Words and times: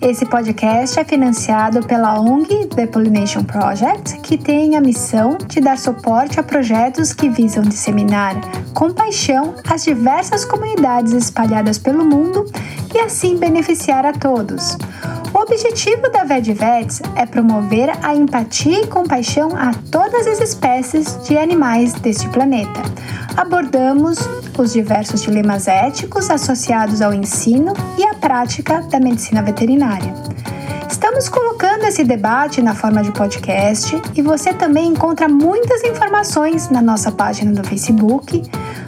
Esse 0.00 0.24
podcast 0.24 0.96
é 1.00 1.04
financiado 1.04 1.84
pela 1.84 2.20
ONG 2.20 2.66
The 2.66 2.86
Pollination 2.86 3.42
Project, 3.42 4.20
que 4.20 4.38
tem 4.38 4.76
a 4.76 4.80
missão 4.80 5.36
de 5.44 5.60
dar 5.60 5.76
suporte 5.76 6.38
a 6.38 6.42
projetos 6.42 7.12
que 7.12 7.28
visam 7.28 7.64
disseminar 7.64 8.36
com 8.72 8.92
paixão 8.92 9.56
as 9.68 9.82
diversas 9.82 10.44
comunidades 10.44 11.12
espalhadas 11.12 11.78
pelo 11.78 12.04
mundo 12.04 12.44
e 12.94 12.98
assim 13.00 13.36
beneficiar 13.36 14.06
a 14.06 14.12
todos. 14.12 14.78
Objetivo 15.50 16.10
da 16.10 16.24
VetVets 16.24 17.00
é 17.16 17.24
promover 17.24 17.88
a 18.04 18.14
empatia 18.14 18.82
e 18.82 18.86
compaixão 18.86 19.56
a 19.56 19.72
todas 19.90 20.26
as 20.26 20.42
espécies 20.42 21.18
de 21.26 21.38
animais 21.38 21.94
deste 21.94 22.28
planeta. 22.28 22.82
Abordamos 23.34 24.18
os 24.58 24.74
diversos 24.74 25.22
dilemas 25.22 25.66
éticos 25.66 26.28
associados 26.28 27.00
ao 27.00 27.14
ensino 27.14 27.72
e 27.96 28.04
à 28.04 28.12
prática 28.12 28.82
da 28.82 29.00
medicina 29.00 29.42
veterinária. 29.42 30.12
Estamos 30.86 31.30
colocando 31.30 31.84
esse 31.84 32.04
debate 32.04 32.60
na 32.60 32.74
forma 32.74 33.02
de 33.02 33.10
podcast 33.12 33.96
e 34.14 34.20
você 34.20 34.52
também 34.52 34.88
encontra 34.88 35.30
muitas 35.30 35.82
informações 35.82 36.68
na 36.68 36.82
nossa 36.82 37.10
página 37.10 37.52
do 37.52 37.66
Facebook, 37.66 38.42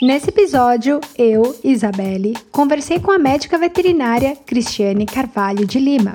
Nesse 0.02 0.28
episódio, 0.28 1.00
eu, 1.16 1.56
Isabelle, 1.64 2.36
conversei 2.52 3.00
com 3.00 3.10
a 3.10 3.18
médica 3.18 3.56
veterinária 3.56 4.36
Cristiane 4.44 5.06
Carvalho 5.06 5.66
de 5.66 5.78
Lima. 5.78 6.14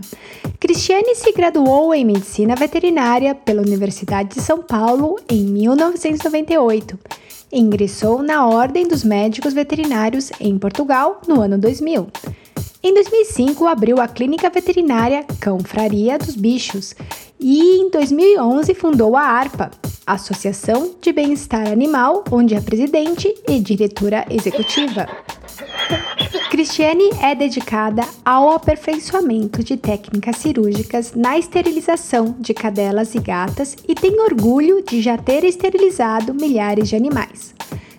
Cristiane 0.60 1.16
se 1.16 1.32
graduou 1.32 1.92
em 1.92 2.06
medicina 2.06 2.56
veterinária 2.56 3.34
pela 3.34 3.64
Universidade 3.64 4.36
de 4.36 4.42
São 4.42 4.62
Paulo 4.62 5.20
em 5.28 5.44
1998. 5.44 7.00
Ingressou 7.52 8.22
na 8.22 8.46
Ordem 8.46 8.88
dos 8.88 9.04
Médicos 9.04 9.56
Veterinários 9.56 10.32
em 10.40 10.56
Portugal 10.60 11.20
no 11.28 11.42
ano 11.42 11.58
2000. 11.58 12.06
Em 12.82 12.94
2005, 12.94 13.68
abriu 13.68 14.00
a 14.00 14.08
clínica 14.08 14.50
veterinária 14.50 15.26
Cãofraria 15.42 16.18
dos 16.18 16.34
Bichos 16.34 16.96
e 17.38 17.82
em 17.82 17.90
2011 17.90 18.74
fundou 18.74 19.18
a 19.18 19.22
ARPA, 19.22 19.70
Associação 20.08 20.96
de 21.02 21.12
Bem-Estar 21.12 21.68
Animal, 21.68 22.24
onde 22.32 22.56
é 22.56 22.62
presidente 22.62 23.36
e 23.50 23.60
diretora 23.60 24.26
executiva. 24.30 25.10
Cristiane 26.50 27.10
é 27.22 27.36
dedicada 27.36 28.02
ao 28.24 28.52
aperfeiçoamento 28.52 29.62
de 29.62 29.76
técnicas 29.76 30.38
cirúrgicas 30.38 31.14
na 31.14 31.38
esterilização 31.38 32.34
de 32.40 32.54
cadelas 32.54 33.14
e 33.14 33.20
gatas 33.20 33.76
e 33.88 33.94
tem 33.94 34.22
orgulho 34.22 34.82
de 34.82 35.02
já 35.02 35.18
ter 35.18 35.44
esterilizado 35.44 36.34
milhares 36.34 36.88
de 36.88 36.96
animais. 36.96 37.54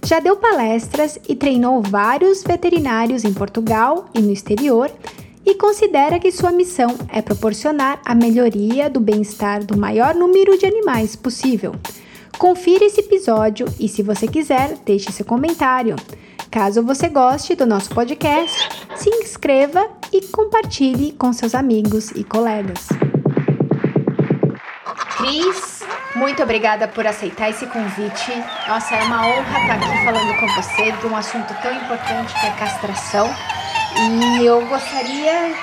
Já 0.04 0.18
deu 0.18 0.36
palestras 0.36 1.18
e 1.28 1.36
treinou 1.36 1.82
vários 1.82 2.42
veterinários 2.42 3.24
em 3.24 3.32
Portugal 3.32 4.06
e 4.14 4.20
no 4.20 4.32
exterior 4.32 4.90
e 5.44 5.54
considera 5.54 6.18
que 6.18 6.32
sua 6.32 6.52
missão 6.52 6.96
é 7.08 7.22
proporcionar 7.22 8.00
a 8.04 8.14
melhoria 8.14 8.88
do 8.90 9.00
bem-estar 9.00 9.64
do 9.64 9.76
maior 9.76 10.14
número 10.14 10.58
de 10.58 10.66
animais 10.66 11.16
possível. 11.16 11.74
Confira 12.38 12.84
esse 12.84 13.00
episódio 13.00 13.66
e, 13.78 13.88
se 13.88 14.02
você 14.02 14.26
quiser, 14.26 14.78
deixe 14.84 15.12
seu 15.12 15.26
comentário. 15.26 15.96
Caso 16.50 16.82
você 16.82 17.08
goste 17.08 17.54
do 17.54 17.66
nosso 17.66 17.90
podcast, 17.90 18.68
se 18.96 19.10
inscreva 19.10 19.86
e 20.12 20.22
compartilhe 20.26 21.12
com 21.12 21.32
seus 21.32 21.54
amigos 21.54 22.10
e 22.12 22.24
colegas. 22.24 22.88
Cris, 25.16 25.79
muito 26.14 26.42
obrigada 26.42 26.88
por 26.88 27.06
aceitar 27.06 27.50
esse 27.50 27.66
convite. 27.66 28.32
Nossa, 28.66 28.96
é 28.96 29.02
uma 29.02 29.26
honra 29.26 29.60
estar 29.60 29.74
aqui 29.74 30.04
falando 30.04 30.40
com 30.40 30.46
você 30.54 30.92
de 30.92 31.06
um 31.06 31.16
assunto 31.16 31.54
tão 31.62 31.72
importante 31.72 32.34
que 32.34 32.46
é 32.46 32.50
castração. 32.52 33.30
E 33.96 34.44
eu 34.44 34.64
gostaria 34.66 35.54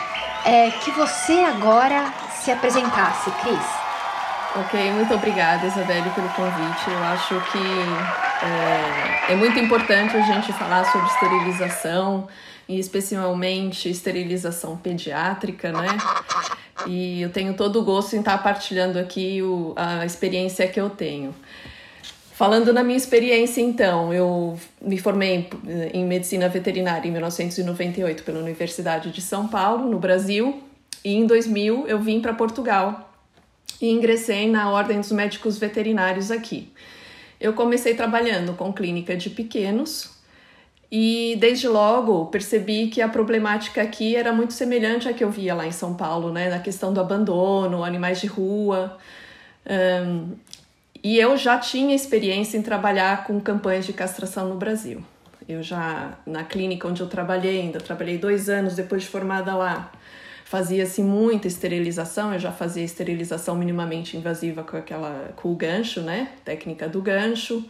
é, 0.46 0.72
que 0.72 0.92
você 0.92 1.34
agora 1.44 2.14
se 2.42 2.52
apresentasse, 2.52 3.30
Cris. 3.42 3.88
Ok, 4.56 4.92
muito 4.92 5.14
obrigada, 5.14 5.68
Isabelle, 5.68 6.10
pelo 6.12 6.30
convite. 6.30 6.90
Eu 6.90 7.04
acho 7.04 7.42
que 7.52 9.28
é, 9.30 9.34
é 9.34 9.36
muito 9.36 9.60
importante 9.60 10.16
a 10.16 10.22
gente 10.22 10.52
falar 10.54 10.86
sobre 10.86 11.08
esterilização 11.08 12.28
e 12.68 12.80
especialmente 12.80 13.90
esterilização 13.90 14.76
pediátrica, 14.78 15.72
né? 15.72 15.88
E 16.86 17.22
eu 17.22 17.30
tenho 17.30 17.54
todo 17.54 17.80
o 17.80 17.84
gosto 17.84 18.16
em 18.16 18.20
estar 18.20 18.38
partilhando 18.44 19.00
aqui 19.00 19.42
o, 19.42 19.74
a 19.76 20.06
experiência 20.06 20.68
que 20.68 20.80
eu 20.80 20.90
tenho. 20.90 21.34
Falando 22.34 22.72
na 22.72 22.84
minha 22.84 22.98
experiência, 22.98 23.62
então, 23.62 24.14
eu 24.14 24.60
me 24.80 25.00
formei 25.00 25.50
em 25.92 26.06
medicina 26.06 26.48
veterinária 26.48 27.08
em 27.08 27.12
1998 27.12 28.22
pela 28.22 28.40
Universidade 28.40 29.10
de 29.12 29.22
São 29.22 29.48
Paulo, 29.48 29.90
no 29.90 29.98
Brasil, 29.98 30.62
e 31.04 31.16
em 31.16 31.26
2000 31.26 31.88
eu 31.88 32.00
vim 32.00 32.22
para 32.22 32.34
Portugal 32.34 33.12
e 33.82 33.90
ingressei 33.90 34.48
na 34.48 34.70
Ordem 34.70 35.00
dos 35.00 35.12
Médicos 35.12 35.58
Veterinários 35.58 36.30
aqui. 36.30 36.72
Eu 37.40 37.54
comecei 37.54 37.96
trabalhando 37.96 38.54
com 38.54 38.74
clínica 38.74 39.16
de 39.16 39.30
pequenos, 39.30 40.17
e 40.92 41.36
desde 41.40 41.68
logo 41.68 42.28
percebi 42.28 42.88
que 42.88 43.02
a 43.02 43.10
problemática 43.10 43.82
aqui 43.82 44.16
era 44.16 44.32
muito 44.32 44.54
semelhante 44.54 45.08
à 45.10 45.14
que 45.14 45.24
eu 45.24 45.30
via 45.30 45.54
lá 45.54 45.68
em 45.68 45.72
São 45.72 45.94
Paulo, 45.94 46.32
né? 46.32 46.50
Na 46.50 46.60
questão 46.60 46.94
do 46.94 47.02
abandono, 47.02 47.84
animais 47.84 48.22
de 48.22 48.28
rua. 48.28 48.98
Um, 49.70 50.36
e 51.04 51.20
eu 51.20 51.36
já 51.38 51.58
tinha 51.60 51.94
experiência 51.94 52.58
em 52.58 52.62
trabalhar 52.62 53.26
com 53.26 53.40
campanhas 53.40 53.86
de 53.86 53.94
castração 53.94 54.48
no 54.48 54.56
Brasil. 54.56 55.04
Eu 55.48 55.62
já, 55.62 56.18
na 56.26 56.44
clínica 56.44 56.88
onde 56.88 57.02
eu 57.02 57.08
trabalhei, 57.08 57.62
ainda 57.62 57.80
trabalhei 57.80 58.18
dois 58.18 58.50
anos 58.50 58.76
depois 58.76 59.04
de 59.04 59.10
formada 59.10 59.56
lá, 59.56 59.92
fazia-se 60.44 61.02
muita 61.02 61.48
esterilização, 61.48 62.34
eu 62.34 62.40
já 62.40 62.52
fazia 62.52 62.84
esterilização 62.84 63.56
minimamente 63.56 64.18
invasiva 64.18 64.64
com 64.64 64.76
aquela, 64.76 65.34
com 65.36 65.52
o 65.52 65.56
gancho, 65.56 66.02
né? 66.02 66.30
Técnica 66.44 66.88
do 66.88 67.02
gancho. 67.02 67.66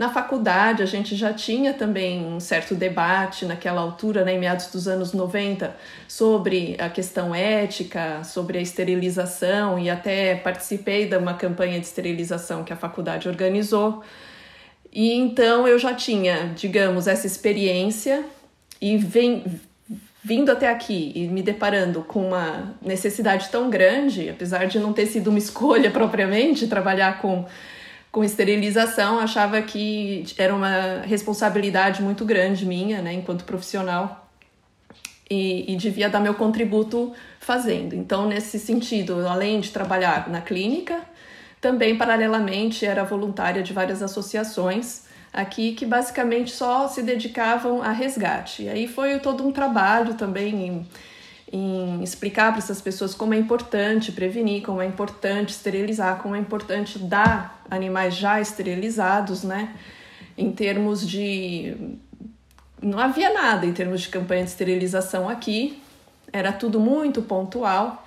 Na 0.00 0.08
faculdade, 0.08 0.82
a 0.82 0.86
gente 0.86 1.14
já 1.14 1.30
tinha 1.30 1.74
também 1.74 2.24
um 2.24 2.40
certo 2.40 2.74
debate 2.74 3.44
naquela 3.44 3.82
altura, 3.82 4.24
né, 4.24 4.32
em 4.32 4.38
meados 4.38 4.68
dos 4.68 4.88
anos 4.88 5.12
90, 5.12 5.76
sobre 6.08 6.74
a 6.78 6.88
questão 6.88 7.34
ética, 7.34 8.24
sobre 8.24 8.56
a 8.56 8.62
esterilização, 8.62 9.78
e 9.78 9.90
até 9.90 10.36
participei 10.36 11.06
de 11.06 11.18
uma 11.18 11.34
campanha 11.34 11.78
de 11.78 11.84
esterilização 11.84 12.64
que 12.64 12.72
a 12.72 12.76
faculdade 12.76 13.28
organizou. 13.28 14.02
E 14.90 15.12
então 15.12 15.68
eu 15.68 15.78
já 15.78 15.92
tinha, 15.92 16.50
digamos, 16.56 17.06
essa 17.06 17.26
experiência 17.26 18.24
e 18.80 18.96
vem, 18.96 19.60
vindo 20.24 20.50
até 20.50 20.70
aqui 20.70 21.12
e 21.14 21.28
me 21.28 21.42
deparando 21.42 22.00
com 22.04 22.26
uma 22.28 22.74
necessidade 22.80 23.50
tão 23.50 23.68
grande, 23.68 24.30
apesar 24.30 24.64
de 24.64 24.78
não 24.78 24.94
ter 24.94 25.04
sido 25.04 25.28
uma 25.28 25.36
escolha 25.38 25.90
propriamente 25.90 26.66
trabalhar 26.66 27.20
com 27.20 27.44
com 28.10 28.24
esterilização, 28.24 29.20
achava 29.20 29.62
que 29.62 30.24
era 30.36 30.54
uma 30.54 31.02
responsabilidade 31.02 32.02
muito 32.02 32.24
grande 32.24 32.66
minha, 32.66 33.00
né, 33.00 33.12
enquanto 33.12 33.44
profissional, 33.44 34.28
e, 35.30 35.72
e, 35.72 35.76
devia 35.76 36.10
dar 36.10 36.18
meu 36.18 36.34
contributo 36.34 37.12
fazendo. 37.38 37.94
Então, 37.94 38.26
nesse 38.26 38.58
sentido, 38.58 39.28
além 39.28 39.60
de 39.60 39.70
trabalhar 39.70 40.28
na 40.28 40.40
clínica, 40.40 41.00
também 41.60 41.96
paralelamente 41.96 42.84
era 42.84 43.04
voluntária 43.04 43.62
de 43.62 43.72
várias 43.72 44.02
associações 44.02 45.02
aqui 45.32 45.72
que 45.72 45.86
basicamente 45.86 46.50
só 46.50 46.88
se 46.88 47.02
dedicavam 47.02 47.80
a 47.80 47.92
resgate. 47.92 48.64
E 48.64 48.68
aí 48.68 48.88
foi 48.88 49.20
todo 49.20 49.46
um 49.46 49.52
trabalho 49.52 50.14
também 50.14 50.66
em 50.66 50.88
em 51.52 52.02
explicar 52.02 52.52
para 52.52 52.58
essas 52.58 52.80
pessoas 52.80 53.14
como 53.14 53.34
é 53.34 53.36
importante 53.36 54.12
prevenir, 54.12 54.62
como 54.62 54.80
é 54.80 54.86
importante 54.86 55.50
esterilizar, 55.50 56.18
como 56.18 56.36
é 56.36 56.38
importante 56.38 56.98
dar 56.98 57.64
animais 57.68 58.14
já 58.14 58.40
esterilizados, 58.40 59.42
né? 59.42 59.74
Em 60.38 60.52
termos 60.52 61.06
de. 61.06 61.76
Não 62.80 62.98
havia 62.98 63.32
nada 63.34 63.66
em 63.66 63.72
termos 63.72 64.02
de 64.02 64.08
campanha 64.08 64.44
de 64.44 64.50
esterilização 64.50 65.28
aqui, 65.28 65.82
era 66.32 66.52
tudo 66.52 66.78
muito 66.78 67.20
pontual. 67.20 68.06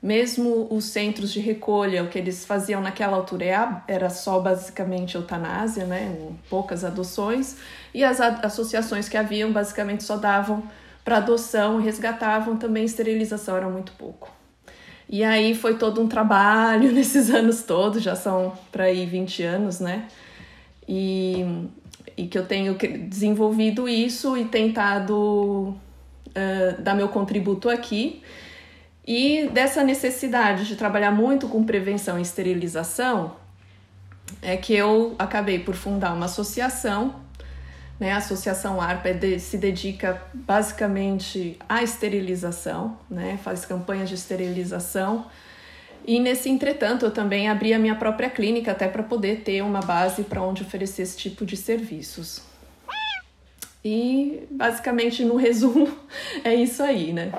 Mesmo 0.00 0.68
os 0.70 0.84
centros 0.84 1.32
de 1.32 1.40
recolha, 1.40 2.04
o 2.04 2.08
que 2.08 2.18
eles 2.18 2.44
faziam 2.44 2.82
naquela 2.82 3.16
altura 3.16 3.82
era 3.88 4.10
só 4.10 4.38
basicamente 4.38 5.14
eutanásia, 5.14 5.86
né? 5.86 6.14
Poucas 6.48 6.84
adoções, 6.84 7.56
e 7.92 8.04
as 8.04 8.20
associações 8.20 9.08
que 9.08 9.16
haviam 9.16 9.50
basicamente 9.50 10.04
só 10.04 10.18
davam 10.18 10.62
para 11.04 11.18
adoção 11.18 11.78
resgatavam 11.78 12.56
também 12.56 12.84
esterilização 12.84 13.56
era 13.56 13.68
muito 13.68 13.92
pouco. 13.92 14.32
E 15.08 15.22
aí 15.22 15.54
foi 15.54 15.76
todo 15.76 16.00
um 16.00 16.08
trabalho 16.08 16.90
nesses 16.92 17.30
anos 17.30 17.62
todos, 17.62 18.02
já 18.02 18.16
são 18.16 18.52
para 18.72 18.84
aí 18.84 19.04
20 19.04 19.42
anos, 19.42 19.80
né? 19.80 20.08
E, 20.88 21.66
e 22.16 22.26
que 22.26 22.38
eu 22.38 22.46
tenho 22.46 22.76
desenvolvido 23.08 23.88
isso 23.88 24.36
e 24.36 24.46
tentado 24.46 25.14
uh, 25.14 26.82
dar 26.82 26.94
meu 26.94 27.08
contributo 27.08 27.68
aqui. 27.68 28.22
E 29.06 29.48
dessa 29.52 29.84
necessidade 29.84 30.66
de 30.66 30.76
trabalhar 30.76 31.10
muito 31.10 31.46
com 31.48 31.62
prevenção 31.62 32.18
e 32.18 32.22
esterilização, 32.22 33.36
é 34.40 34.56
que 34.56 34.74
eu 34.74 35.14
acabei 35.18 35.58
por 35.58 35.74
fundar 35.74 36.14
uma 36.14 36.24
associação 36.24 37.23
né? 37.98 38.12
A 38.12 38.16
Associação 38.16 38.80
ARPA 38.80 39.08
é 39.08 39.38
se 39.38 39.56
dedica 39.56 40.20
basicamente 40.32 41.58
à 41.68 41.82
esterilização, 41.82 42.98
né? 43.08 43.38
faz 43.42 43.64
campanhas 43.64 44.08
de 44.08 44.14
esterilização. 44.14 45.26
E 46.06 46.20
nesse 46.20 46.50
entretanto, 46.50 47.06
eu 47.06 47.10
também 47.10 47.48
abri 47.48 47.72
a 47.72 47.78
minha 47.78 47.94
própria 47.94 48.28
clínica 48.28 48.72
até 48.72 48.88
para 48.88 49.02
poder 49.02 49.40
ter 49.40 49.62
uma 49.62 49.80
base 49.80 50.24
para 50.24 50.42
onde 50.42 50.62
oferecer 50.62 51.02
esse 51.02 51.16
tipo 51.16 51.46
de 51.46 51.56
serviços. 51.56 52.42
E 53.82 54.42
basicamente, 54.50 55.24
no 55.24 55.36
resumo, 55.36 55.88
é 56.44 56.54
isso 56.54 56.82
aí, 56.82 57.12
né? 57.12 57.32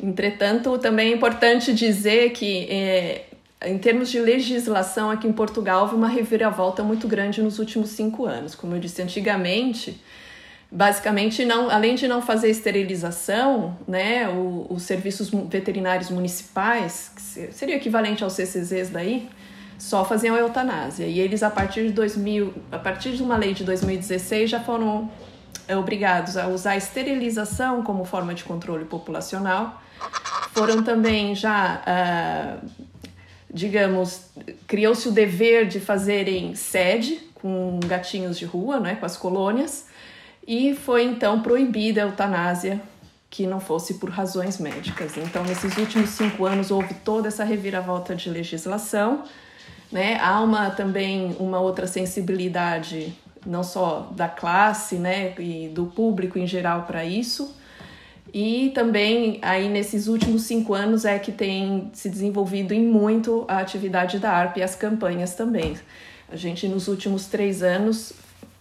Entretanto, 0.00 0.78
também 0.78 1.12
é 1.12 1.14
importante 1.14 1.74
dizer 1.74 2.30
que 2.30 2.68
é, 2.70 3.24
em 3.64 3.76
termos 3.76 4.08
de 4.08 4.20
legislação, 4.20 5.10
aqui 5.10 5.26
em 5.26 5.32
Portugal 5.32 5.82
houve 5.82 5.94
uma 5.94 6.08
reviravolta 6.08 6.82
muito 6.82 7.08
grande 7.08 7.42
nos 7.42 7.58
últimos 7.58 7.90
cinco 7.90 8.24
anos. 8.24 8.54
Como 8.54 8.74
eu 8.74 8.78
disse 8.78 9.02
antigamente, 9.02 10.00
basicamente, 10.70 11.44
não, 11.44 11.68
além 11.68 11.96
de 11.96 12.06
não 12.06 12.22
fazer 12.22 12.50
esterilização, 12.50 13.76
né, 13.86 14.28
o, 14.28 14.66
os 14.70 14.82
serviços 14.82 15.30
veterinários 15.30 16.08
municipais, 16.08 17.10
que 17.14 17.52
seria 17.52 17.74
equivalente 17.74 18.22
aos 18.22 18.34
CCZs 18.34 18.90
daí, 18.90 19.28
só 19.76 20.04
faziam 20.04 20.36
a 20.36 20.38
eutanásia. 20.38 21.06
E 21.06 21.18
eles, 21.18 21.42
a 21.42 21.50
partir 21.50 21.86
de 21.86 21.92
2000, 21.92 22.54
a 22.70 22.78
partir 22.78 23.12
de 23.16 23.22
uma 23.22 23.36
lei 23.36 23.54
de 23.54 23.64
2016, 23.64 24.50
já 24.50 24.60
foram 24.60 25.10
é, 25.66 25.76
obrigados 25.76 26.36
a 26.36 26.46
usar 26.46 26.72
a 26.72 26.76
esterilização 26.76 27.82
como 27.82 28.04
forma 28.04 28.34
de 28.34 28.44
controle 28.44 28.84
populacional. 28.84 29.82
Foram 30.52 30.82
também 30.82 31.34
já 31.34 31.82
uh, 32.62 32.88
digamos, 33.52 34.30
criou-se 34.66 35.08
o 35.08 35.12
dever 35.12 35.66
de 35.66 35.80
fazerem 35.80 36.54
sede 36.54 37.20
com 37.34 37.80
gatinhos 37.86 38.38
de 38.38 38.44
rua, 38.44 38.80
né, 38.80 38.96
com 38.96 39.06
as 39.06 39.16
colônias, 39.16 39.86
e 40.46 40.74
foi 40.74 41.04
então 41.04 41.40
proibida 41.40 42.02
a 42.02 42.06
eutanásia 42.06 42.80
que 43.30 43.46
não 43.46 43.60
fosse 43.60 43.94
por 43.94 44.10
razões 44.10 44.58
médicas. 44.58 45.16
Então, 45.16 45.44
nesses 45.44 45.76
últimos 45.76 46.10
cinco 46.10 46.46
anos 46.46 46.70
houve 46.70 46.94
toda 46.94 47.28
essa 47.28 47.44
reviravolta 47.44 48.14
de 48.14 48.30
legislação, 48.30 49.24
né? 49.92 50.18
Há 50.20 50.40
uma 50.40 50.70
também 50.70 51.36
uma 51.38 51.60
outra 51.60 51.86
sensibilidade 51.86 53.14
não 53.46 53.62
só 53.62 54.10
da 54.14 54.28
classe, 54.28 54.96
né, 54.96 55.34
e 55.38 55.68
do 55.68 55.86
público 55.86 56.38
em 56.38 56.46
geral 56.46 56.82
para 56.82 57.04
isso, 57.04 57.54
e 58.32 58.70
também 58.74 59.38
aí 59.42 59.68
nesses 59.68 60.06
últimos 60.06 60.42
cinco 60.42 60.74
anos 60.74 61.04
é 61.04 61.18
que 61.18 61.32
tem 61.32 61.90
se 61.94 62.08
desenvolvido 62.08 62.72
em 62.72 62.84
muito 62.84 63.44
a 63.48 63.58
atividade 63.58 64.18
da 64.18 64.30
ARP 64.30 64.58
e 64.58 64.62
as 64.62 64.74
campanhas 64.74 65.34
também. 65.34 65.76
A 66.30 66.36
gente 66.36 66.68
nos 66.68 66.88
últimos 66.88 67.26
três 67.26 67.62
anos 67.62 68.12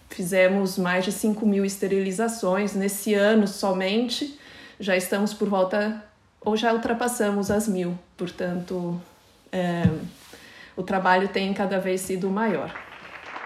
fizemos 0.10 0.78
mais 0.78 1.04
de 1.06 1.12
5 1.12 1.46
mil 1.46 1.66
esterilizações. 1.66 2.74
Nesse 2.74 3.14
ano 3.14 3.48
somente 3.48 4.40
já 4.80 4.96
estamos 4.96 5.34
por 5.34 5.50
volta 5.50 6.04
ou 6.42 6.56
já 6.56 6.74
ultrapassamos 6.74 7.52
as 7.52 7.68
mil. 7.68 7.98
Portanto, 8.16 9.00
é, 9.52 9.84
o 10.75 10.84
trabalho 10.84 11.28
tem 11.28 11.54
cada 11.54 11.80
vez 11.80 12.02
sido 12.02 12.30
maior. 12.30 12.74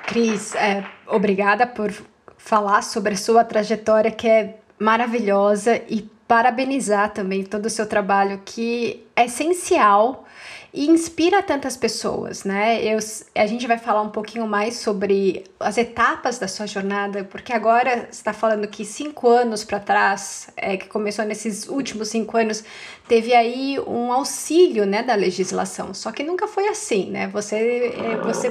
Cris, 0.05 0.53
é, 0.55 0.85
obrigada 1.07 1.65
por 1.65 1.91
falar 2.37 2.81
sobre 2.83 3.13
a 3.13 3.17
sua 3.17 3.43
trajetória 3.43 4.11
que 4.11 4.27
é 4.27 4.57
maravilhosa 4.81 5.79
e 5.87 6.09
parabenizar 6.27 7.13
também 7.13 7.43
todo 7.43 7.67
o 7.67 7.69
seu 7.69 7.85
trabalho 7.85 8.41
que 8.43 9.05
é 9.15 9.25
essencial 9.25 10.25
e 10.73 10.89
inspira 10.89 11.43
tantas 11.43 11.75
pessoas, 11.75 12.45
né? 12.45 12.81
Eu, 12.81 12.97
a 13.35 13.45
gente 13.45 13.67
vai 13.67 13.77
falar 13.77 14.01
um 14.01 14.09
pouquinho 14.09 14.47
mais 14.47 14.77
sobre 14.77 15.43
as 15.59 15.77
etapas 15.77 16.39
da 16.39 16.47
sua 16.47 16.65
jornada, 16.65 17.25
porque 17.25 17.51
agora 17.53 18.07
está 18.09 18.31
falando 18.31 18.67
que 18.67 18.85
cinco 18.85 19.27
anos 19.27 19.63
para 19.65 19.79
trás, 19.81 20.49
é, 20.55 20.77
que 20.77 20.87
começou 20.87 21.25
nesses 21.25 21.67
últimos 21.67 22.07
cinco 22.07 22.37
anos, 22.37 22.63
teve 23.07 23.35
aí 23.35 23.77
um 23.85 24.11
auxílio, 24.11 24.85
né, 24.85 25.03
da 25.03 25.13
legislação. 25.13 25.93
Só 25.93 26.11
que 26.11 26.23
nunca 26.23 26.47
foi 26.47 26.69
assim, 26.69 27.11
né? 27.11 27.27
Você, 27.27 27.93
é, 27.97 28.17
você 28.17 28.49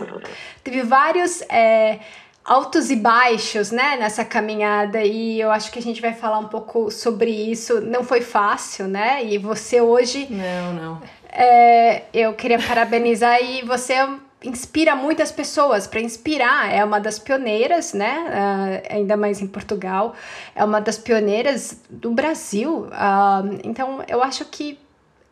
teve 0.62 0.83
vários 0.83 1.41
é, 1.49 2.00
altos 2.45 2.91
e 2.91 2.97
baixos, 2.97 3.71
né, 3.71 3.97
nessa 3.99 4.25
caminhada 4.25 5.03
e 5.05 5.41
eu 5.41 5.51
acho 5.51 5.71
que 5.71 5.79
a 5.79 5.83
gente 5.83 6.01
vai 6.01 6.13
falar 6.13 6.39
um 6.39 6.49
pouco 6.49 6.91
sobre 6.91 7.31
isso. 7.31 7.81
Não 7.81 8.03
foi 8.03 8.21
fácil, 8.21 8.89
né? 8.89 9.25
E 9.25 9.39
você 9.39 9.81
hoje. 9.81 10.27
Não, 10.31 10.73
não. 10.73 11.03
É, 11.33 12.03
eu 12.13 12.33
queria 12.35 12.59
parabenizar 12.59 13.41
e 13.43 13.63
você 13.63 13.95
inspira 14.43 14.97
muitas 14.97 15.31
pessoas. 15.31 15.87
Para 15.87 16.01
inspirar, 16.01 16.73
é 16.73 16.85
uma 16.85 16.99
das 16.99 17.19
pioneiras, 17.19 17.93
né? 17.93 18.83
Uh, 18.91 18.95
ainda 18.95 19.17
mais 19.17 19.41
em 19.41 19.47
Portugal, 19.47 20.15
é 20.55 20.65
uma 20.65 20.81
das 20.81 20.99
pioneiras 20.99 21.83
do 21.89 22.11
Brasil. 22.11 22.87
Uh, 22.87 23.61
então, 23.63 24.03
eu 24.09 24.23
acho 24.23 24.45
que 24.47 24.79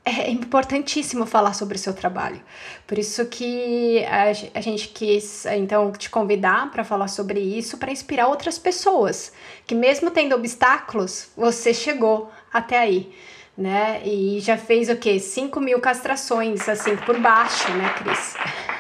é 0.08 0.30
importantíssimo 0.30 1.26
falar 1.26 1.52
sobre 1.52 1.76
o 1.76 1.78
seu 1.78 1.92
trabalho. 1.92 2.40
Por 2.86 2.98
isso 2.98 3.26
que 3.26 4.04
a, 4.06 4.60
gente 4.60 4.88
quis, 4.88 5.46
então, 5.46 5.92
te 5.92 6.08
convidar 6.08 6.70
para 6.70 6.84
falar 6.84 7.08
sobre 7.08 7.40
isso, 7.40 7.78
para 7.78 7.92
inspirar 7.92 8.28
outras 8.28 8.58
pessoas, 8.58 9.32
que 9.66 9.74
mesmo 9.74 10.10
tendo 10.10 10.34
obstáculos, 10.34 11.28
você 11.36 11.74
chegou 11.74 12.30
até 12.52 12.78
aí, 12.78 13.12
né? 13.56 14.00
E 14.04 14.40
já 14.40 14.56
fez 14.56 14.88
o 14.88 14.96
quê? 14.96 15.18
5 15.18 15.60
mil 15.60 15.80
castrações, 15.80 16.68
assim, 16.68 16.96
por 16.96 17.18
baixo, 17.18 17.70
né, 17.72 17.94
Cris? 17.98 18.34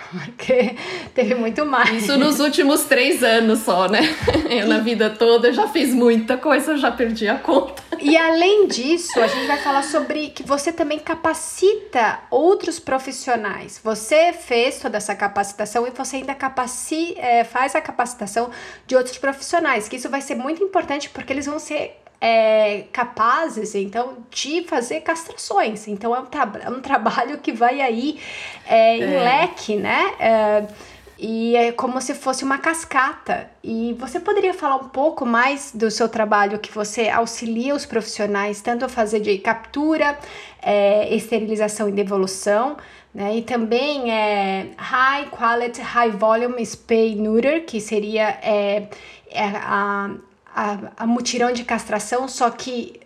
porque 0.24 0.76
teve 1.14 1.34
muito 1.34 1.64
mais. 1.64 2.04
Isso 2.04 2.16
nos 2.16 2.40
últimos 2.40 2.84
três 2.84 3.22
anos 3.22 3.60
só, 3.60 3.88
né? 3.88 4.00
Eu, 4.48 4.66
na 4.66 4.78
vida 4.78 5.10
toda 5.10 5.52
já 5.52 5.68
fiz 5.68 5.92
muita 5.92 6.36
coisa, 6.36 6.76
já 6.76 6.90
perdi 6.90 7.28
a 7.28 7.36
conta. 7.36 7.82
E 8.00 8.16
além 8.16 8.68
disso, 8.68 9.20
a 9.20 9.26
gente 9.26 9.46
vai 9.46 9.58
falar 9.58 9.82
sobre 9.82 10.28
que 10.30 10.42
você 10.42 10.72
também 10.72 10.98
capacita 10.98 12.20
outros 12.30 12.78
profissionais. 12.78 13.80
Você 13.82 14.32
fez 14.32 14.78
toda 14.78 14.96
essa 14.96 15.14
capacitação 15.14 15.86
e 15.86 15.90
você 15.90 16.16
ainda 16.16 16.34
capaci 16.34 17.14
é, 17.18 17.44
faz 17.44 17.74
a 17.74 17.80
capacitação 17.80 18.50
de 18.86 18.94
outros 18.96 19.18
profissionais, 19.18 19.88
que 19.88 19.96
isso 19.96 20.08
vai 20.08 20.20
ser 20.20 20.36
muito 20.36 20.62
importante 20.62 21.10
porque 21.10 21.32
eles 21.32 21.46
vão 21.46 21.58
ser 21.58 21.96
é, 22.20 22.84
capazes, 22.92 23.74
então, 23.74 24.18
de 24.30 24.64
fazer 24.64 25.00
castrações. 25.00 25.86
Então, 25.86 26.14
é 26.14 26.20
um, 26.20 26.26
é 26.62 26.70
um 26.70 26.80
trabalho 26.80 27.38
que 27.38 27.52
vai 27.52 27.80
aí 27.80 28.20
é, 28.66 28.96
em 28.96 29.14
é. 29.14 29.20
leque, 29.22 29.76
né? 29.76 30.12
É, 30.18 30.66
e 31.18 31.56
é 31.56 31.72
como 31.72 32.00
se 32.00 32.14
fosse 32.14 32.44
uma 32.44 32.58
cascata. 32.58 33.50
E 33.62 33.94
você 33.98 34.20
poderia 34.20 34.54
falar 34.54 34.76
um 34.76 34.88
pouco 34.88 35.26
mais 35.26 35.72
do 35.74 35.90
seu 35.90 36.08
trabalho 36.08 36.58
que 36.60 36.72
você 36.72 37.08
auxilia 37.08 37.74
os 37.74 37.84
profissionais 37.84 38.60
tanto 38.60 38.84
a 38.84 38.88
fazer 38.88 39.20
de 39.20 39.38
captura, 39.38 40.16
é, 40.62 41.12
esterilização 41.12 41.88
e 41.88 41.92
devolução, 41.92 42.76
né? 43.12 43.36
E 43.36 43.42
também 43.42 44.12
é 44.12 44.70
High 44.76 45.26
Quality, 45.30 45.80
High 45.80 46.10
Volume 46.10 46.64
Spay 46.64 47.16
Neuter, 47.16 47.64
que 47.64 47.80
seria 47.80 48.38
é, 48.40 48.88
é 49.30 49.44
a 49.56 50.10
a, 50.58 51.04
a 51.04 51.06
mutirão 51.06 51.52
de 51.52 51.62
castração, 51.62 52.26
só 52.26 52.50
que 52.50 53.00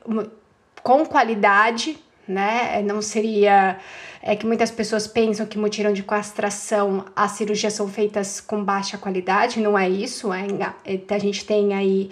com 0.83 1.05
qualidade, 1.05 1.99
né? 2.27 2.81
Não 2.83 3.03
seria 3.03 3.79
é 4.23 4.35
que 4.35 4.47
muitas 4.47 4.71
pessoas 4.71 5.07
pensam 5.07 5.45
que 5.45 5.59
mutirão 5.59 5.93
de 5.93 6.03
castração 6.03 7.05
as 7.15 7.33
cirurgias 7.33 7.75
são 7.75 7.89
feitas 7.89 8.41
com 8.41 8.65
baixa 8.65 8.97
qualidade, 8.97 9.61
não 9.61 9.79
é 9.79 9.89
isso. 9.89 10.33
É, 10.33 10.47
é 10.85 11.15
a 11.15 11.19
gente 11.19 11.45
tem 11.45 11.75
aí 11.75 12.11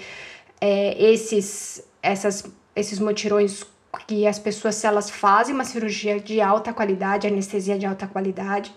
é, 0.61 1.03
esses, 1.03 1.83
essas, 2.03 2.45
esses 2.77 2.99
mutirões 2.99 3.65
que 4.07 4.27
as 4.27 4.39
pessoas, 4.39 4.75
se 4.75 4.87
elas 4.87 5.09
fazem 5.09 5.55
uma 5.55 5.65
cirurgia 5.65 6.21
de 6.21 6.41
alta 6.41 6.73
qualidade, 6.73 7.27
anestesia 7.27 7.79
de 7.79 7.87
alta 7.87 8.07
qualidade. 8.07 8.75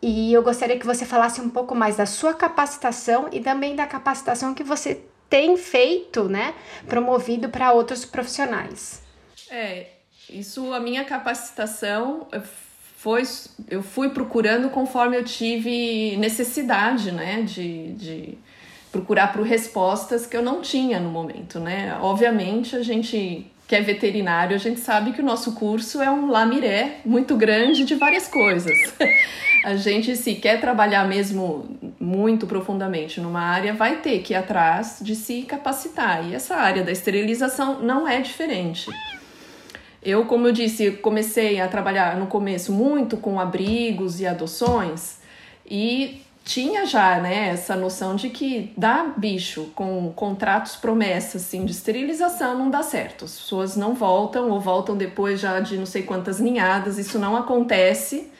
E 0.00 0.32
eu 0.32 0.42
gostaria 0.42 0.78
que 0.78 0.86
você 0.86 1.04
falasse 1.04 1.40
um 1.40 1.48
pouco 1.48 1.76
mais 1.76 1.96
da 1.96 2.06
sua 2.06 2.34
capacitação 2.34 3.28
e 3.30 3.38
também 3.38 3.76
da 3.76 3.86
capacitação 3.86 4.52
que 4.52 4.64
você 4.64 5.00
tem 5.32 5.56
feito, 5.56 6.24
né, 6.24 6.52
promovido 6.86 7.48
para 7.48 7.72
outros 7.72 8.04
profissionais. 8.04 9.02
É, 9.50 9.86
isso 10.28 10.74
a 10.74 10.78
minha 10.78 11.06
capacitação 11.06 12.26
foi 12.98 13.22
eu 13.70 13.82
fui 13.82 14.10
procurando 14.10 14.68
conforme 14.68 15.16
eu 15.16 15.24
tive 15.24 16.18
necessidade, 16.18 17.10
né, 17.10 17.40
de, 17.40 17.92
de 17.94 18.38
procurar 18.90 19.32
por 19.32 19.42
respostas 19.42 20.26
que 20.26 20.36
eu 20.36 20.42
não 20.42 20.60
tinha 20.60 21.00
no 21.00 21.08
momento, 21.08 21.58
né? 21.58 21.98
Obviamente 22.02 22.76
a 22.76 22.82
gente 22.82 23.50
que 23.72 23.76
é 23.76 23.80
veterinário, 23.80 24.54
a 24.54 24.58
gente 24.58 24.80
sabe 24.80 25.12
que 25.12 25.22
o 25.22 25.24
nosso 25.24 25.52
curso 25.52 26.02
é 26.02 26.10
um 26.10 26.30
lamiré 26.30 26.96
muito 27.06 27.34
grande 27.34 27.86
de 27.86 27.94
várias 27.94 28.28
coisas. 28.28 28.76
a 29.64 29.76
gente, 29.76 30.14
se 30.14 30.34
quer 30.34 30.60
trabalhar 30.60 31.08
mesmo 31.08 31.78
muito 31.98 32.46
profundamente 32.46 33.18
numa 33.18 33.40
área, 33.40 33.72
vai 33.72 33.96
ter 34.02 34.18
que 34.18 34.34
ir 34.34 34.36
atrás 34.36 34.98
de 35.00 35.16
se 35.16 35.44
capacitar. 35.44 36.28
E 36.28 36.34
essa 36.34 36.54
área 36.54 36.82
da 36.82 36.92
esterilização 36.92 37.80
não 37.80 38.06
é 38.06 38.20
diferente. 38.20 38.90
Eu, 40.02 40.26
como 40.26 40.48
eu 40.48 40.52
disse, 40.52 40.90
comecei 40.90 41.58
a 41.58 41.66
trabalhar 41.66 42.18
no 42.18 42.26
começo 42.26 42.74
muito 42.74 43.16
com 43.16 43.40
abrigos 43.40 44.20
e 44.20 44.26
adoções 44.26 45.16
e 45.64 46.20
tinha 46.44 46.84
já 46.86 47.20
né, 47.20 47.50
essa 47.50 47.76
noção 47.76 48.16
de 48.16 48.28
que 48.28 48.72
dar 48.76 49.14
bicho 49.16 49.70
com 49.74 50.12
contratos 50.12 50.76
promessas 50.76 51.42
assim, 51.42 51.64
de 51.64 51.72
esterilização 51.72 52.58
não 52.58 52.70
dá 52.70 52.82
certo. 52.82 53.24
As 53.24 53.38
pessoas 53.38 53.76
não 53.76 53.94
voltam 53.94 54.50
ou 54.50 54.60
voltam 54.60 54.96
depois 54.96 55.40
já 55.40 55.60
de 55.60 55.76
não 55.76 55.86
sei 55.86 56.02
quantas 56.02 56.40
ninhadas. 56.40 56.98
Isso 56.98 57.18
não 57.18 57.36
acontece, 57.36 58.30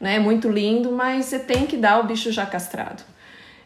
né? 0.00 0.16
É 0.16 0.18
muito 0.18 0.48
lindo, 0.48 0.92
mas 0.92 1.26
você 1.26 1.38
tem 1.38 1.66
que 1.66 1.76
dar 1.76 1.98
o 2.00 2.04
bicho 2.04 2.30
já 2.30 2.46
castrado. 2.46 3.02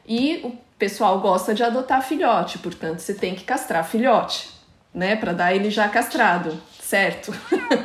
E 0.06 0.40
o 0.42 0.52
pessoal 0.78 1.20
gosta 1.20 1.54
de 1.54 1.62
adotar 1.62 2.02
filhote, 2.02 2.58
portanto 2.58 3.00
você 3.00 3.14
tem 3.14 3.34
que 3.34 3.44
castrar 3.44 3.84
filhote, 3.84 4.50
né? 4.94 5.16
Para 5.16 5.32
dar 5.32 5.54
ele 5.54 5.70
já 5.70 5.87
castrado, 5.88 6.58
certo? 6.80 7.32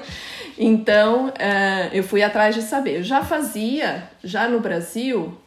então 0.57 1.27
uh, 1.27 1.89
eu 1.91 2.03
fui 2.03 2.23
atrás 2.23 2.55
de 2.55 2.61
saber. 2.61 2.99
Eu 2.99 3.03
já 3.03 3.23
fazia, 3.23 4.09
já 4.23 4.47
no 4.47 4.61
Brasil, 4.61 5.37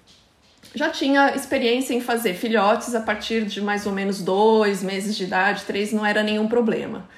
já 0.74 0.88
tinha 0.88 1.34
experiência 1.34 1.94
em 1.94 2.00
fazer 2.00 2.34
filhotes 2.34 2.94
a 2.94 3.00
partir 3.00 3.44
de 3.44 3.60
mais 3.60 3.86
ou 3.86 3.92
menos 3.92 4.22
dois 4.22 4.82
meses 4.82 5.16
de 5.16 5.24
idade, 5.24 5.64
três, 5.64 5.92
não 5.92 6.06
era 6.06 6.22
nenhum 6.22 6.46
problema. 6.46 7.08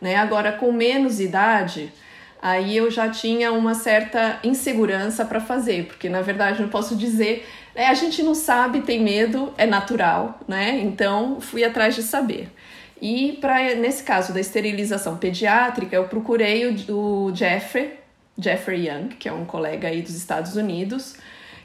Né? 0.00 0.16
Agora, 0.16 0.52
com 0.52 0.72
menos 0.72 1.20
idade, 1.20 1.92
aí 2.40 2.76
eu 2.76 2.90
já 2.90 3.08
tinha 3.08 3.52
uma 3.52 3.74
certa 3.74 4.38
insegurança 4.42 5.24
para 5.24 5.40
fazer, 5.40 5.86
porque 5.86 6.08
na 6.08 6.22
verdade 6.22 6.60
não 6.60 6.68
posso 6.68 6.96
dizer, 6.96 7.46
né, 7.74 7.86
a 7.86 7.94
gente 7.94 8.22
não 8.22 8.34
sabe, 8.34 8.82
tem 8.82 9.02
medo, 9.02 9.52
é 9.56 9.66
natural, 9.66 10.38
né? 10.46 10.78
Então 10.80 11.40
fui 11.40 11.64
atrás 11.64 11.94
de 11.94 12.02
saber. 12.02 12.50
E 13.00 13.38
para 13.40 13.74
nesse 13.74 14.02
caso 14.02 14.32
da 14.32 14.40
esterilização 14.40 15.16
pediátrica, 15.16 15.96
eu 15.96 16.04
procurei 16.04 16.66
o, 16.66 17.26
o 17.26 17.34
Jeffrey, 17.34 17.98
Jeffrey 18.38 18.88
Young, 18.88 19.08
que 19.18 19.28
é 19.28 19.32
um 19.32 19.44
colega 19.44 19.88
aí 19.88 20.02
dos 20.02 20.14
Estados 20.14 20.56
Unidos, 20.56 21.16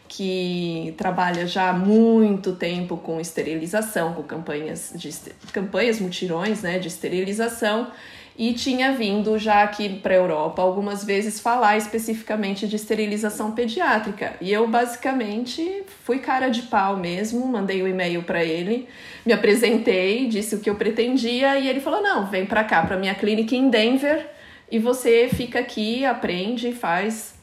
que 0.09 0.93
trabalha 0.97 1.45
já 1.45 1.69
há 1.69 1.73
muito 1.73 2.53
tempo 2.53 2.97
com 2.97 3.21
esterilização, 3.21 4.13
com 4.13 4.23
campanhas 4.23 4.91
de 4.95 5.13
campanhas 5.53 5.99
mutirões, 5.99 6.63
né, 6.63 6.79
de 6.79 6.87
esterilização 6.87 7.91
e 8.39 8.53
tinha 8.53 8.93
vindo 8.93 9.37
já 9.37 9.63
aqui 9.63 9.89
para 9.89 10.13
a 10.13 10.17
Europa 10.17 10.61
algumas 10.61 11.03
vezes 11.03 11.41
falar 11.41 11.75
especificamente 11.75 12.69
de 12.69 12.77
esterilização 12.77 13.51
pediátrica. 13.51 14.33
E 14.39 14.49
eu 14.49 14.65
basicamente 14.65 15.83
fui 16.05 16.19
cara 16.19 16.47
de 16.47 16.61
pau 16.61 16.95
mesmo, 16.95 17.45
mandei 17.45 17.81
o 17.81 17.85
um 17.85 17.87
e-mail 17.89 18.23
para 18.23 18.41
ele, 18.41 18.87
me 19.25 19.33
apresentei, 19.33 20.25
disse 20.29 20.55
o 20.55 20.59
que 20.59 20.69
eu 20.69 20.75
pretendia 20.75 21.59
e 21.59 21.67
ele 21.67 21.81
falou: 21.81 22.01
"Não, 22.01 22.27
vem 22.27 22.45
para 22.45 22.63
cá 22.63 22.81
para 22.81 22.95
minha 22.95 23.13
clínica 23.13 23.53
em 23.53 23.69
Denver 23.69 24.25
e 24.71 24.79
você 24.79 25.27
fica 25.27 25.59
aqui, 25.59 26.05
aprende, 26.05 26.71
faz 26.71 27.38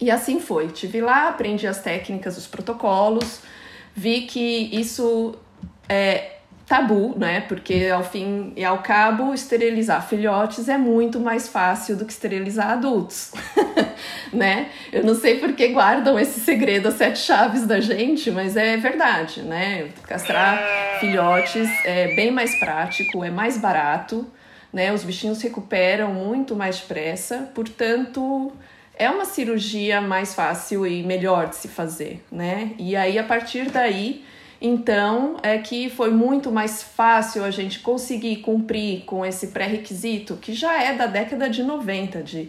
e 0.00 0.10
assim 0.10 0.40
foi. 0.40 0.68
Tive 0.68 1.00
lá, 1.00 1.28
aprendi 1.28 1.66
as 1.66 1.80
técnicas, 1.80 2.36
os 2.36 2.46
protocolos, 2.46 3.40
vi 3.94 4.22
que 4.22 4.68
isso 4.72 5.34
é 5.88 6.32
tabu, 6.66 7.14
né? 7.16 7.42
Porque 7.42 7.88
ao 7.92 8.02
fim 8.02 8.52
e 8.56 8.64
ao 8.64 8.78
cabo, 8.78 9.32
esterilizar 9.32 10.06
filhotes 10.06 10.68
é 10.68 10.76
muito 10.76 11.20
mais 11.20 11.48
fácil 11.48 11.96
do 11.96 12.04
que 12.04 12.12
esterilizar 12.12 12.72
adultos, 12.72 13.32
né? 14.32 14.68
Eu 14.92 15.04
não 15.04 15.14
sei 15.14 15.38
por 15.38 15.52
que 15.52 15.68
guardam 15.68 16.18
esse 16.18 16.40
segredo, 16.40 16.88
as 16.88 16.94
sete 16.94 17.20
chaves 17.20 17.66
da 17.66 17.80
gente, 17.80 18.30
mas 18.30 18.56
é 18.56 18.76
verdade, 18.76 19.42
né? 19.42 19.88
Castrar 20.08 20.58
filhotes 20.98 21.68
é 21.84 22.14
bem 22.16 22.32
mais 22.32 22.58
prático, 22.58 23.22
é 23.22 23.30
mais 23.30 23.56
barato, 23.58 24.26
né? 24.72 24.92
Os 24.92 25.04
bichinhos 25.04 25.40
recuperam 25.40 26.12
muito 26.12 26.56
mais 26.56 26.80
depressa, 26.80 27.48
portanto 27.54 28.52
é 28.96 29.10
uma 29.10 29.24
cirurgia 29.24 30.00
mais 30.00 30.34
fácil 30.34 30.86
e 30.86 31.02
melhor 31.02 31.48
de 31.48 31.56
se 31.56 31.68
fazer, 31.68 32.24
né? 32.32 32.72
E 32.78 32.96
aí 32.96 33.18
a 33.18 33.24
partir 33.24 33.70
daí, 33.70 34.24
então, 34.60 35.36
é 35.42 35.58
que 35.58 35.90
foi 35.90 36.10
muito 36.10 36.50
mais 36.50 36.82
fácil 36.82 37.44
a 37.44 37.50
gente 37.50 37.80
conseguir 37.80 38.36
cumprir 38.36 39.04
com 39.04 39.24
esse 39.24 39.48
pré-requisito 39.48 40.36
que 40.36 40.54
já 40.54 40.82
é 40.82 40.94
da 40.94 41.06
década 41.06 41.48
de 41.50 41.62
90 41.62 42.22
de 42.22 42.48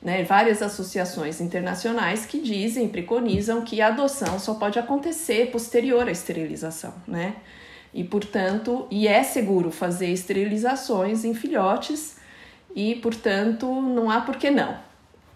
né, 0.00 0.22
várias 0.22 0.62
associações 0.62 1.40
internacionais 1.40 2.24
que 2.24 2.40
dizem, 2.40 2.88
preconizam 2.88 3.62
que 3.62 3.80
a 3.80 3.88
adoção 3.88 4.38
só 4.38 4.54
pode 4.54 4.78
acontecer 4.78 5.50
posterior 5.50 6.06
à 6.06 6.12
esterilização, 6.12 6.94
né? 7.06 7.34
E 7.92 8.04
portanto, 8.04 8.86
e 8.90 9.08
é 9.08 9.24
seguro 9.24 9.72
fazer 9.72 10.12
esterilizações 10.12 11.24
em 11.24 11.34
filhotes 11.34 12.16
e 12.76 12.94
portanto 12.96 13.66
não 13.80 14.08
há 14.08 14.20
por 14.20 14.36
que 14.36 14.50
não. 14.50 14.87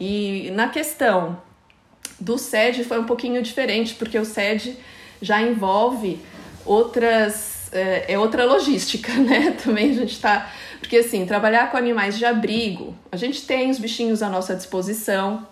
E 0.05 0.51
na 0.51 0.69
questão 0.69 1.41
do 2.19 2.37
SED 2.37 2.83
foi 2.83 2.99
um 2.99 3.05
pouquinho 3.05 3.41
diferente, 3.41 3.95
porque 3.95 4.19
o 4.19 4.25
SED 4.25 4.77
já 5.21 5.41
envolve 5.41 6.19
outras. 6.67 7.71
É, 7.71 8.15
é 8.15 8.19
outra 8.19 8.45
logística, 8.45 9.13
né? 9.23 9.53
Também 9.63 9.93
a 9.93 9.95
gente 9.95 10.15
está. 10.15 10.51
Porque, 10.81 10.97
assim, 10.97 11.25
trabalhar 11.25 11.71
com 11.71 11.77
animais 11.77 12.19
de 12.19 12.25
abrigo, 12.25 12.97
a 13.13 13.17
gente 13.17 13.47
tem 13.47 13.71
os 13.71 13.79
bichinhos 13.79 14.25
à 14.25 14.29
nossa 14.29 14.57
disposição, 14.57 15.47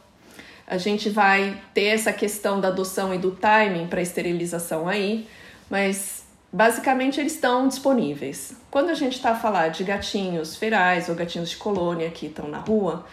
a 0.67 0.77
gente 0.77 1.09
vai 1.09 1.57
ter 1.73 1.85
essa 1.85 2.13
questão 2.13 2.61
da 2.61 2.69
adoção 2.69 3.15
e 3.15 3.19
do 3.19 3.31
timing 3.31 3.87
para 3.87 4.03
esterilização 4.03 4.89
aí, 4.89 5.29
mas 5.71 6.25
basicamente 6.53 7.21
eles 7.21 7.35
estão 7.35 7.69
disponíveis. 7.69 8.57
Quando 8.69 8.91
a 8.91 8.95
gente 8.95 9.15
está 9.15 9.31
a 9.31 9.37
falar 9.37 9.69
de 9.69 9.85
gatinhos 9.85 10.57
ferais 10.57 11.09
ou 11.09 11.15
gatinhos 11.15 11.51
de 11.51 11.57
colônia 11.57 12.11
que 12.11 12.27
estão 12.27 12.49
na 12.49 12.59
rua, 12.59 13.07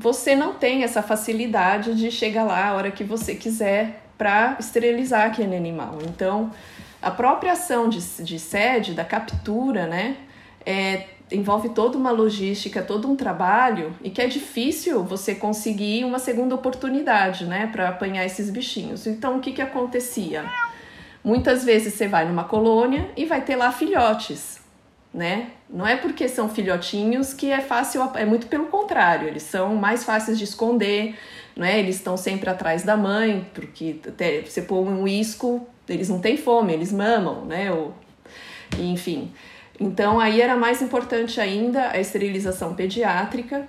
você 0.00 0.34
não 0.34 0.54
tem 0.54 0.82
essa 0.82 1.02
facilidade 1.02 1.94
de 1.94 2.10
chegar 2.10 2.44
lá 2.44 2.68
a 2.68 2.74
hora 2.74 2.90
que 2.90 3.04
você 3.04 3.34
quiser 3.34 4.02
para 4.16 4.56
esterilizar 4.58 5.26
aquele 5.26 5.54
animal. 5.54 5.98
Então, 6.08 6.50
a 7.02 7.10
própria 7.10 7.52
ação 7.52 7.86
de, 7.86 8.00
de 8.24 8.38
sede, 8.38 8.94
da 8.94 9.04
captura, 9.04 9.86
né, 9.86 10.16
é, 10.64 11.04
envolve 11.30 11.68
toda 11.68 11.98
uma 11.98 12.10
logística, 12.10 12.80
todo 12.80 13.10
um 13.10 13.14
trabalho 13.14 13.94
e 14.02 14.08
que 14.08 14.22
é 14.22 14.26
difícil 14.26 15.04
você 15.04 15.34
conseguir 15.34 16.02
uma 16.04 16.18
segunda 16.18 16.54
oportunidade, 16.54 17.44
né, 17.44 17.66
para 17.70 17.90
apanhar 17.90 18.24
esses 18.24 18.48
bichinhos. 18.48 19.06
Então, 19.06 19.36
o 19.36 19.40
que 19.40 19.52
que 19.52 19.60
acontecia? 19.60 20.46
Muitas 21.22 21.62
vezes 21.62 21.92
você 21.92 22.08
vai 22.08 22.26
numa 22.26 22.44
colônia 22.44 23.10
e 23.18 23.26
vai 23.26 23.42
ter 23.42 23.54
lá 23.54 23.70
filhotes 23.70 24.59
né? 25.12 25.50
Não 25.68 25.86
é 25.86 25.96
porque 25.96 26.28
são 26.28 26.48
filhotinhos 26.48 27.34
que 27.34 27.50
é 27.50 27.60
fácil, 27.60 28.02
é 28.14 28.24
muito 28.24 28.46
pelo 28.46 28.66
contrário, 28.66 29.28
eles 29.28 29.42
são 29.42 29.74
mais 29.74 30.04
fáceis 30.04 30.38
de 30.38 30.44
esconder, 30.44 31.16
né? 31.56 31.78
Eles 31.78 31.96
estão 31.96 32.16
sempre 32.16 32.48
atrás 32.48 32.82
da 32.82 32.96
mãe, 32.96 33.46
porque 33.52 33.96
até 34.06 34.42
você 34.42 34.62
pôr 34.62 34.86
um 34.86 35.06
isco, 35.06 35.66
eles 35.88 36.08
não 36.08 36.20
têm 36.20 36.36
fome, 36.36 36.72
eles 36.72 36.92
mamam, 36.92 37.44
né? 37.44 37.72
Ou, 37.72 37.94
enfim. 38.78 39.32
Então 39.78 40.20
aí 40.20 40.40
era 40.40 40.56
mais 40.56 40.80
importante 40.82 41.40
ainda 41.40 41.90
a 41.90 41.98
esterilização 41.98 42.74
pediátrica. 42.74 43.68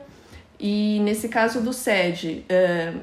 E 0.59 0.99
nesse 0.99 1.27
caso 1.27 1.59
do 1.59 1.73
SED, 1.73 2.45
uh, 2.45 2.99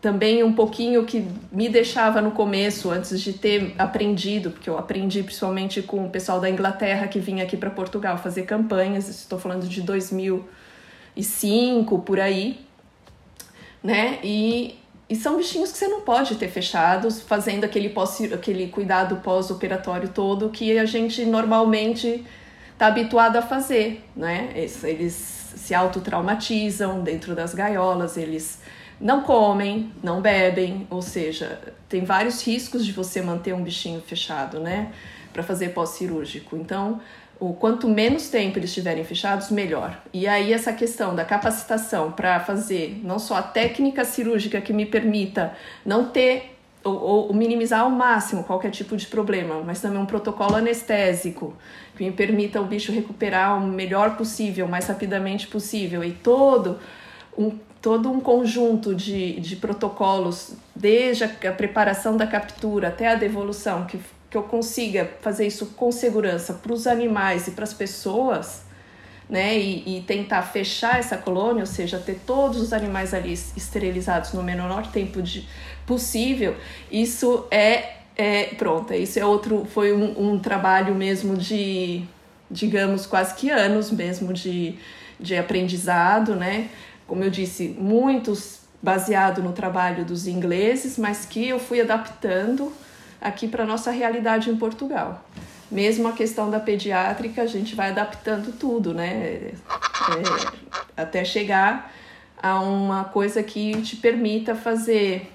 também 0.00 0.42
um 0.44 0.52
pouquinho 0.52 1.04
que 1.04 1.26
me 1.50 1.68
deixava 1.68 2.20
no 2.20 2.30
começo, 2.30 2.90
antes 2.90 3.20
de 3.20 3.32
ter 3.32 3.74
aprendido, 3.78 4.50
porque 4.50 4.68
eu 4.68 4.76
aprendi 4.78 5.22
principalmente 5.22 5.80
com 5.82 6.04
o 6.06 6.10
pessoal 6.10 6.38
da 6.40 6.50
Inglaterra 6.50 7.08
que 7.08 7.18
vinha 7.18 7.44
aqui 7.44 7.56
para 7.56 7.70
Portugal 7.70 8.18
fazer 8.18 8.42
campanhas, 8.42 9.08
estou 9.08 9.38
falando 9.38 9.66
de 9.66 9.80
2005 9.80 11.98
por 12.00 12.20
aí, 12.20 12.60
né? 13.82 14.18
E, 14.22 14.78
e 15.08 15.16
são 15.16 15.38
bichinhos 15.38 15.72
que 15.72 15.78
você 15.78 15.88
não 15.88 16.02
pode 16.02 16.34
ter 16.36 16.48
fechados, 16.48 17.22
fazendo 17.22 17.64
aquele, 17.64 17.88
pós, 17.88 18.20
aquele 18.32 18.68
cuidado 18.68 19.16
pós-operatório 19.16 20.10
todo 20.10 20.50
que 20.50 20.78
a 20.78 20.84
gente 20.84 21.24
normalmente 21.24 22.22
está 22.72 22.88
habituado 22.88 23.36
a 23.36 23.42
fazer, 23.42 24.04
né? 24.14 24.50
Eles, 24.54 24.84
eles 24.84 25.14
se 25.56 25.74
autotraumatizam 25.74 27.02
dentro 27.02 27.34
das 27.34 27.54
gaiolas, 27.54 28.18
eles 28.18 28.60
não 29.00 29.22
comem, 29.22 29.92
não 30.02 30.20
bebem, 30.20 30.86
ou 30.90 31.02
seja, 31.02 31.60
tem 31.88 32.04
vários 32.04 32.46
riscos 32.46 32.84
de 32.84 32.92
você 32.92 33.20
manter 33.20 33.54
um 33.54 33.62
bichinho 33.62 34.00
fechado, 34.00 34.58
né? 34.60 34.92
Para 35.32 35.42
fazer 35.42 35.70
pós-cirúrgico. 35.70 36.56
Então, 36.56 37.00
o 37.38 37.52
quanto 37.52 37.88
menos 37.88 38.28
tempo 38.28 38.58
eles 38.58 38.70
estiverem 38.70 39.04
fechados, 39.04 39.50
melhor. 39.50 40.00
E 40.12 40.26
aí 40.26 40.52
essa 40.52 40.72
questão 40.72 41.14
da 41.14 41.24
capacitação 41.24 42.10
para 42.10 42.40
fazer 42.40 43.00
não 43.04 43.18
só 43.18 43.36
a 43.36 43.42
técnica 43.42 44.04
cirúrgica 44.04 44.60
que 44.60 44.72
me 44.72 44.86
permita 44.86 45.52
não 45.84 46.06
ter 46.06 46.56
ou, 46.82 47.28
ou, 47.28 47.34
minimizar 47.34 47.80
ao 47.80 47.90
máximo 47.90 48.44
qualquer 48.44 48.70
tipo 48.70 48.96
de 48.96 49.06
problema, 49.08 49.60
mas 49.60 49.80
também 49.80 49.98
um 49.98 50.06
protocolo 50.06 50.54
anestésico 50.54 51.54
que 51.96 52.04
me 52.04 52.12
permita 52.12 52.60
o 52.60 52.64
bicho 52.64 52.92
recuperar 52.92 53.58
o 53.58 53.66
melhor 53.66 54.16
possível, 54.16 54.66
o 54.66 54.68
mais 54.68 54.86
rapidamente 54.86 55.48
possível, 55.48 56.04
e 56.04 56.12
todo 56.12 56.78
um, 57.36 57.58
todo 57.86 58.10
um 58.10 58.18
conjunto 58.18 58.96
de, 58.96 59.38
de 59.38 59.54
protocolos, 59.54 60.54
desde 60.74 61.22
a, 61.22 61.28
preparação 61.28 62.16
da 62.16 62.26
captura 62.26 62.88
até 62.88 63.06
a 63.06 63.14
devolução, 63.14 63.84
que, 63.86 64.00
que 64.28 64.36
eu 64.36 64.42
consiga 64.42 65.08
fazer 65.20 65.46
isso 65.46 65.66
com 65.66 65.92
segurança 65.92 66.54
para 66.54 66.72
os 66.72 66.88
animais 66.88 67.46
e 67.46 67.52
para 67.52 67.62
as 67.62 67.72
pessoas, 67.72 68.64
né, 69.30 69.56
e, 69.56 69.98
e, 69.98 70.00
tentar 70.02 70.42
fechar 70.42 70.98
essa 70.98 71.16
colônia, 71.16 71.60
ou 71.60 71.66
seja, 71.66 71.96
ter 71.96 72.18
todos 72.26 72.60
os 72.60 72.72
animais 72.72 73.14
ali 73.14 73.32
esterilizados 73.32 74.32
no 74.32 74.42
menor 74.42 74.90
tempo 74.90 75.22
de, 75.22 75.46
possível, 75.86 76.56
isso 76.90 77.46
é, 77.52 77.98
é 78.16 78.46
pronto, 78.58 78.92
isso 78.94 79.16
é 79.16 79.24
outro, 79.24 79.64
foi 79.64 79.92
um, 79.92 80.32
um 80.32 80.38
trabalho 80.40 80.92
mesmo 80.92 81.36
de, 81.36 82.02
digamos, 82.50 83.06
quase 83.06 83.32
que 83.36 83.48
anos 83.48 83.92
mesmo 83.92 84.32
de, 84.32 84.74
de 85.20 85.36
aprendizado, 85.36 86.34
né, 86.34 86.68
como 87.06 87.22
eu 87.22 87.30
disse, 87.30 87.68
muitos 87.78 88.60
baseado 88.82 89.42
no 89.42 89.52
trabalho 89.52 90.04
dos 90.04 90.26
ingleses, 90.26 90.98
mas 90.98 91.24
que 91.24 91.48
eu 91.48 91.58
fui 91.58 91.80
adaptando 91.80 92.72
aqui 93.20 93.48
para 93.48 93.64
nossa 93.64 93.90
realidade 93.90 94.50
em 94.50 94.56
Portugal. 94.56 95.24
Mesmo 95.70 96.06
a 96.06 96.12
questão 96.12 96.50
da 96.50 96.60
pediátrica, 96.60 97.42
a 97.42 97.46
gente 97.46 97.74
vai 97.74 97.90
adaptando 97.90 98.52
tudo, 98.52 98.94
né? 98.94 99.14
É, 99.16 99.54
até 100.96 101.24
chegar 101.24 101.92
a 102.40 102.60
uma 102.60 103.04
coisa 103.04 103.42
que 103.42 103.80
te 103.82 103.96
permita 103.96 104.54
fazer 104.54 105.32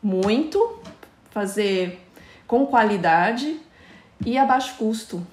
muito, 0.00 0.78
fazer 1.30 2.00
com 2.46 2.66
qualidade 2.66 3.58
e 4.24 4.38
a 4.38 4.44
baixo 4.44 4.76
custo, 4.76 5.26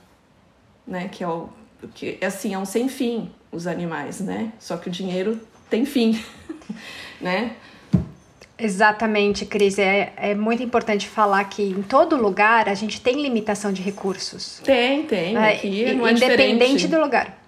né? 0.88 1.08
Que 1.10 1.24
é 1.24 1.28
o 1.28 1.50
que 1.94 2.18
assim 2.26 2.54
é 2.54 2.58
um 2.58 2.66
sem 2.66 2.88
fim 2.88 3.32
os 3.52 3.68
animais, 3.68 4.20
né? 4.20 4.52
Só 4.58 4.78
que 4.78 4.88
o 4.88 4.92
dinheiro 4.92 5.40
tem 5.74 5.86
fim, 5.86 6.24
né? 7.20 7.54
Exatamente, 8.60 9.44
Cris. 9.44 9.80
É, 9.80 10.14
é 10.16 10.36
muito 10.36 10.62
importante 10.62 11.08
falar 11.08 11.44
que 11.46 11.64
em 11.64 11.82
todo 11.82 12.16
lugar 12.16 12.70
a 12.70 12.76
gente 12.76 13.02
tem 13.02 13.20
limitação 13.20 13.74
de 13.74 13.82
recursos. 13.82 14.62
Tem, 14.64 15.02
tem. 15.04 15.36
É, 15.36 15.54
Aqui 15.54 15.94
não 15.96 16.06
é 16.06 16.12
Independente 16.12 16.58
diferente. 16.58 16.88
do 16.88 17.02
lugar. 17.02 17.40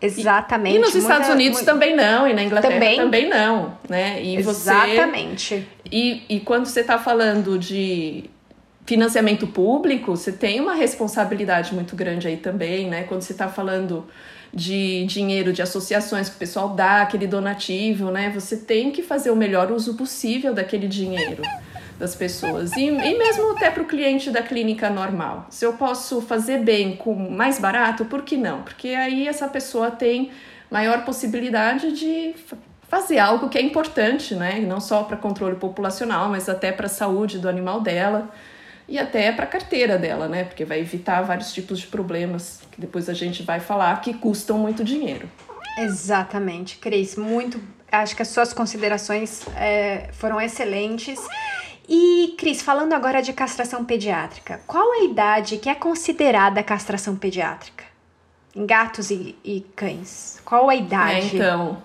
Exatamente. 0.00 0.76
E, 0.76 0.78
e 0.78 0.80
nos 0.80 0.94
Estados 0.94 1.28
Unidos 1.28 1.58
muito... 1.58 1.66
também 1.66 1.96
não, 1.96 2.28
e 2.28 2.32
na 2.32 2.44
Inglaterra 2.44 2.74
também, 2.74 2.96
também 2.96 3.28
não, 3.28 3.76
né? 3.88 4.22
E 4.22 4.36
Exatamente. 4.36 5.56
Você, 5.56 5.66
e, 5.90 6.22
e 6.28 6.40
quando 6.40 6.66
você 6.66 6.82
está 6.82 6.98
falando 6.98 7.58
de 7.58 8.30
financiamento 8.84 9.48
público, 9.48 10.16
você 10.16 10.30
tem 10.30 10.60
uma 10.60 10.74
responsabilidade 10.74 11.74
muito 11.74 11.96
grande 11.96 12.28
aí 12.28 12.36
também, 12.36 12.88
né? 12.88 13.02
Quando 13.02 13.22
você 13.22 13.32
está 13.32 13.48
falando 13.48 14.06
de 14.52 15.04
dinheiro 15.06 15.52
de 15.52 15.62
associações 15.62 16.28
que 16.28 16.36
o 16.36 16.38
pessoal 16.38 16.70
dá, 16.70 17.02
aquele 17.02 17.26
donativo, 17.26 18.10
né? 18.10 18.30
Você 18.34 18.56
tem 18.56 18.90
que 18.90 19.02
fazer 19.02 19.30
o 19.30 19.36
melhor 19.36 19.70
uso 19.70 19.94
possível 19.94 20.54
daquele 20.54 20.88
dinheiro 20.88 21.42
das 21.98 22.14
pessoas. 22.14 22.72
E, 22.76 22.86
e 22.86 23.18
mesmo 23.18 23.52
até 23.52 23.70
para 23.70 23.82
o 23.82 23.86
cliente 23.86 24.30
da 24.30 24.42
clínica 24.42 24.90
normal. 24.90 25.46
Se 25.50 25.64
eu 25.64 25.72
posso 25.74 26.20
fazer 26.20 26.58
bem 26.58 26.96
com 26.96 27.14
mais 27.14 27.58
barato, 27.58 28.04
por 28.04 28.22
que 28.22 28.36
não? 28.36 28.62
Porque 28.62 28.88
aí 28.88 29.26
essa 29.26 29.48
pessoa 29.48 29.90
tem 29.90 30.30
maior 30.70 31.04
possibilidade 31.04 31.92
de 31.92 32.34
fazer 32.88 33.18
algo 33.18 33.48
que 33.48 33.58
é 33.58 33.62
importante, 33.62 34.34
né? 34.34 34.60
Não 34.60 34.80
só 34.80 35.02
para 35.02 35.16
controle 35.16 35.56
populacional, 35.56 36.28
mas 36.28 36.48
até 36.48 36.70
para 36.70 36.86
a 36.86 36.90
saúde 36.90 37.38
do 37.38 37.48
animal 37.48 37.80
dela 37.80 38.30
e 38.88 38.98
até 38.98 39.32
para 39.32 39.44
a 39.44 39.48
carteira 39.48 39.98
dela, 39.98 40.28
né? 40.28 40.44
Porque 40.44 40.64
vai 40.64 40.80
evitar 40.80 41.22
vários 41.22 41.52
tipos 41.52 41.78
de 41.80 41.86
problemas 41.86 42.60
que 42.70 42.80
depois 42.80 43.08
a 43.08 43.14
gente 43.14 43.42
vai 43.42 43.58
falar 43.58 44.00
que 44.00 44.14
custam 44.14 44.58
muito 44.58 44.84
dinheiro. 44.84 45.28
Exatamente, 45.78 46.78
Cris. 46.78 47.16
Muito. 47.16 47.60
Acho 47.90 48.14
que 48.14 48.22
as 48.22 48.28
suas 48.28 48.52
considerações 48.52 49.44
é, 49.56 50.08
foram 50.12 50.40
excelentes. 50.40 51.20
E, 51.88 52.34
Cris, 52.38 52.62
falando 52.62 52.92
agora 52.92 53.22
de 53.22 53.32
castração 53.32 53.84
pediátrica, 53.84 54.60
qual 54.66 54.92
a 54.92 55.04
idade 55.04 55.56
que 55.58 55.68
é 55.68 55.74
considerada 55.74 56.62
castração 56.62 57.14
pediátrica? 57.16 57.84
Em 58.54 58.66
gatos 58.66 59.10
e, 59.10 59.36
e 59.44 59.60
cães? 59.76 60.40
Qual 60.44 60.68
a 60.68 60.74
idade? 60.74 61.14
É, 61.14 61.34
então, 61.34 61.82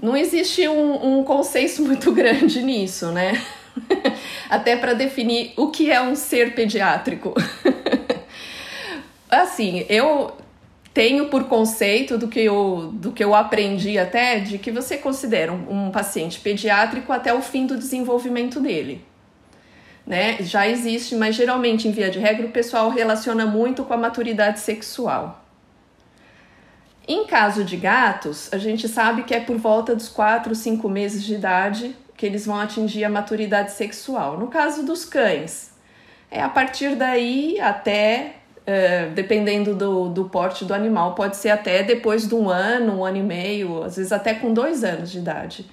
não 0.00 0.16
existe 0.16 0.66
um, 0.68 1.18
um 1.18 1.24
consenso 1.24 1.82
muito 1.82 2.12
grande 2.12 2.62
nisso, 2.62 3.10
né? 3.12 3.40
Até 4.48 4.76
para 4.76 4.94
definir 4.94 5.52
o 5.56 5.70
que 5.70 5.90
é 5.90 6.00
um 6.00 6.14
ser 6.14 6.54
pediátrico. 6.54 7.34
assim, 9.28 9.84
eu 9.88 10.36
tenho 10.94 11.28
por 11.28 11.44
conceito 11.44 12.16
do 12.16 12.26
que, 12.26 12.40
eu, 12.40 12.90
do 12.94 13.12
que 13.12 13.22
eu 13.22 13.34
aprendi 13.34 13.98
até 13.98 14.38
de 14.38 14.56
que 14.56 14.70
você 14.70 14.96
considera 14.96 15.52
um, 15.52 15.88
um 15.88 15.90
paciente 15.90 16.40
pediátrico 16.40 17.12
até 17.12 17.34
o 17.34 17.42
fim 17.42 17.66
do 17.66 17.76
desenvolvimento 17.76 18.60
dele. 18.60 19.04
Né? 20.06 20.38
Já 20.40 20.66
existe, 20.66 21.14
mas 21.16 21.34
geralmente, 21.34 21.88
em 21.88 21.90
via 21.90 22.08
de 22.08 22.18
regra, 22.18 22.46
o 22.46 22.50
pessoal 22.50 22.88
relaciona 22.88 23.44
muito 23.44 23.84
com 23.84 23.92
a 23.92 23.96
maturidade 23.98 24.60
sexual. 24.60 25.44
Em 27.06 27.26
caso 27.26 27.62
de 27.62 27.76
gatos, 27.76 28.48
a 28.52 28.58
gente 28.58 28.88
sabe 28.88 29.24
que 29.24 29.34
é 29.34 29.40
por 29.40 29.58
volta 29.58 29.94
dos 29.94 30.08
4, 30.08 30.54
5 30.54 30.88
meses 30.88 31.22
de 31.22 31.34
idade 31.34 31.94
que 32.16 32.24
eles 32.24 32.46
vão 32.46 32.58
atingir 32.58 33.04
a 33.04 33.08
maturidade 33.08 33.72
sexual. 33.72 34.38
No 34.38 34.48
caso 34.48 34.84
dos 34.84 35.04
cães, 35.04 35.72
é 36.30 36.40
a 36.40 36.48
partir 36.48 36.96
daí 36.96 37.60
até, 37.60 38.36
uh, 38.62 39.10
dependendo 39.12 39.74
do, 39.74 40.08
do 40.08 40.24
porte 40.28 40.64
do 40.64 40.72
animal, 40.72 41.14
pode 41.14 41.36
ser 41.36 41.50
até 41.50 41.82
depois 41.82 42.26
de 42.26 42.34
um 42.34 42.48
ano, 42.48 42.98
um 42.98 43.04
ano 43.04 43.18
e 43.18 43.22
meio, 43.22 43.82
às 43.82 43.96
vezes 43.96 44.12
até 44.12 44.34
com 44.34 44.52
dois 44.52 44.82
anos 44.82 45.10
de 45.10 45.18
idade. 45.18 45.66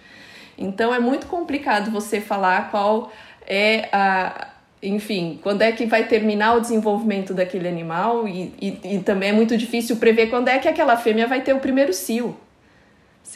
Então 0.58 0.94
é 0.94 1.00
muito 1.00 1.28
complicado 1.28 1.90
você 1.90 2.22
falar 2.22 2.70
qual 2.70 3.12
é 3.48 3.90
a. 3.92 4.50
Enfim, 4.82 5.40
quando 5.42 5.62
é 5.62 5.72
que 5.72 5.86
vai 5.86 6.04
terminar 6.04 6.58
o 6.58 6.60
desenvolvimento 6.60 7.34
daquele 7.34 7.70
animal, 7.70 8.28
e, 8.28 8.54
e, 8.62 8.96
e 8.96 9.00
também 9.00 9.30
é 9.30 9.32
muito 9.32 9.56
difícil 9.56 9.96
prever 9.96 10.28
quando 10.28 10.50
é 10.50 10.60
que 10.60 10.68
aquela 10.68 10.98
fêmea 10.98 11.26
vai 11.26 11.40
ter 11.40 11.54
o 11.54 11.60
primeiro 11.60 11.94
cio. 11.94 12.38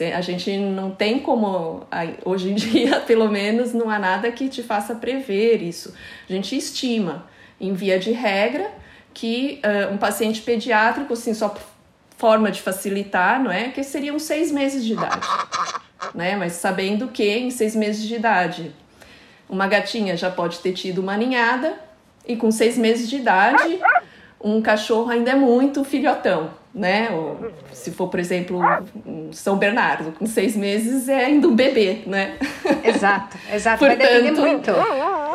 A 0.00 0.20
gente 0.20 0.56
não 0.56 0.90
tem 0.90 1.18
como, 1.18 1.86
hoje 2.24 2.50
em 2.50 2.54
dia, 2.56 3.00
pelo 3.00 3.28
menos, 3.28 3.72
não 3.72 3.90
há 3.90 3.98
nada 3.98 4.30
que 4.30 4.48
te 4.48 4.62
faça 4.62 4.94
prever 4.94 5.62
isso. 5.62 5.94
A 6.28 6.32
gente 6.32 6.56
estima, 6.56 7.26
em 7.60 7.72
via 7.74 7.98
de 7.98 8.12
regra, 8.12 8.70
que 9.12 9.60
uh, 9.64 9.92
um 9.92 9.98
paciente 9.98 10.40
pediátrico, 10.42 11.12
assim, 11.12 11.34
só 11.34 11.54
forma 12.16 12.50
de 12.50 12.60
facilitar, 12.60 13.42
não 13.42 13.50
é? 13.50 13.68
Que 13.68 13.82
seriam 13.82 14.18
seis 14.18 14.50
meses 14.50 14.84
de 14.84 14.92
idade, 14.92 15.26
né? 16.14 16.36
Mas 16.36 16.54
sabendo 16.54 17.08
que 17.08 17.24
em 17.24 17.50
seis 17.50 17.74
meses 17.76 18.06
de 18.06 18.16
idade, 18.16 18.74
uma 19.48 19.66
gatinha 19.66 20.16
já 20.16 20.30
pode 20.30 20.58
ter 20.58 20.72
tido 20.72 20.98
uma 20.98 21.16
ninhada 21.16 21.78
e 22.26 22.36
com 22.36 22.50
seis 22.50 22.76
meses 22.76 23.08
de 23.08 23.16
idade, 23.16 23.80
um 24.40 24.62
cachorro 24.62 25.10
ainda 25.10 25.32
é 25.32 25.34
muito 25.34 25.82
filhotão, 25.84 26.50
né? 26.74 27.10
Ou, 27.10 27.50
se 27.72 27.90
for, 27.90 28.08
por 28.08 28.20
exemplo, 28.20 28.60
um 29.04 29.32
São 29.32 29.56
Bernardo, 29.56 30.12
com 30.12 30.26
seis 30.26 30.56
meses 30.56 31.08
é 31.08 31.24
ainda 31.24 31.48
um 31.48 31.54
bebê, 31.54 32.02
né? 32.06 32.36
Exato, 32.84 33.36
exato. 33.52 33.78
Portanto, 33.78 33.98
vai 33.98 34.22
depender 34.22 34.40
muito. 34.40 34.70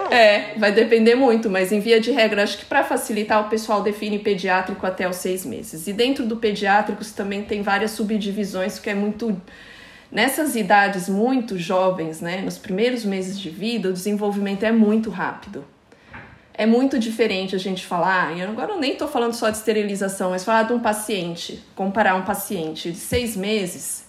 É, 0.10 0.54
vai 0.58 0.72
depender 0.72 1.16
muito, 1.16 1.50
mas 1.50 1.72
em 1.72 1.80
via 1.80 2.00
de 2.00 2.12
regra, 2.12 2.44
acho 2.44 2.58
que 2.58 2.66
para 2.66 2.84
facilitar, 2.84 3.46
o 3.46 3.50
pessoal 3.50 3.82
define 3.82 4.20
pediátrico 4.20 4.86
até 4.86 5.08
os 5.10 5.18
seis 5.18 5.46
meses. 5.46 5.88
E 5.88 5.94
dentro 5.94 6.26
do 6.26 6.38
pediátrico 6.38 7.04
também 7.16 7.44
tem 7.44 7.62
várias 7.62 7.92
subdivisões, 7.92 8.80
que 8.80 8.90
é 8.90 8.96
muito. 8.96 9.40
Nessas 10.12 10.56
idades 10.56 11.10
muito 11.10 11.58
jovens, 11.58 12.22
né, 12.22 12.42
nos 12.42 12.60
primeiros 12.60 13.04
meses 13.04 13.40
de 13.40 13.50
vida, 13.50 13.90
o 13.90 13.94
desenvolvimento 13.94 14.64
é 14.64 14.72
muito 14.72 15.10
rápido 15.10 15.66
é 16.54 16.66
muito 16.66 17.00
diferente 17.00 17.56
a 17.56 17.60
gente 17.60 17.86
falar, 17.86 18.38
e 18.38 18.42
agora 18.42 18.74
eu 18.74 18.80
nem 18.80 18.94
estou 18.94 19.08
falando 19.08 19.34
só 19.34 19.50
de 19.50 19.58
esterilização, 19.58 20.30
mas 20.30 20.44
falar 20.44 20.64
de 20.64 20.74
um 20.74 20.80
paciente, 20.80 21.64
comparar 21.76 22.16
um 22.16 22.24
paciente 22.24 22.92
de 22.92 22.98
seis 22.98 23.36
meses 23.36 24.06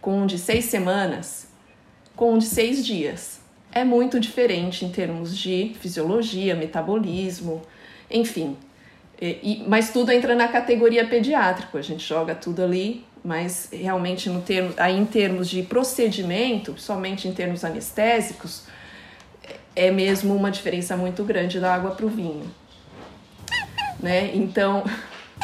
com 0.00 0.22
um 0.22 0.26
de 0.26 0.38
seis 0.38 0.66
semanas, 0.66 1.48
com 2.14 2.34
um 2.34 2.38
de 2.38 2.46
seis 2.46 2.84
dias. 2.84 3.40
É 3.72 3.84
muito 3.84 4.18
diferente 4.18 4.84
em 4.84 4.90
termos 4.90 5.36
de 5.36 5.76
fisiologia, 5.80 6.54
metabolismo, 6.54 7.60
enfim. 8.10 8.56
E, 9.20 9.26
e, 9.42 9.64
mas 9.66 9.90
tudo 9.90 10.12
entra 10.12 10.34
na 10.34 10.48
categoria 10.48 11.06
pediátrico, 11.06 11.76
a 11.76 11.82
gente 11.82 12.06
joga 12.06 12.34
tudo 12.34 12.62
ali, 12.62 13.04
mas 13.22 13.68
realmente 13.72 14.30
no 14.30 14.40
termo, 14.40 14.72
aí 14.76 14.96
em 14.96 15.04
termos 15.04 15.50
de 15.50 15.62
procedimento, 15.62 16.74
somente 16.78 17.26
em 17.26 17.32
termos 17.32 17.64
anestésicos, 17.64 18.65
é 19.76 19.90
mesmo 19.90 20.34
uma 20.34 20.50
diferença 20.50 20.96
muito 20.96 21.22
grande 21.22 21.60
da 21.60 21.74
água 21.74 21.90
para 21.90 22.06
o 22.06 22.08
vinho. 22.08 22.50
Né? 24.00 24.30
Então, 24.34 24.82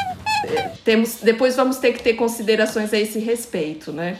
temos, 0.84 1.18
depois 1.22 1.54
vamos 1.54 1.76
ter 1.76 1.92
que 1.92 2.02
ter 2.02 2.14
considerações 2.14 2.92
a 2.92 2.98
esse 2.98 3.18
respeito, 3.18 3.92
né? 3.92 4.18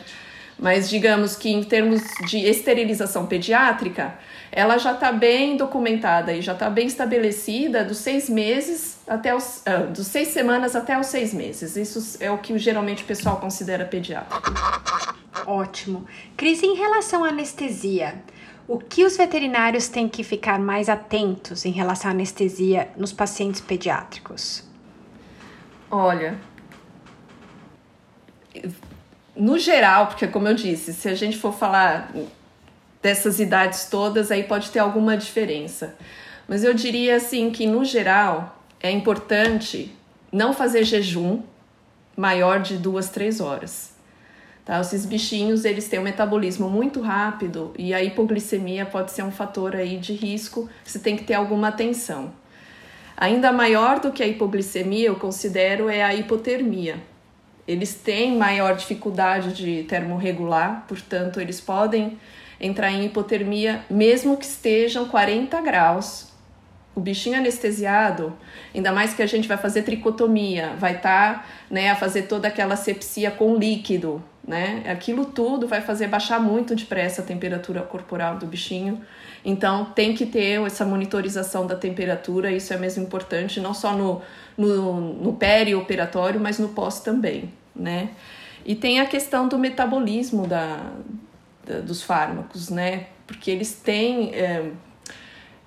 Mas 0.59 0.88
digamos 0.88 1.35
que 1.35 1.51
em 1.51 1.64
termos 1.64 2.03
de 2.29 2.38
esterilização 2.38 3.27
pediátrica, 3.27 4.16
ela 4.53 4.79
já 4.79 4.92
está 4.92 5.11
bem 5.11 5.57
documentada 5.57 6.33
e 6.33 6.40
já 6.40 6.53
está 6.53 6.70
bem 6.70 6.87
estabelecida 6.87 7.85
dos 7.85 7.98
seis 7.98 8.29
meses 8.29 8.98
até 9.09 9.35
os, 9.35 9.64
uh, 9.66 9.90
dos 9.90 10.07
seis 10.07 10.29
semanas 10.29 10.77
até 10.77 10.96
os 10.96 11.07
seis 11.07 11.35
meses. 11.35 11.75
Isso 11.75 12.18
é 12.20 12.31
o 12.31 12.38
que 12.38 12.57
geralmente 12.59 13.03
o 13.03 13.07
pessoal 13.07 13.38
considera 13.38 13.85
pediátrico. 13.85 14.53
Ótimo. 15.46 16.07
Cris, 16.37 16.62
em 16.62 16.77
relação 16.77 17.25
à 17.25 17.31
anestesia, 17.31 18.22
o 18.73 18.79
que 18.79 19.05
os 19.05 19.19
veterinários 19.19 19.87
têm 19.87 20.09
que 20.09 20.25
ficar 20.25 20.59
mais 20.59 20.89
atentos 20.89 21.67
em 21.67 21.71
relação 21.71 22.11
à 22.11 22.15
anestesia 22.15 22.89
nos 22.97 23.13
pacientes 23.13 23.61
pediátricos? 23.61 24.65
Olha, 25.91 26.39
no 29.37 29.59
geral, 29.59 30.07
porque 30.07 30.27
como 30.27 30.49
eu 30.49 30.55
disse, 30.55 30.95
se 30.95 31.07
a 31.07 31.15
gente 31.15 31.37
for 31.37 31.53
falar 31.53 32.11
dessas 33.03 33.39
idades 33.39 33.85
todas, 33.91 34.31
aí 34.31 34.45
pode 34.45 34.71
ter 34.71 34.79
alguma 34.79 35.19
diferença. 35.19 35.95
Mas 36.49 36.65
eu 36.65 36.73
diria 36.73 37.17
assim 37.17 37.51
que 37.51 37.67
no 37.67 37.85
geral 37.85 38.65
é 38.81 38.91
importante 38.91 39.95
não 40.33 40.55
fazer 40.55 40.85
jejum 40.85 41.43
maior 42.17 42.63
de 42.63 42.79
duas, 42.79 43.11
três 43.11 43.39
horas. 43.39 43.91
Tá? 44.64 44.81
Esses 44.81 45.05
bichinhos 45.05 45.64
eles 45.64 45.88
têm 45.88 45.98
um 45.98 46.05
metabolismo 46.05 46.68
muito 46.70 47.01
rápido 47.01 47.72
e 47.79 47.92
a 47.92 48.03
hipoglicemia 48.03 48.87
pode 48.87 49.11
ser 49.11 49.22
um 49.22 49.31
fator 49.31 49.75
aí 49.75 49.96
de 49.98 50.12
risco. 50.12 50.68
Você 50.85 50.98
tem 50.98 51.16
que 51.16 51.25
ter 51.25 51.35
alguma 51.35 51.68
atenção. 51.68 52.33
Ainda 53.16 53.53
maior 53.53 54.01
do 54.01 54.12
que 54.12 54.22
a 54.22 54.27
hipoglicemia, 54.27 55.09
eu 55.09 55.16
considero 55.16 55.88
é 55.88 56.03
a 56.03 56.14
hipotermia 56.14 57.12
eles 57.66 57.94
têm 57.94 58.37
maior 58.37 58.75
dificuldade 58.75 59.53
de 59.53 59.85
termorregular, 59.85 60.85
portanto, 60.88 61.40
eles 61.40 61.61
podem 61.61 62.18
entrar 62.61 62.90
em 62.90 63.05
hipotermia 63.05 63.85
mesmo 63.88 64.37
que 64.37 64.44
estejam 64.44 65.09
40 65.09 65.61
graus. 65.61 66.31
O 66.94 67.01
bichinho 67.01 67.38
anestesiado, 67.38 68.37
ainda 68.75 68.92
mais 68.92 69.14
que 69.14 69.22
a 69.22 69.27
gente 69.27 69.48
vai 69.48 69.57
fazer 69.57 69.83
tricotomia, 69.83 70.75
vai 70.79 70.96
estar 70.96 71.35
tá, 71.35 71.46
né, 71.70 71.90
a 71.90 71.96
fazer 71.96 72.22
toda 72.22 72.48
aquela 72.48 72.77
sepsia 72.77 73.31
com 73.31 73.57
líquido, 73.57 74.22
né? 74.46 74.83
Aquilo 74.87 75.24
tudo 75.26 75.68
vai 75.68 75.81
fazer 75.81 76.09
baixar 76.09 76.40
muito 76.40 76.74
depressa 76.74 77.22
a 77.22 77.24
temperatura 77.24 77.81
corporal 77.83 78.37
do 78.38 78.46
bichinho. 78.46 79.00
Então 79.44 79.85
tem 79.87 80.14
que 80.14 80.26
ter 80.26 80.61
essa 80.66 80.85
monitorização 80.85 81.66
da 81.66 81.76
temperatura, 81.76 82.50
isso 82.50 82.72
é 82.72 82.76
mesmo 82.76 83.02
importante, 83.02 83.61
não 83.61 83.72
só 83.74 83.92
no, 83.96 84.20
no, 84.57 85.00
no 85.14 85.33
perioperatório, 85.35 86.40
mas 86.40 86.59
no 86.59 86.70
pós 86.70 87.00
também, 87.00 87.52
né? 87.74 88.11
E 88.64 88.74
tem 88.74 89.00
a 89.00 89.07
questão 89.07 89.48
do 89.48 89.59
metabolismo 89.59 90.46
da, 90.46 90.92
da 91.66 91.81
dos 91.81 92.02
fármacos, 92.02 92.68
né? 92.68 93.07
Porque 93.26 93.50
eles 93.50 93.72
têm. 93.72 94.35
É, 94.35 94.70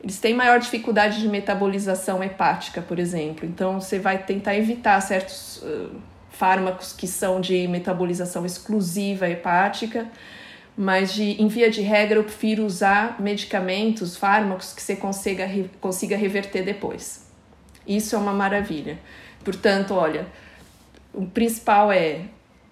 eles 0.02 0.20
têm 0.20 0.36
maior 0.36 0.60
dificuldade 0.60 1.20
de 1.20 1.28
metabolização 1.28 2.24
hepática, 2.24 2.80
por 2.80 3.00
exemplo. 3.00 3.44
Então, 3.44 3.82
você 3.82 3.98
vai 3.98 4.20
tentar 4.20 4.56
evitar 4.56 5.02
certos 5.02 5.64
uh, 5.64 5.90
fármacos 6.38 6.94
que 6.94 7.08
são 7.08 7.42
de 7.42 7.68
metabolização 7.68 8.46
exclusiva 8.46 9.30
hepática, 9.30 10.08
mas 10.78 11.14
de, 11.14 11.42
em 11.42 11.48
via 11.48 11.70
de 11.70 11.82
regra 11.82 12.20
eu 12.20 12.24
prefiro 12.24 12.66
usar 12.66 13.22
medicamentos, 13.22 14.18
fármacos 14.18 14.74
que 14.74 14.82
você 14.82 14.96
consiga, 14.96 15.48
consiga 15.80 16.18
reverter 16.18 16.64
depois. 16.64 17.26
Isso 17.88 18.16
é 18.16 18.20
uma 18.20 18.34
maravilha. 18.34 19.00
Portanto, 19.44 19.94
olha, 19.94 20.28
o 21.14 21.26
principal 21.26 21.92
é 21.92 22.22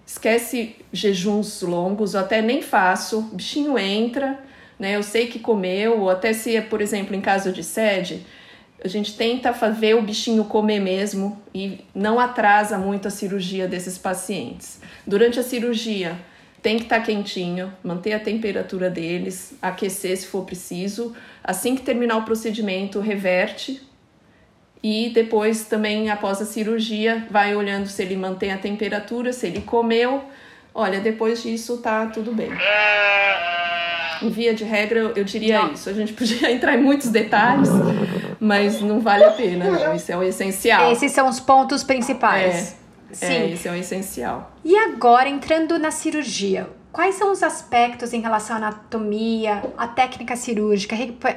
esquece 0.06 0.76
jejuns 0.92 1.62
longos, 1.62 2.12
eu 2.14 2.20
até 2.20 2.42
nem 2.42 2.60
faço, 2.60 3.22
bichinho 3.32 3.78
entra, 3.78 4.38
né? 4.78 4.96
Eu 4.96 5.02
sei 5.02 5.28
que 5.28 5.38
comeu, 5.38 6.00
ou 6.00 6.10
até 6.10 6.32
se 6.32 6.54
é, 6.54 6.60
por 6.60 6.82
exemplo, 6.82 7.14
em 7.14 7.20
caso 7.20 7.52
de 7.52 7.64
sede, 7.64 8.26
a 8.84 8.88
gente 8.88 9.16
tenta 9.16 9.50
ver 9.70 9.96
o 9.96 10.02
bichinho 10.02 10.44
comer 10.44 10.78
mesmo 10.78 11.42
e 11.54 11.80
não 11.94 12.20
atrasa 12.20 12.76
muito 12.76 13.08
a 13.08 13.10
cirurgia 13.10 13.66
desses 13.66 13.96
pacientes. 13.96 14.78
Durante 15.06 15.40
a 15.40 15.42
cirurgia, 15.42 16.18
tem 16.62 16.76
que 16.76 16.84
estar 16.84 17.00
tá 17.00 17.06
quentinho, 17.06 17.72
manter 17.82 18.12
a 18.12 18.20
temperatura 18.20 18.90
deles, 18.90 19.54
aquecer 19.60 20.16
se 20.16 20.26
for 20.26 20.44
preciso. 20.44 21.14
Assim 21.42 21.74
que 21.74 21.82
terminar 21.82 22.18
o 22.18 22.22
procedimento, 22.24 23.00
reverte 23.00 23.80
e 24.82 25.08
depois 25.08 25.64
também 25.64 26.10
após 26.10 26.42
a 26.42 26.44
cirurgia 26.44 27.26
vai 27.30 27.56
olhando 27.56 27.86
se 27.86 28.02
ele 28.02 28.16
mantém 28.16 28.52
a 28.52 28.58
temperatura, 28.58 29.32
se 29.32 29.46
ele 29.46 29.62
comeu. 29.62 30.24
Olha, 30.74 31.00
depois 31.00 31.42
disso 31.42 31.78
tá 31.78 32.04
tudo 32.04 32.34
bem. 32.34 32.50
Em 34.20 34.28
via 34.28 34.52
de 34.52 34.62
regra, 34.62 35.12
eu 35.16 35.24
diria 35.24 35.62
não. 35.62 35.72
isso. 35.72 35.88
A 35.88 35.92
gente 35.94 36.12
podia 36.12 36.48
entrar 36.52 36.74
em 36.74 36.82
muitos 36.82 37.08
detalhes, 37.08 37.70
mas 38.44 38.80
não 38.82 39.00
vale 39.00 39.24
a 39.24 39.30
pena, 39.30 39.70
não. 39.70 39.94
Isso 39.94 40.12
é 40.12 40.16
o 40.16 40.22
essencial. 40.22 40.92
Esses 40.92 41.12
são 41.12 41.28
os 41.28 41.40
pontos 41.40 41.82
principais. 41.82 42.76
É, 43.10 43.14
Sim. 43.14 43.26
É, 43.26 43.50
esse 43.50 43.66
é 43.66 43.72
o 43.72 43.74
essencial. 43.74 44.52
E 44.62 44.76
agora, 44.76 45.28
entrando 45.28 45.78
na 45.78 45.90
cirurgia, 45.90 46.68
Quais 46.92 47.16
são 47.16 47.32
os 47.32 47.42
aspectos 47.42 48.12
em 48.12 48.20
relação 48.20 48.54
à 48.54 48.58
anatomia, 48.58 49.64
à 49.76 49.88
técnica 49.88 50.36
cirúrgica, 50.36 50.94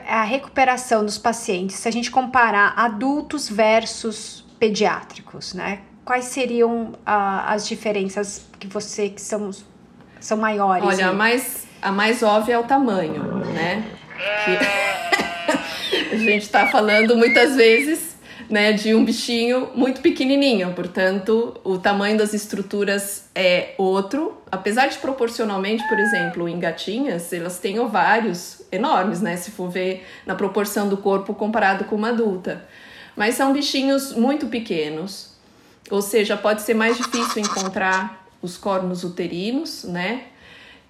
a 0.08 0.22
recuperação 0.22 1.04
dos 1.04 1.18
pacientes, 1.18 1.78
se 1.78 1.88
a 1.88 1.92
gente 1.92 2.12
comparar 2.12 2.76
adultos 2.78 3.50
versus 3.50 4.46
pediátricos, 4.60 5.56
né? 5.56 5.80
Quais 6.06 6.26
seriam 6.26 6.90
uh, 6.92 7.48
as 7.48 7.68
diferenças 7.68 8.46
que 8.60 8.68
você 8.68 9.10
que 9.10 9.20
são, 9.20 9.50
são 10.20 10.38
maiores? 10.38 10.86
Olha, 10.86 11.08
a 11.08 11.14
mais, 11.14 11.66
a 11.82 11.92
mais 11.92 12.22
óbvia 12.22 12.54
é 12.54 12.60
o 12.60 12.64
tamanho, 12.64 13.24
né? 13.46 13.84
Que 14.46 15.28
a 16.12 16.16
gente 16.16 16.44
está 16.44 16.68
falando 16.68 17.16
muitas 17.16 17.56
vezes 17.56 18.18
né, 18.50 18.72
de 18.72 18.96
um 18.96 19.04
bichinho 19.04 19.70
muito 19.76 20.02
pequenininho, 20.02 20.74
portanto, 20.74 21.60
o 21.64 21.78
tamanho 21.78 22.18
das 22.18 22.34
estruturas 22.34 23.26
é 23.36 23.74
outro, 23.78 24.42
apesar 24.50 24.88
de 24.88 24.98
proporcionalmente, 24.98 25.86
por 25.88 26.00
exemplo, 26.00 26.48
em 26.48 26.60
gatinhas, 26.60 27.34
elas 27.34 27.60
têm 27.60 27.80
ovários 27.80 28.62
enormes, 28.72 29.22
né, 29.22 29.36
se 29.36 29.52
for 29.52 29.70
ver 29.70 30.06
na 30.26 30.34
proporção 30.34 30.88
do 30.88 30.98
corpo 30.98 31.34
comparado 31.34 31.86
com 31.86 31.96
uma 31.96 32.10
adulta. 32.10 32.66
Mas 33.16 33.36
são 33.36 33.52
bichinhos 33.52 34.14
muito 34.14 34.48
pequenos, 34.48 35.36
ou 35.90 36.02
seja, 36.02 36.38
pode 36.38 36.62
ser 36.62 36.74
mais 36.74 36.98
difícil 36.98 37.42
encontrar 37.42 38.28
os 38.42 38.58
cornos 38.58 39.04
uterinos, 39.04 39.84
né? 39.84 40.26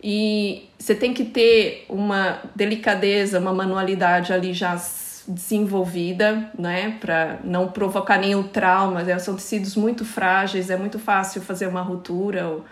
E 0.04 0.70
você 0.78 0.94
tem 0.94 1.14
que 1.14 1.26
ter 1.26 1.86
uma 1.90 2.40
delicadeza, 2.56 3.40
uma 3.40 3.54
manualidade 3.54 4.32
ali 4.32 4.54
já 4.54 4.80
desenvolvida, 5.28 6.50
né, 6.58 6.98
para 7.02 7.40
não 7.44 7.68
provocar 7.68 8.18
nenhum 8.18 8.44
trauma. 8.44 9.04
Né, 9.04 9.18
são 9.20 9.36
tecidos 9.36 9.76
muito 9.76 10.06
frágeis, 10.06 10.70
é 10.70 10.78
muito 10.78 11.00
fácil 11.00 11.42
fazer 11.42 11.68
uma 11.68 11.82
ruptura 11.82 12.48
ou, 12.48 12.66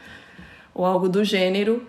ou 0.73 0.85
algo 0.85 1.09
do 1.09 1.23
gênero. 1.23 1.85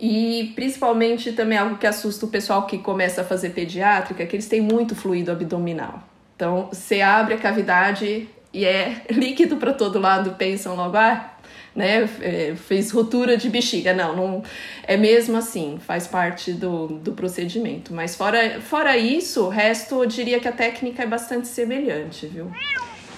E 0.00 0.52
principalmente 0.56 1.32
também 1.32 1.56
algo 1.56 1.76
que 1.76 1.86
assusta 1.86 2.26
o 2.26 2.28
pessoal 2.28 2.66
que 2.66 2.78
começa 2.78 3.20
a 3.20 3.24
fazer 3.24 3.50
pediátrica, 3.50 4.26
que 4.26 4.34
eles 4.34 4.48
têm 4.48 4.60
muito 4.60 4.96
fluido 4.96 5.30
abdominal. 5.30 6.02
Então, 6.34 6.68
você 6.72 7.00
abre 7.00 7.34
a 7.34 7.38
cavidade 7.38 8.28
e 8.52 8.64
é 8.64 9.02
líquido 9.12 9.58
para 9.58 9.72
todo 9.72 10.00
lado, 10.00 10.32
pensam 10.32 10.74
logo, 10.74 10.96
ah, 10.96 11.30
né, 11.74 12.08
é, 12.20 12.54
fez 12.56 12.90
rotura 12.90 13.36
de 13.36 13.48
bexiga. 13.48 13.92
Não, 13.92 14.14
não 14.14 14.42
é 14.84 14.96
mesmo 14.96 15.36
assim, 15.36 15.78
faz 15.84 16.06
parte 16.06 16.52
do, 16.52 16.88
do 16.88 17.12
procedimento. 17.12 17.92
Mas 17.94 18.14
fora, 18.14 18.60
fora 18.60 18.96
isso, 18.96 19.44
o 19.44 19.48
resto 19.48 20.02
eu 20.02 20.06
diria 20.06 20.38
que 20.38 20.48
a 20.48 20.52
técnica 20.52 21.02
é 21.02 21.06
bastante 21.06 21.48
semelhante, 21.48 22.26
viu? 22.26 22.50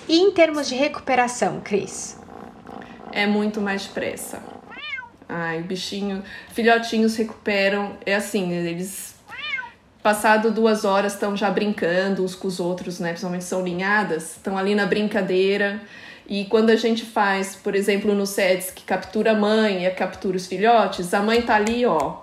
E 0.09 0.19
em 0.19 0.31
termos 0.33 0.69
de 0.69 0.75
recuperação, 0.75 1.61
Cris? 1.63 2.19
É 3.11 3.27
muito 3.27 3.61
mais 3.61 3.87
depressa. 3.87 4.43
Ai, 5.29 5.61
o 5.61 5.65
bichinho, 5.65 6.23
filhotinhos 6.53 7.17
recuperam, 7.17 7.97
é 8.05 8.15
assim, 8.15 8.53
eles 8.53 9.15
passado 10.03 10.51
duas 10.51 10.85
horas 10.85 11.15
estão 11.15 11.35
já 11.35 11.51
brincando 11.51 12.23
uns 12.23 12.35
com 12.35 12.47
os 12.47 12.61
outros, 12.61 13.01
né? 13.01 13.09
Principalmente 13.09 13.45
são 13.45 13.65
linhadas, 13.65 14.37
estão 14.37 14.59
ali 14.59 14.75
na 14.75 14.85
brincadeira. 14.85 15.81
E 16.27 16.45
quando 16.47 16.71
a 16.71 16.77
gente 16.77 17.05
faz, 17.05 17.55
por 17.55 17.75
exemplo, 17.75 18.15
no 18.15 18.27
SEDS, 18.27 18.71
que 18.71 18.83
captura 18.83 19.33
a 19.33 19.35
mãe 19.35 19.85
e 19.87 19.91
captura 19.91 20.37
os 20.37 20.47
filhotes, 20.47 21.13
a 21.13 21.21
mãe 21.21 21.43
tá 21.43 21.57
ali, 21.57 21.85
ó, 21.85 22.17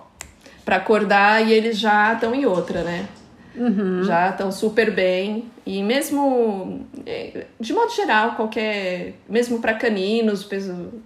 para 0.64 0.76
acordar 0.76 1.46
e 1.46 1.52
eles 1.52 1.78
já 1.78 2.12
estão 2.14 2.34
em 2.34 2.44
outra, 2.44 2.82
né? 2.82 3.08
Uhum. 3.54 4.02
Já 4.02 4.30
estão 4.30 4.50
super 4.50 4.90
bem. 4.90 5.44
E 5.64 5.82
mesmo, 5.82 6.86
é, 7.06 7.46
de 7.60 7.72
modo 7.72 7.94
geral, 7.94 8.32
qualquer. 8.34 9.14
Mesmo 9.28 9.60
para 9.60 9.74
caninos, 9.74 10.48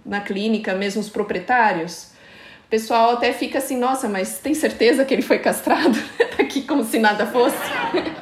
na 0.05 0.21
clínica, 0.21 0.73
mesmo 0.73 1.01
os 1.01 1.09
proprietários, 1.09 2.11
o 2.67 2.69
pessoal 2.69 3.11
até 3.11 3.31
fica 3.31 3.59
assim: 3.59 3.77
nossa, 3.77 4.09
mas 4.09 4.39
tem 4.39 4.53
certeza 4.53 5.05
que 5.05 5.13
ele 5.13 5.21
foi 5.21 5.39
castrado? 5.39 5.97
tá 6.35 6.43
aqui 6.43 6.63
como 6.63 6.83
se 6.83 6.99
nada 6.99 7.25
fosse. 7.25 7.57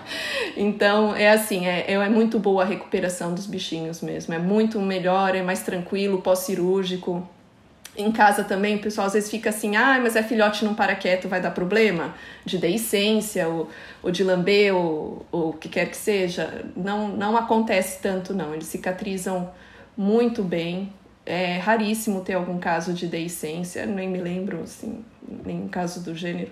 Então, 0.57 1.13
é 1.13 1.31
assim, 1.31 1.67
é, 1.67 1.91
é 1.91 2.09
muito 2.09 2.39
boa 2.39 2.63
a 2.63 2.65
recuperação 2.65 3.33
dos 3.33 3.45
bichinhos 3.45 3.99
mesmo. 3.99 4.33
É 4.33 4.39
muito 4.39 4.79
melhor, 4.79 5.35
é 5.35 5.41
mais 5.41 5.63
tranquilo, 5.63 6.21
pós-cirúrgico. 6.21 7.27
em 7.97 8.09
casa 8.09 8.41
também, 8.41 8.77
o 8.77 8.79
pessoal 8.79 9.07
às 9.07 9.13
vezes 9.13 9.29
fica 9.29 9.49
assim, 9.49 9.75
ah, 9.75 9.99
mas 10.01 10.15
é 10.15 10.23
filhote 10.23 10.63
não 10.63 10.73
para 10.73 10.95
quieto, 10.95 11.27
vai 11.27 11.41
dar 11.41 11.51
problema 11.51 12.15
de 12.45 12.57
deiscência 12.57 13.49
ou, 13.49 13.69
ou 14.01 14.11
de 14.11 14.23
lamber 14.23 14.73
ou, 14.73 15.25
ou 15.29 15.49
o 15.49 15.53
que 15.53 15.67
quer 15.67 15.89
que 15.89 15.97
seja. 15.97 16.63
Não, 16.73 17.09
não 17.09 17.35
acontece 17.35 18.01
tanto, 18.01 18.33
não. 18.33 18.53
Eles 18.53 18.67
cicatrizam 18.67 19.51
muito 19.97 20.41
bem. 20.41 20.89
É 21.25 21.57
raríssimo 21.57 22.21
ter 22.21 22.33
algum 22.33 22.59
caso 22.59 22.93
de 22.93 23.07
deiscência, 23.07 23.85
nem 23.85 24.07
me 24.07 24.19
lembro, 24.19 24.61
assim, 24.61 25.03
nenhum 25.43 25.67
caso 25.67 26.03
do 26.03 26.13
gênero. 26.13 26.51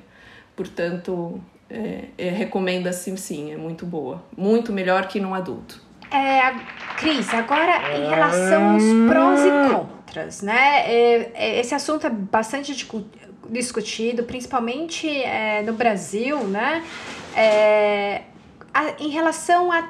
Portanto, 0.56 1.40
é, 1.70 2.06
é, 2.18 2.30
recomenda-se 2.30 3.16
sim, 3.18 3.52
é 3.52 3.58
muito 3.58 3.86
boa. 3.86 4.24
Muito 4.36 4.72
melhor 4.72 5.08
que 5.08 5.20
num 5.20 5.34
adulto. 5.34 5.82
É, 6.12 6.54
Cris, 6.98 7.34
agora 7.34 7.98
em 7.98 8.08
relação 8.08 8.72
aos 8.72 8.84
prós 9.10 9.40
e 9.42 9.74
contras, 9.74 10.42
né? 10.44 10.86
É, 10.86 11.32
é 11.34 11.60
esse 11.60 11.74
assunto 11.74 12.06
é 12.06 12.10
bastante 12.12 12.76
discutido, 13.50 14.24
principalmente 14.24 15.10
é, 15.10 15.64
no 15.64 15.74
Brasil, 15.74 16.44
né? 16.44 16.84
É, 17.36 18.22
a, 18.72 18.92
em 19.00 19.10
relação 19.10 19.72
a, 19.72 19.90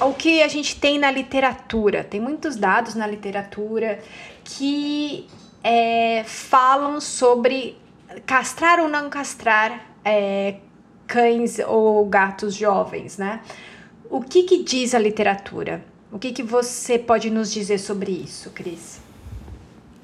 ao 0.00 0.14
que 0.14 0.42
a 0.42 0.48
gente 0.48 0.80
tem 0.80 0.98
na 0.98 1.10
literatura, 1.10 2.02
tem 2.02 2.18
muitos 2.18 2.56
dados 2.56 2.94
na 2.94 3.06
literatura 3.06 4.00
que 4.42 5.28
é, 5.62 6.24
falam 6.24 7.00
sobre 7.00 7.76
castrar 8.24 8.80
ou 8.80 8.88
não 8.88 9.10
castrar 9.10 9.86
é, 10.04 10.56
cães 11.06 11.58
ou 11.58 12.06
gatos 12.06 12.54
jovens, 12.54 13.18
né? 13.18 13.40
O 14.08 14.22
que, 14.22 14.42
que 14.44 14.64
diz 14.64 14.94
a 14.94 14.98
literatura? 14.98 15.84
O 16.10 16.18
que, 16.18 16.32
que 16.32 16.42
você 16.42 16.98
pode 16.98 17.30
nos 17.30 17.52
dizer 17.52 17.78
sobre 17.78 18.10
isso, 18.10 18.50
Cris? 18.50 19.00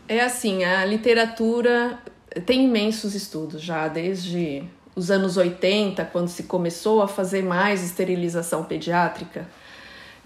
É 0.06 0.20
assim, 0.20 0.62
a 0.62 0.84
literatura 0.84 1.98
tem 2.44 2.64
imensos 2.64 3.14
estudos 3.14 3.60
já, 3.62 3.88
desde 3.88 4.62
os 4.94 5.10
anos 5.10 5.36
80, 5.36 6.04
quando 6.06 6.28
se 6.28 6.44
começou 6.44 7.02
a 7.02 7.08
fazer 7.08 7.42
mais 7.42 7.82
esterilização 7.82 8.62
pediátrica. 8.62 9.48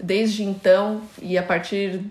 Desde 0.01 0.43
então, 0.43 1.01
e 1.21 1.37
a 1.37 1.43
partir 1.43 2.01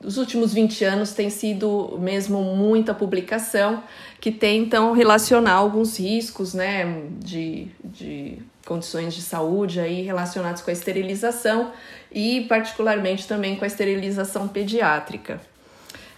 dos 0.00 0.16
últimos 0.16 0.52
20 0.52 0.84
anos, 0.84 1.12
tem 1.12 1.30
sido 1.30 1.98
mesmo 2.00 2.42
muita 2.56 2.94
publicação 2.94 3.82
que 4.20 4.30
tentam 4.30 4.92
relacionar 4.92 5.54
alguns 5.54 5.98
riscos 5.98 6.54
né, 6.54 7.02
de, 7.18 7.68
de 7.82 8.38
condições 8.66 9.14
de 9.14 9.22
saúde 9.22 9.80
aí 9.80 10.02
relacionadas 10.02 10.62
com 10.62 10.70
a 10.70 10.72
esterilização 10.72 11.72
e 12.12 12.42
particularmente 12.42 13.26
também 13.26 13.56
com 13.56 13.64
a 13.64 13.66
esterilização 13.66 14.48
pediátrica. 14.48 15.40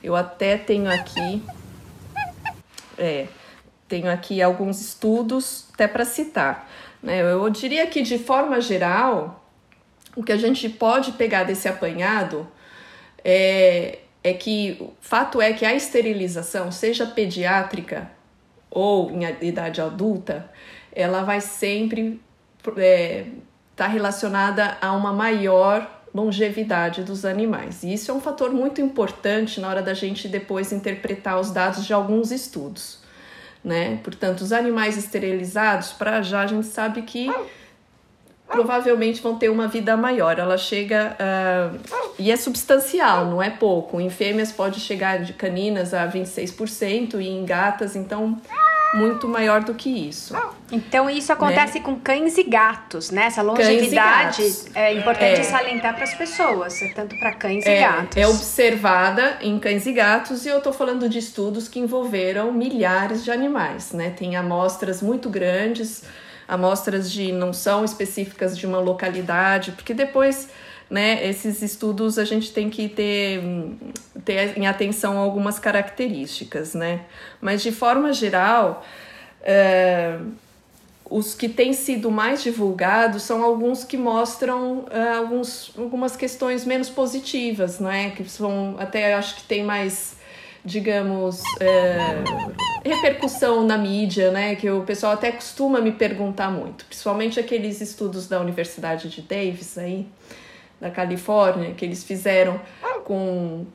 Eu 0.02 0.16
até 0.16 0.56
tenho 0.56 0.90
aqui 0.90 1.42
é, 2.98 3.26
tenho 3.88 4.10
aqui 4.10 4.40
alguns 4.40 4.80
estudos 4.80 5.66
até 5.74 5.86
para 5.86 6.04
citar. 6.04 6.68
Né? 7.02 7.20
Eu 7.20 7.48
diria 7.50 7.86
que 7.86 8.02
de 8.02 8.18
forma 8.18 8.60
geral 8.60 9.41
o 10.14 10.22
que 10.22 10.32
a 10.32 10.36
gente 10.36 10.68
pode 10.68 11.12
pegar 11.12 11.44
desse 11.44 11.68
apanhado 11.68 12.46
é, 13.24 14.00
é 14.22 14.32
que 14.32 14.76
o 14.80 14.92
fato 15.00 15.40
é 15.40 15.52
que 15.52 15.64
a 15.64 15.74
esterilização, 15.74 16.70
seja 16.70 17.06
pediátrica 17.06 18.10
ou 18.70 19.10
em 19.10 19.24
idade 19.46 19.80
adulta, 19.80 20.50
ela 20.92 21.22
vai 21.22 21.40
sempre 21.40 22.20
está 22.58 22.80
é, 22.80 23.26
tá 23.74 23.86
relacionada 23.86 24.76
a 24.80 24.92
uma 24.92 25.12
maior 25.12 26.02
longevidade 26.14 27.02
dos 27.02 27.24
animais. 27.24 27.82
E 27.82 27.92
isso 27.94 28.10
é 28.10 28.14
um 28.14 28.20
fator 28.20 28.50
muito 28.50 28.80
importante 28.80 29.60
na 29.60 29.68
hora 29.68 29.82
da 29.82 29.94
gente 29.94 30.28
depois 30.28 30.72
interpretar 30.72 31.40
os 31.40 31.50
dados 31.50 31.84
de 31.86 31.92
alguns 31.92 32.30
estudos. 32.30 33.00
Né? 33.64 33.98
Portanto, 34.02 34.42
os 34.42 34.52
animais 34.52 34.96
esterilizados, 34.96 35.92
para 35.92 36.20
já 36.20 36.42
a 36.42 36.46
gente 36.46 36.66
sabe 36.66 37.02
que 37.02 37.30
provavelmente 38.52 39.20
vão 39.22 39.36
ter 39.36 39.48
uma 39.48 39.66
vida 39.66 39.96
maior. 39.96 40.38
Ela 40.38 40.58
chega 40.58 41.16
uh, 41.18 41.78
e 42.18 42.30
é 42.30 42.36
substancial, 42.36 43.24
não 43.24 43.42
é 43.42 43.50
pouco. 43.50 44.00
Em 44.00 44.10
fêmeas 44.10 44.52
pode 44.52 44.78
chegar 44.78 45.20
de 45.20 45.32
caninas 45.32 45.94
a 45.94 46.06
26% 46.06 47.20
e 47.20 47.28
em 47.28 47.44
gatas, 47.44 47.96
então 47.96 48.38
muito 48.94 49.26
maior 49.26 49.62
do 49.64 49.72
que 49.74 49.88
isso. 49.88 50.34
Então 50.70 51.08
isso 51.08 51.32
acontece 51.32 51.78
né? 51.78 51.84
com 51.84 51.98
cães 51.98 52.36
e 52.36 52.42
gatos, 52.42 53.10
né? 53.10 53.24
Essa 53.24 53.40
longevidade 53.40 54.42
é 54.74 54.92
importante 54.92 55.40
é. 55.40 55.42
salientar 55.42 55.94
para 55.94 56.04
as 56.04 56.14
pessoas, 56.14 56.78
tanto 56.94 57.18
para 57.18 57.32
cães 57.32 57.64
é, 57.64 57.78
e 57.78 57.80
gatos. 57.80 58.16
É 58.16 58.26
observada 58.26 59.38
em 59.40 59.58
cães 59.58 59.86
e 59.86 59.92
gatos 59.92 60.44
e 60.44 60.50
eu 60.50 60.58
estou 60.58 60.72
falando 60.72 61.08
de 61.08 61.18
estudos 61.18 61.68
que 61.68 61.80
envolveram 61.80 62.52
milhares 62.52 63.24
de 63.24 63.30
animais, 63.30 63.92
né? 63.92 64.10
Tem 64.10 64.36
amostras 64.36 65.00
muito 65.00 65.30
grandes, 65.30 66.04
amostras 66.52 67.10
de 67.10 67.32
não 67.32 67.52
são 67.52 67.82
específicas 67.82 68.56
de 68.58 68.66
uma 68.66 68.78
localidade, 68.78 69.72
porque 69.72 69.94
depois 69.94 70.50
né, 70.90 71.26
esses 71.26 71.62
estudos 71.62 72.18
a 72.18 72.24
gente 72.24 72.52
tem 72.52 72.68
que 72.68 72.86
ter, 72.86 73.40
ter 74.22 74.58
em 74.58 74.66
atenção 74.66 75.16
algumas 75.16 75.58
características, 75.58 76.74
né? 76.74 77.06
Mas 77.40 77.62
de 77.62 77.72
forma 77.72 78.12
geral, 78.12 78.84
é, 79.40 80.18
os 81.08 81.34
que 81.34 81.48
têm 81.48 81.72
sido 81.72 82.10
mais 82.10 82.42
divulgados 82.42 83.22
são 83.22 83.42
alguns 83.42 83.84
que 83.84 83.96
mostram 83.96 84.84
é, 84.90 85.14
alguns, 85.14 85.72
algumas 85.78 86.14
questões 86.14 86.66
menos 86.66 86.90
positivas, 86.90 87.80
né? 87.80 88.10
Que 88.10 88.28
são 88.28 88.76
até 88.78 89.14
acho 89.14 89.36
que 89.36 89.44
tem 89.44 89.64
mais 89.64 90.20
digamos, 90.64 91.42
é, 91.60 92.22
repercussão 92.84 93.64
na 93.64 93.76
mídia, 93.76 94.30
né? 94.30 94.54
Que 94.54 94.70
o 94.70 94.82
pessoal 94.82 95.12
até 95.12 95.32
costuma 95.32 95.80
me 95.80 95.92
perguntar 95.92 96.50
muito, 96.50 96.84
principalmente 96.84 97.40
aqueles 97.40 97.80
estudos 97.80 98.28
da 98.28 98.40
Universidade 98.40 99.08
de 99.08 99.22
Davis 99.22 99.76
aí, 99.76 100.06
da 100.80 100.90
Califórnia, 100.90 101.74
que 101.74 101.84
eles 101.84 102.04
fizeram 102.04 102.60
com, 103.04 103.66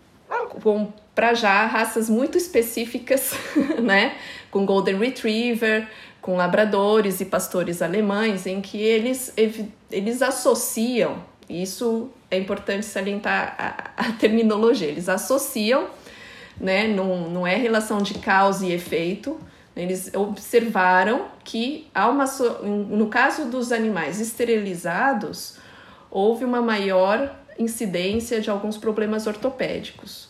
com 0.61 0.91
para 1.13 1.33
já 1.33 1.65
raças 1.65 2.09
muito 2.09 2.37
específicas, 2.37 3.33
né? 3.81 4.15
Com 4.51 4.65
Golden 4.65 4.97
Retriever, 4.97 5.87
com 6.21 6.35
labradores 6.35 7.19
e 7.21 7.25
pastores 7.25 7.81
alemães, 7.81 8.45
em 8.45 8.61
que 8.61 8.81
eles, 8.81 9.33
eles 9.89 10.21
associam, 10.21 11.23
isso 11.49 12.09
é 12.29 12.37
importante 12.37 12.85
salientar 12.85 13.55
a, 13.57 14.07
a 14.09 14.11
terminologia, 14.13 14.87
eles 14.87 15.07
associam, 15.07 15.87
né? 16.59 16.87
Não, 16.87 17.29
não 17.29 17.47
é 17.47 17.55
relação 17.55 18.01
de 18.01 18.15
causa 18.15 18.65
e 18.65 18.71
efeito, 18.71 19.39
eles 19.75 20.11
observaram 20.15 21.27
que 21.43 21.87
há 21.93 22.09
uma, 22.09 22.25
no 22.63 23.07
caso 23.07 23.45
dos 23.45 23.71
animais 23.71 24.19
esterilizados, 24.19 25.57
houve 26.09 26.43
uma 26.43 26.61
maior 26.61 27.35
incidência 27.59 28.41
de 28.41 28.49
alguns 28.49 28.77
problemas 28.77 29.27
ortopédicos. 29.27 30.29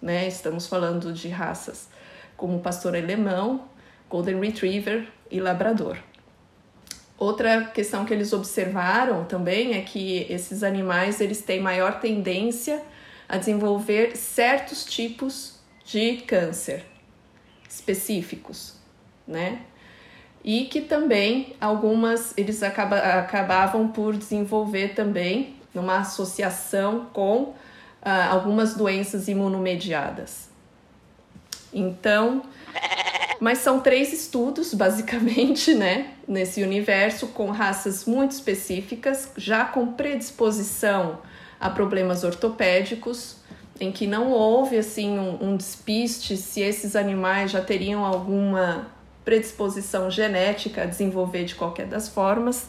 Né? 0.00 0.28
Estamos 0.28 0.66
falando 0.66 1.12
de 1.12 1.28
raças 1.28 1.88
como 2.36 2.60
pastor 2.60 2.94
alemão, 2.96 3.64
golden 4.08 4.40
retriever 4.40 5.08
e 5.30 5.40
labrador. 5.40 5.98
Outra 7.18 7.64
questão 7.66 8.04
que 8.04 8.12
eles 8.12 8.32
observaram 8.32 9.24
também 9.24 9.74
é 9.74 9.80
que 9.80 10.26
esses 10.28 10.62
animais 10.62 11.20
eles 11.20 11.42
têm 11.42 11.60
maior 11.60 12.00
tendência 12.00 12.82
a 13.28 13.38
desenvolver 13.38 14.16
certos 14.16 14.84
tipos 14.84 15.53
de 15.84 16.18
câncer 16.18 16.84
específicos, 17.68 18.74
né? 19.26 19.62
e 20.44 20.66
que 20.66 20.82
também 20.82 21.56
algumas 21.58 22.36
eles 22.36 22.62
acaba, 22.62 22.98
acabavam 22.98 23.88
por 23.88 24.14
desenvolver 24.14 24.88
também 24.88 25.56
numa 25.72 25.98
associação 26.00 27.06
com 27.12 27.42
uh, 27.42 27.56
algumas 28.30 28.74
doenças 28.74 29.26
imunomediadas. 29.26 30.50
Então, 31.72 32.42
mas 33.40 33.58
são 33.58 33.80
três 33.80 34.12
estudos 34.12 34.74
basicamente, 34.74 35.74
né, 35.74 36.12
nesse 36.28 36.62
universo 36.62 37.28
com 37.28 37.50
raças 37.50 38.04
muito 38.04 38.32
específicas, 38.32 39.30
já 39.36 39.64
com 39.64 39.94
predisposição 39.94 41.20
a 41.58 41.70
problemas 41.70 42.22
ortopédicos, 42.22 43.36
em 43.80 43.90
que 43.90 44.06
não 44.06 44.30
houve 44.30 44.78
assim 44.78 45.18
um, 45.18 45.50
um 45.50 45.56
despiste 45.56 46.36
se 46.36 46.60
esses 46.60 46.94
animais 46.94 47.50
já 47.50 47.60
teriam 47.60 48.04
alguma 48.04 48.86
predisposição 49.24 50.10
genética 50.10 50.82
a 50.82 50.86
desenvolver 50.86 51.44
de 51.44 51.54
qualquer 51.54 51.86
das 51.86 52.08
formas, 52.08 52.68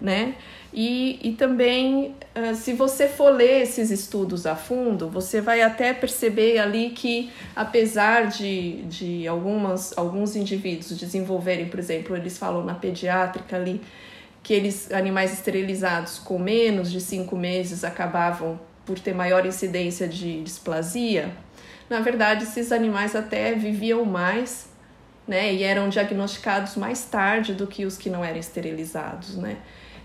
né? 0.00 0.34
E, 0.72 1.18
e 1.22 1.32
também, 1.32 2.14
uh, 2.36 2.54
se 2.54 2.74
você 2.74 3.08
for 3.08 3.30
ler 3.30 3.62
esses 3.62 3.90
estudos 3.90 4.46
a 4.46 4.54
fundo, 4.54 5.08
você 5.08 5.40
vai 5.40 5.62
até 5.62 5.94
perceber 5.94 6.58
ali 6.58 6.90
que, 6.90 7.30
apesar 7.56 8.26
de, 8.26 8.82
de 8.82 9.26
algumas, 9.26 9.96
alguns 9.96 10.36
indivíduos 10.36 10.96
desenvolverem, 10.96 11.68
por 11.68 11.78
exemplo, 11.78 12.14
eles 12.14 12.36
falam 12.36 12.64
na 12.64 12.74
pediátrica 12.74 13.56
ali, 13.56 13.80
que 14.42 14.52
eles, 14.52 14.92
animais 14.92 15.32
esterilizados 15.32 16.18
com 16.18 16.38
menos 16.38 16.92
de 16.92 17.00
cinco 17.00 17.34
meses 17.34 17.82
acabavam 17.82 18.60
por 18.88 18.98
ter 18.98 19.12
maior 19.12 19.44
incidência 19.44 20.08
de 20.08 20.42
displasia, 20.42 21.30
na 21.90 22.00
verdade, 22.00 22.44
esses 22.44 22.72
animais 22.72 23.14
até 23.14 23.52
viviam 23.52 24.02
mais, 24.02 24.70
né? 25.26 25.52
E 25.52 25.62
eram 25.62 25.90
diagnosticados 25.90 26.74
mais 26.74 27.04
tarde 27.04 27.52
do 27.52 27.66
que 27.66 27.84
os 27.84 27.98
que 27.98 28.08
não 28.08 28.24
eram 28.24 28.38
esterilizados, 28.38 29.36
né? 29.36 29.58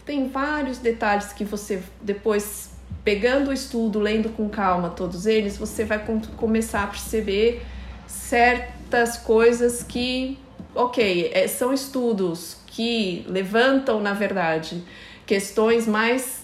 Tem 0.05 0.27
vários 0.27 0.79
detalhes 0.79 1.31
que 1.31 1.45
você 1.45 1.81
depois 2.01 2.71
pegando 3.05 3.51
o 3.51 3.53
estudo, 3.53 4.01
lendo 4.01 4.27
com 4.29 4.49
calma 4.49 4.89
todos 4.89 5.25
eles, 5.25 5.57
você 5.57 5.85
vai 5.85 6.05
começar 6.35 6.83
a 6.83 6.87
perceber 6.87 7.61
certas 8.05 9.17
coisas 9.17 9.81
que, 9.81 10.37
ok, 10.75 11.31
é, 11.33 11.47
são 11.47 11.71
estudos 11.71 12.57
que 12.67 13.25
levantam, 13.29 14.01
na 14.01 14.13
verdade, 14.13 14.83
questões 15.25 15.87
mais 15.87 16.42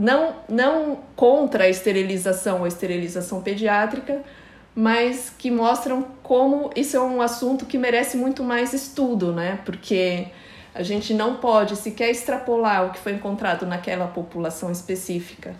não, 0.00 0.36
não 0.48 0.98
contra 1.14 1.64
a 1.64 1.68
esterilização 1.68 2.60
ou 2.60 2.66
esterilização 2.66 3.42
pediátrica, 3.42 4.22
mas 4.74 5.30
que 5.36 5.50
mostram 5.50 6.06
como 6.22 6.70
isso 6.74 6.96
é 6.96 7.00
um 7.00 7.20
assunto 7.20 7.66
que 7.66 7.76
merece 7.76 8.16
muito 8.16 8.42
mais 8.42 8.72
estudo, 8.72 9.30
né? 9.30 9.58
Porque 9.62 10.28
a 10.74 10.82
gente 10.82 11.12
não 11.12 11.36
pode 11.36 11.76
sequer 11.76 12.08
extrapolar 12.08 12.86
o 12.86 12.90
que 12.92 12.98
foi 12.98 13.12
encontrado 13.12 13.66
naquela 13.66 14.06
população 14.06 14.72
específica 14.72 15.54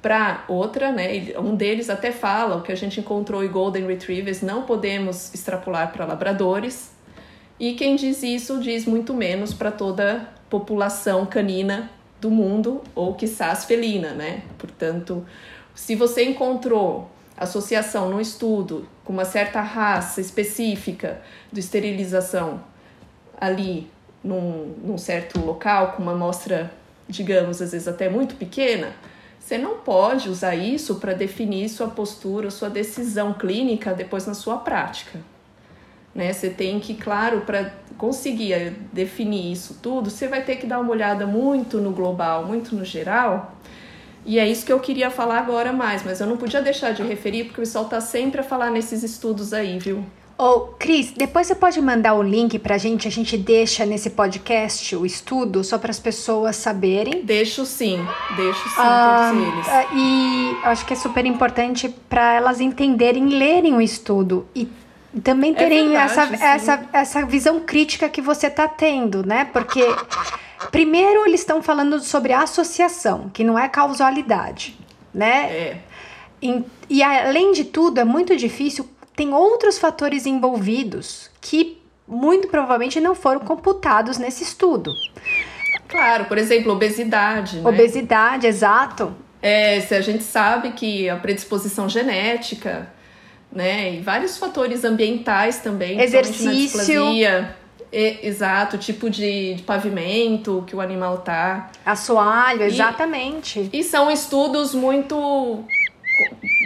para 0.00 0.44
outra, 0.48 0.90
né? 0.90 1.34
Um 1.38 1.54
deles 1.54 1.90
até 1.90 2.10
fala 2.10 2.56
o 2.56 2.62
que 2.62 2.72
a 2.72 2.76
gente 2.76 3.00
encontrou 3.00 3.44
em 3.44 3.48
Golden 3.48 3.86
Retrievers 3.86 4.40
não 4.40 4.62
podemos 4.62 5.34
extrapolar 5.34 5.92
para 5.92 6.06
labradores. 6.06 6.90
E 7.60 7.74
quem 7.74 7.96
diz 7.96 8.22
isso 8.22 8.60
diz 8.60 8.86
muito 8.86 9.12
menos 9.12 9.52
para 9.52 9.70
toda 9.70 10.26
população 10.48 11.26
canina 11.26 11.90
do 12.24 12.30
mundo 12.30 12.82
ou 12.94 13.14
quizás 13.14 13.66
felina, 13.66 14.14
né? 14.14 14.44
Portanto, 14.56 15.26
se 15.74 15.94
você 15.94 16.24
encontrou 16.24 17.10
associação 17.36 18.08
no 18.08 18.18
estudo 18.18 18.88
com 19.04 19.12
uma 19.12 19.26
certa 19.26 19.60
raça 19.60 20.22
específica 20.22 21.20
de 21.52 21.60
esterilização 21.60 22.64
ali 23.38 23.90
num, 24.22 24.74
num 24.82 24.96
certo 24.96 25.38
local, 25.38 25.92
com 25.92 26.02
uma 26.02 26.12
amostra, 26.12 26.72
digamos, 27.06 27.60
às 27.60 27.72
vezes 27.72 27.86
até 27.86 28.08
muito 28.08 28.36
pequena, 28.36 28.94
você 29.38 29.58
não 29.58 29.76
pode 29.80 30.30
usar 30.30 30.54
isso 30.54 30.94
para 30.94 31.12
definir 31.12 31.68
sua 31.68 31.88
postura, 31.88 32.50
sua 32.50 32.70
decisão 32.70 33.34
clínica 33.34 33.92
depois 33.92 34.26
na 34.26 34.32
sua 34.32 34.56
prática. 34.56 35.20
Né? 36.14 36.32
Você 36.32 36.48
tem 36.48 36.80
que, 36.80 36.94
claro, 36.94 37.42
para 37.42 37.70
conseguir 37.96 38.72
definir 38.92 39.52
isso 39.52 39.78
tudo, 39.82 40.10
você 40.10 40.28
vai 40.28 40.42
ter 40.42 40.56
que 40.56 40.66
dar 40.66 40.80
uma 40.80 40.90
olhada 40.90 41.26
muito 41.26 41.78
no 41.78 41.90
global, 41.90 42.44
muito 42.44 42.74
no 42.74 42.84
geral. 42.84 43.56
E 44.26 44.38
é 44.38 44.48
isso 44.48 44.64
que 44.64 44.72
eu 44.72 44.80
queria 44.80 45.10
falar 45.10 45.38
agora 45.38 45.72
mais, 45.72 46.02
mas 46.02 46.20
eu 46.20 46.26
não 46.26 46.36
podia 46.36 46.62
deixar 46.62 46.92
de 46.92 47.02
referir 47.02 47.44
porque 47.44 47.60
o 47.60 47.64
pessoal 47.64 47.84
está 47.84 48.00
sempre 48.00 48.40
a 48.40 48.44
falar 48.44 48.70
nesses 48.70 49.02
estudos 49.02 49.52
aí, 49.52 49.78
viu? 49.78 50.04
Ô, 50.36 50.60
Cris, 50.78 51.12
depois 51.12 51.46
você 51.46 51.54
pode 51.54 51.80
mandar 51.80 52.14
o 52.14 52.22
link 52.22 52.58
pra 52.58 52.76
gente, 52.76 53.06
a 53.06 53.10
gente 53.10 53.36
deixa 53.38 53.86
nesse 53.86 54.10
podcast 54.10 54.96
o 54.96 55.06
estudo, 55.06 55.62
só 55.62 55.78
para 55.78 55.92
as 55.92 56.00
pessoas 56.00 56.56
saberem. 56.56 57.22
Deixo 57.22 57.64
sim, 57.64 58.04
deixo 58.34 58.68
sim 58.70 58.74
ah, 58.78 59.30
todos 59.32 59.46
eles. 59.46 59.66
E 59.94 60.56
acho 60.64 60.84
que 60.86 60.92
é 60.92 60.96
super 60.96 61.24
importante 61.24 61.88
para 62.08 62.34
elas 62.34 62.60
entenderem, 62.60 63.28
lerem 63.28 63.74
o 63.74 63.80
estudo 63.80 64.44
e 64.56 64.68
também 65.22 65.52
é 65.52 65.54
terem 65.54 65.96
é 65.96 66.06
verdade, 66.06 66.34
essa, 66.34 66.44
essa, 66.44 66.88
essa 66.92 67.26
visão 67.26 67.60
crítica 67.60 68.08
que 68.08 68.20
você 68.20 68.50
tá 68.50 68.66
tendo, 68.66 69.24
né? 69.26 69.44
Porque 69.44 69.84
primeiro 70.70 71.26
eles 71.26 71.40
estão 71.40 71.62
falando 71.62 72.00
sobre 72.00 72.32
associação, 72.32 73.30
que 73.32 73.44
não 73.44 73.58
é 73.58 73.68
causalidade, 73.68 74.78
né? 75.12 75.50
É. 75.50 75.78
E, 76.42 76.64
e 76.90 77.02
além 77.02 77.52
de 77.52 77.64
tudo, 77.64 78.00
é 78.00 78.04
muito 78.04 78.36
difícil 78.36 78.88
tem 79.16 79.32
outros 79.32 79.78
fatores 79.78 80.26
envolvidos 80.26 81.30
que 81.40 81.80
muito 82.06 82.48
provavelmente 82.48 83.00
não 83.00 83.14
foram 83.14 83.40
computados 83.40 84.18
nesse 84.18 84.42
estudo. 84.42 84.92
Claro, 85.88 86.24
por 86.24 86.36
exemplo, 86.36 86.72
obesidade. 86.72 87.58
Né? 87.58 87.68
Obesidade, 87.68 88.46
exato. 88.46 89.14
É, 89.40 89.80
se 89.80 89.94
a 89.94 90.00
gente 90.00 90.24
sabe 90.24 90.72
que 90.72 91.08
a 91.08 91.16
predisposição 91.16 91.88
genética, 91.88 92.88
né, 93.54 93.94
e 93.94 94.00
vários 94.00 94.36
fatores 94.36 94.84
ambientais 94.84 95.58
também, 95.58 96.00
exercício, 96.00 97.04
é, 97.92 98.26
exato, 98.26 98.76
tipo 98.76 99.08
de, 99.08 99.54
de, 99.54 99.62
pavimento 99.62 100.64
que 100.66 100.74
o 100.74 100.80
animal 100.80 101.18
tá, 101.18 101.70
assoalho, 101.86 102.64
exatamente. 102.64 103.70
E, 103.72 103.80
e 103.80 103.84
são 103.84 104.10
estudos 104.10 104.74
muito 104.74 105.64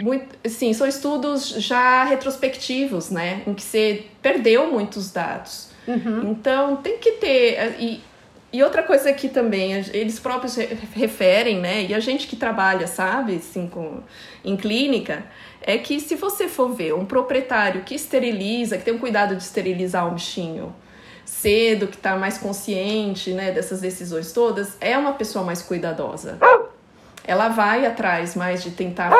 muito, 0.03 0.35
sim, 0.47 0.73
são 0.73 0.87
estudos 0.87 1.49
já 1.49 2.03
retrospectivos, 2.03 3.09
né? 3.09 3.41
Em 3.47 3.53
que 3.53 3.61
você 3.61 4.05
perdeu 4.21 4.71
muitos 4.71 5.11
dados. 5.11 5.69
Uhum. 5.87 6.31
Então, 6.31 6.75
tem 6.77 6.97
que 6.97 7.13
ter. 7.13 7.75
E, 7.79 8.01
e 8.51 8.63
outra 8.63 8.83
coisa 8.83 9.11
que 9.13 9.27
também 9.27 9.73
eles 9.93 10.19
próprios 10.19 10.55
referem, 10.93 11.59
né? 11.59 11.83
E 11.83 11.93
a 11.93 11.99
gente 11.99 12.27
que 12.27 12.35
trabalha, 12.35 12.87
sabe, 12.87 13.35
assim, 13.35 13.67
com, 13.67 14.01
em 14.43 14.55
clínica, 14.55 15.23
é 15.69 15.77
que 15.77 15.99
se 15.99 16.15
você 16.15 16.47
for 16.47 16.69
ver 16.69 16.95
um 16.95 17.05
proprietário 17.05 17.83
que 17.83 17.93
esteriliza, 17.93 18.75
que 18.75 18.83
tem 18.83 18.95
um 18.95 18.97
cuidado 18.97 19.35
de 19.35 19.43
esterilizar 19.43 20.07
um 20.07 20.15
bichinho 20.15 20.73
cedo, 21.23 21.85
que 21.85 21.95
está 21.95 22.15
mais 22.15 22.39
consciente, 22.39 23.33
né, 23.33 23.51
dessas 23.51 23.79
decisões 23.79 24.31
todas, 24.31 24.75
é 24.81 24.97
uma 24.97 25.13
pessoa 25.13 25.45
mais 25.45 25.61
cuidadosa. 25.61 26.39
Ela 27.23 27.49
vai 27.49 27.85
atrás 27.85 28.35
mais 28.35 28.63
de 28.63 28.71
tentar 28.71 29.13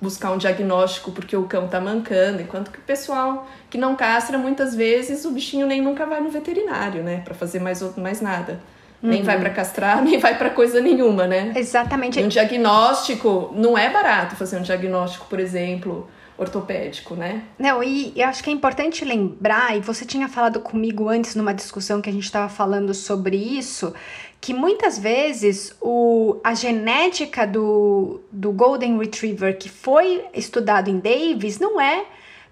buscar 0.00 0.30
um 0.30 0.38
diagnóstico 0.38 1.10
porque 1.10 1.36
o 1.36 1.42
cão 1.48 1.66
tá 1.66 1.80
mancando, 1.80 2.40
enquanto 2.40 2.70
que 2.70 2.78
o 2.78 2.82
pessoal 2.82 3.44
que 3.68 3.76
não 3.76 3.96
castra, 3.96 4.38
muitas 4.38 4.76
vezes 4.76 5.24
o 5.24 5.32
bichinho 5.32 5.66
nem 5.66 5.82
nunca 5.82 6.06
vai 6.06 6.20
no 6.20 6.30
veterinário, 6.30 7.02
né, 7.02 7.22
para 7.24 7.34
fazer 7.34 7.58
mais, 7.58 7.82
mais 7.96 8.20
nada. 8.20 8.60
Uhum. 9.04 9.10
Nem 9.10 9.22
vai 9.22 9.38
para 9.38 9.50
castrar, 9.50 10.00
nem 10.02 10.18
vai 10.18 10.38
para 10.38 10.48
coisa 10.48 10.80
nenhuma, 10.80 11.26
né? 11.26 11.52
Exatamente. 11.54 12.18
um 12.20 12.28
diagnóstico 12.28 13.52
não 13.54 13.76
é 13.76 13.90
barato 13.90 14.34
fazer 14.34 14.56
um 14.56 14.62
diagnóstico, 14.62 15.26
por 15.28 15.38
exemplo, 15.38 16.08
ortopédico, 16.38 17.14
né? 17.14 17.42
Não, 17.58 17.82
e 17.82 18.14
eu 18.16 18.26
acho 18.26 18.42
que 18.42 18.48
é 18.48 18.52
importante 18.52 19.04
lembrar, 19.04 19.76
e 19.76 19.80
você 19.80 20.06
tinha 20.06 20.26
falado 20.26 20.58
comigo 20.58 21.08
antes 21.08 21.34
numa 21.34 21.52
discussão 21.52 22.00
que 22.00 22.08
a 22.08 22.12
gente 22.12 22.24
estava 22.24 22.48
falando 22.48 22.94
sobre 22.94 23.36
isso, 23.36 23.92
que 24.40 24.54
muitas 24.54 24.98
vezes 24.98 25.76
o, 25.82 26.38
a 26.42 26.54
genética 26.54 27.46
do, 27.46 28.22
do 28.32 28.52
Golden 28.52 28.98
Retriever 28.98 29.58
que 29.58 29.68
foi 29.68 30.24
estudado 30.32 30.88
em 30.88 30.98
Davis 30.98 31.58
não 31.58 31.78
é, 31.78 32.06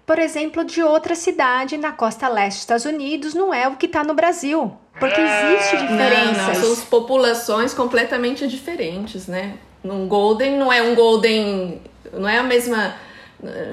por 0.05 0.19
exemplo, 0.19 0.63
de 0.63 0.83
outra 0.83 1.15
cidade 1.15 1.77
na 1.77 1.91
costa 1.91 2.27
leste 2.27 2.57
dos 2.57 2.61
Estados 2.61 2.85
Unidos, 2.85 3.33
não 3.33 3.51
é 3.53 3.67
o 3.67 3.75
que 3.75 3.87
está 3.87 4.03
no 4.03 4.13
Brasil. 4.13 4.77
Porque 4.99 5.19
existe 5.19 5.77
diferenças. 5.77 6.37
Não, 6.37 6.69
não, 6.69 6.75
são 6.75 6.85
populações 6.85 7.73
completamente 7.73 8.47
diferentes, 8.47 9.27
né? 9.27 9.55
Um 9.83 10.07
Golden 10.07 10.57
não 10.57 10.71
é 10.71 10.81
um 10.81 10.95
Golden, 10.95 11.81
não 12.13 12.29
é 12.29 12.37
a 12.37 12.43
mesma 12.43 12.95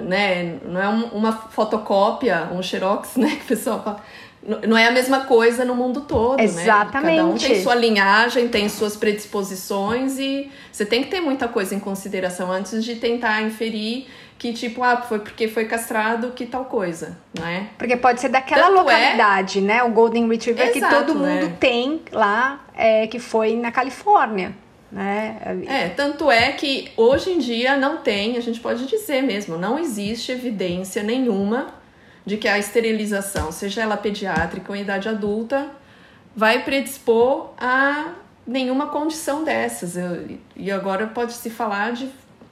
né? 0.02 0.58
Não 0.64 0.80
é 0.80 0.88
uma 0.88 1.32
fotocópia, 1.32 2.48
um 2.52 2.62
xerox, 2.62 3.14
né? 3.16 3.36
Que 3.36 3.44
o 3.44 3.56
pessoal 3.56 3.82
fala. 3.82 4.02
Não 4.66 4.76
é 4.76 4.88
a 4.88 4.90
mesma 4.90 5.26
coisa 5.26 5.66
no 5.66 5.74
mundo 5.74 6.00
todo, 6.00 6.40
Exatamente. 6.40 6.94
né? 6.94 7.16
Cada 7.18 7.26
um 7.26 7.36
tem 7.36 7.62
sua 7.62 7.74
linhagem, 7.74 8.48
tem 8.48 8.70
suas 8.70 8.96
predisposições 8.96 10.18
e 10.18 10.50
você 10.72 10.86
tem 10.86 11.04
que 11.04 11.10
ter 11.10 11.20
muita 11.20 11.46
coisa 11.46 11.74
em 11.74 11.78
consideração 11.78 12.50
antes 12.50 12.82
de 12.82 12.96
tentar 12.96 13.42
inferir 13.42 14.08
que 14.40 14.54
tipo, 14.54 14.82
ah, 14.82 14.96
foi 14.96 15.18
porque 15.18 15.48
foi 15.48 15.66
castrado 15.66 16.30
que 16.30 16.46
tal 16.46 16.64
coisa, 16.64 17.18
não 17.38 17.46
é? 17.46 17.66
Porque 17.76 17.94
pode 17.94 18.22
ser 18.22 18.30
daquela 18.30 18.68
Tanto 18.68 18.72
é 18.72 18.80
localidade, 18.80 19.58
é... 19.58 19.60
né? 19.60 19.82
O 19.82 19.90
Golden 19.90 20.26
Retriever 20.26 20.74
Exato, 20.74 20.94
que 20.94 20.98
todo 20.98 21.14
mundo 21.14 21.46
né? 21.46 21.56
tem 21.60 22.00
lá, 22.10 22.64
é, 22.74 23.06
que 23.06 23.18
foi 23.18 23.54
na 23.54 23.70
Califórnia. 23.70 24.56
Né? 24.90 25.36
É, 25.68 25.88
tanto 25.90 26.30
é 26.30 26.52
que 26.52 26.90
hoje 26.96 27.32
em 27.32 27.38
dia 27.38 27.76
não 27.76 27.98
tem, 27.98 28.38
a 28.38 28.40
gente 28.40 28.58
pode 28.60 28.86
dizer 28.86 29.22
mesmo, 29.22 29.58
não 29.58 29.78
existe 29.78 30.32
evidência 30.32 31.02
nenhuma 31.02 31.74
de 32.24 32.38
que 32.38 32.48
a 32.48 32.58
esterilização, 32.58 33.52
seja 33.52 33.82
ela 33.82 33.98
pediátrica 33.98 34.72
ou 34.72 34.76
em 34.76 34.80
idade 34.80 35.06
adulta, 35.06 35.68
vai 36.34 36.64
predispor 36.64 37.50
a 37.58 38.14
nenhuma 38.46 38.86
condição 38.86 39.44
dessas. 39.44 39.96
e 40.56 40.70
agora 40.70 41.06
pode 41.08 41.34
se 41.34 41.50
falar 41.50 41.92
de 41.92 42.08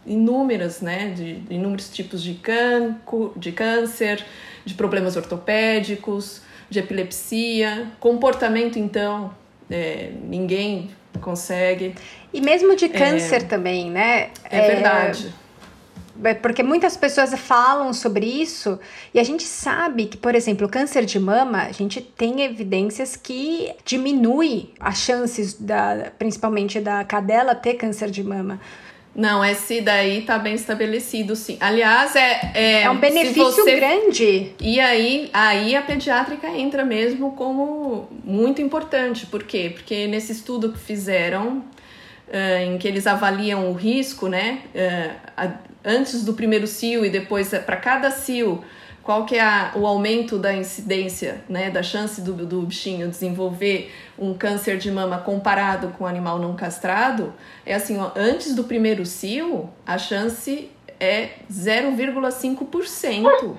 inúmeras, 0.09 0.81
né, 0.81 1.13
de 1.15 1.43
inúmeros 1.51 1.91
tipos 1.91 2.23
de, 2.23 2.35
canco, 2.35 3.33
de 3.37 3.53
câncer, 3.53 4.25
de 4.65 4.75
problemas 4.75 5.17
ortopédicos, 5.17 6.43
de 6.71 6.79
epilepsia, 6.79 7.91
comportamento 8.01 8.79
então, 8.79 9.33
é, 9.71 10.11
ninguém 10.23 10.91
consegue. 11.21 11.95
E 12.33 12.41
mesmo 12.41 12.77
de 12.77 12.89
câncer 12.89 13.43
é, 13.43 13.45
também, 13.45 13.91
né? 13.91 14.31
É, 14.51 14.59
é 14.59 14.75
verdade. 14.75 15.35
É, 16.25 16.35
porque 16.35 16.63
muitas 16.63 16.97
pessoas 16.97 17.33
falam 17.39 17.93
sobre 17.93 18.27
isso 18.27 18.79
e 19.15 19.21
a 19.21 19.23
gente 19.23 19.45
sabe 19.45 20.07
que, 20.07 20.17
por 20.17 20.35
exemplo, 20.35 20.67
o 20.67 20.71
câncer 20.71 21.05
de 21.05 21.19
mama, 21.19 21.63
a 21.63 21.73
gente 21.73 22.01
tem 22.01 22.43
evidências 22.43 23.15
que 23.15 23.73
diminui 23.85 24.75
as 24.81 24.99
chances 24.99 25.55
da, 25.55 26.11
principalmente 26.19 26.81
da 26.81 27.05
cadela 27.05 27.55
ter 27.55 27.75
câncer 27.75 28.11
de 28.11 28.25
mama. 28.25 28.61
Não, 29.15 29.45
esse 29.45 29.81
daí 29.81 30.23
tá 30.23 30.39
bem 30.39 30.55
estabelecido, 30.55 31.35
sim. 31.35 31.57
Aliás, 31.61 32.15
é. 32.15 32.53
É, 32.55 32.83
é 32.83 32.91
um 32.91 32.99
benefício 32.99 33.51
você... 33.51 33.77
grande. 33.77 34.53
E 34.61 34.79
aí, 34.79 35.29
aí 35.33 35.75
a 35.75 35.83
pediátrica 35.83 36.49
entra 36.49 36.85
mesmo 36.85 37.33
como 37.33 38.09
muito 38.25 38.63
importante. 38.63 39.27
Por 39.27 39.43
quê? 39.43 39.73
Porque 39.75 40.07
nesse 40.07 40.33
estudo 40.33 40.73
que 40.73 40.79
fizeram, 40.79 41.65
uh, 42.29 42.63
em 42.65 42.79
que 42.79 42.87
eles 42.87 43.07
avaliam 43.07 43.71
o 43.71 43.73
risco, 43.73 44.29
né? 44.29 44.61
Uh, 44.75 45.31
a, 45.37 45.51
antes 45.85 46.25
do 46.25 46.35
primeiro 46.35 46.67
cio 46.67 47.05
e 47.05 47.11
depois 47.11 47.49
para 47.49 47.77
cada 47.77 48.11
cio 48.11 48.63
qual 49.09 49.25
que 49.25 49.37
é 49.37 49.41
a, 49.41 49.73
o 49.75 49.87
aumento 49.87 50.39
da 50.39 50.53
incidência, 50.53 51.43
né, 51.49 51.71
da 51.71 51.83
chance 51.83 52.21
do, 52.21 52.35
do 52.45 52.61
bichinho 52.61 53.09
desenvolver 53.09 53.91
um 54.19 54.35
câncer 54.35 54.77
de 54.77 54.91
mama 54.91 55.17
comparado 55.17 55.89
com 55.97 56.05
o 56.05 56.07
animal 56.07 56.39
não 56.39 56.55
castrado, 56.55 57.33
é 57.65 57.75
assim, 57.75 57.99
ó, 57.99 58.11
antes 58.15 58.55
do 58.55 58.65
primeiro 58.65 59.07
cio, 59.07 59.71
a 59.87 59.97
chance 59.97 60.71
é 61.01 61.31
0,5% 61.51 63.57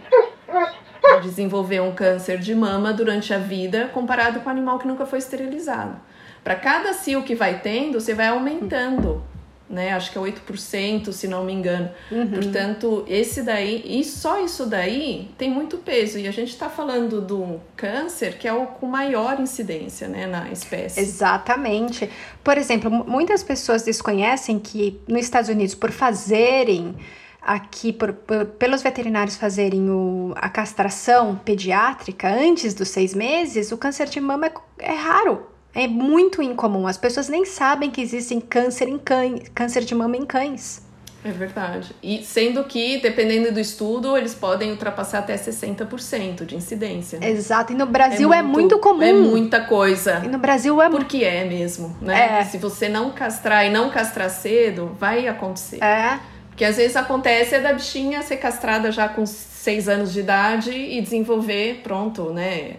de 1.16 1.22
desenvolver 1.24 1.80
um 1.80 1.96
câncer 1.96 2.38
de 2.38 2.54
mama 2.54 2.94
durante 2.94 3.34
a 3.34 3.40
vida 3.40 3.90
comparado 3.92 4.42
com 4.42 4.50
o 4.50 4.52
animal 4.52 4.78
que 4.78 4.86
nunca 4.86 5.08
foi 5.08 5.18
esterilizado. 5.18 6.00
Para 6.44 6.58
cada 6.58 6.94
cio 6.94 7.24
que 7.24 7.34
vai 7.34 7.60
tendo, 7.60 8.00
você 8.00 8.14
vai 8.14 8.28
aumentando 8.28 9.24
né? 9.70 9.94
Acho 9.94 10.12
que 10.12 10.18
é 10.18 10.22
8%, 10.22 11.12
se 11.12 11.28
não 11.28 11.44
me 11.44 11.54
engano. 11.54 11.90
Uhum. 12.12 12.32
Portanto, 12.32 13.06
esse 13.08 13.44
daí, 13.44 13.84
e 13.86 14.04
só 14.04 14.44
isso 14.44 14.66
daí 14.66 15.30
tem 15.38 15.50
muito 15.50 15.78
peso. 15.78 16.18
E 16.18 16.28
a 16.28 16.32
gente 16.32 16.50
está 16.50 16.70
falando 16.70 17.22
do 17.22 17.60
câncer, 17.76 18.38
que 18.38 18.48
é 18.48 18.54
o 18.54 18.66
com 18.66 18.88
maior 18.88 19.40
incidência, 19.40 20.08
né, 20.08 20.26
na 20.26 20.50
espécie. 20.52 21.00
Exatamente. 21.00 22.10
Por 22.44 22.58
exemplo, 22.58 22.90
muitas 22.90 23.44
pessoas 23.44 23.84
desconhecem 23.84 24.58
que 24.58 25.00
nos 25.08 25.22
Estados 25.22 25.50
Unidos, 25.50 25.76
por 25.76 25.92
fazerem 25.92 26.96
aqui 27.42 27.94
por, 27.94 28.14
por, 28.14 28.46
pelos 28.46 28.82
veterinários 28.82 29.36
fazerem 29.36 29.90
o, 29.90 30.34
a 30.36 30.50
castração 30.50 31.36
pediátrica 31.36 32.28
antes 32.28 32.74
dos 32.74 32.90
seis 32.90 33.14
meses, 33.14 33.72
o 33.72 33.78
câncer 33.78 34.08
de 34.08 34.20
mama 34.20 34.48
é, 34.48 34.52
é 34.80 34.94
raro. 34.94 35.48
É 35.74 35.88
muito 35.88 36.42
incomum. 36.42 36.88
As 36.88 36.98
pessoas 36.98 37.30
nem 37.30 37.46
sabem 37.46 37.92
que 37.92 38.02
existem 38.02 38.40
câncer 38.40 38.88
em 38.88 38.98
cães, 38.98 39.50
câncer 39.54 39.84
de 39.84 39.94
mama 39.94 40.18
em 40.18 40.26
cães. 40.26 40.82
É 41.24 41.32
verdade. 41.32 41.94
E 42.02 42.24
sendo 42.24 42.64
que, 42.64 43.00
dependendo 43.02 43.52
do 43.52 43.60
estudo, 43.60 44.16
eles 44.16 44.34
podem 44.34 44.72
ultrapassar 44.72 45.20
até 45.20 45.36
60% 45.36 46.46
de 46.46 46.56
incidência. 46.56 47.20
Né? 47.20 47.30
Exato. 47.30 47.74
E 47.74 47.76
no 47.76 47.86
Brasil 47.86 48.34
é 48.34 48.42
muito, 48.42 48.58
é 48.58 48.62
muito, 48.62 48.80
comum. 48.80 49.04
É 49.04 49.14
muita 49.14 49.62
coisa. 49.62 50.22
E 50.24 50.30
no 50.30 50.38
Brasil 50.38 50.82
é 50.82 50.90
Porque 50.90 51.26
é 51.26 51.44
mesmo, 51.44 51.96
né? 52.02 52.40
É. 52.40 52.46
Se 52.46 52.58
você 52.58 52.88
não 52.88 53.12
castrar 53.12 53.66
e 53.66 53.70
não 53.70 53.90
castrar 53.90 54.30
cedo, 54.30 54.96
vai 54.98 55.28
acontecer. 55.28 55.84
É. 55.84 56.20
Porque 56.48 56.64
às 56.64 56.78
vezes 56.78 56.96
acontece 56.96 57.56
é 57.56 57.60
da 57.60 57.74
bichinha 57.74 58.22
ser 58.22 58.38
castrada 58.38 58.92
já 58.92 59.10
com 59.10 59.26
6 59.26 59.90
anos 59.90 60.14
de 60.14 60.22
idade 60.22 60.72
e 60.72 61.02
desenvolver, 61.02 61.82
pronto, 61.84 62.32
né? 62.32 62.78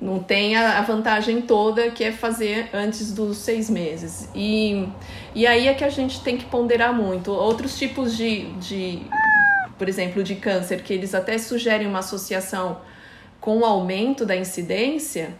Não 0.00 0.20
tem 0.20 0.54
a, 0.56 0.80
vantagem 0.82 1.42
toda 1.42 1.90
que 1.90 2.04
é 2.04 2.12
fazer 2.12 2.70
antes 2.72 3.12
dos 3.12 3.38
seis 3.38 3.68
meses. 3.68 4.28
E, 4.34 4.88
e 5.34 5.46
aí 5.46 5.66
é 5.66 5.74
que 5.74 5.82
a 5.82 5.88
gente 5.88 6.22
tem 6.22 6.36
que 6.36 6.44
ponderar 6.44 6.94
muito. 6.94 7.32
Outros 7.32 7.76
tipos 7.76 8.16
de, 8.16 8.52
de, 8.54 9.02
por 9.76 9.88
exemplo, 9.88 10.22
de 10.22 10.36
câncer, 10.36 10.82
que 10.82 10.92
eles 10.92 11.14
até 11.14 11.36
sugerem 11.36 11.86
uma 11.86 11.98
associação 11.98 12.80
com 13.40 13.58
o 13.58 13.64
aumento 13.64 14.24
da 14.24 14.36
incidência, 14.36 15.34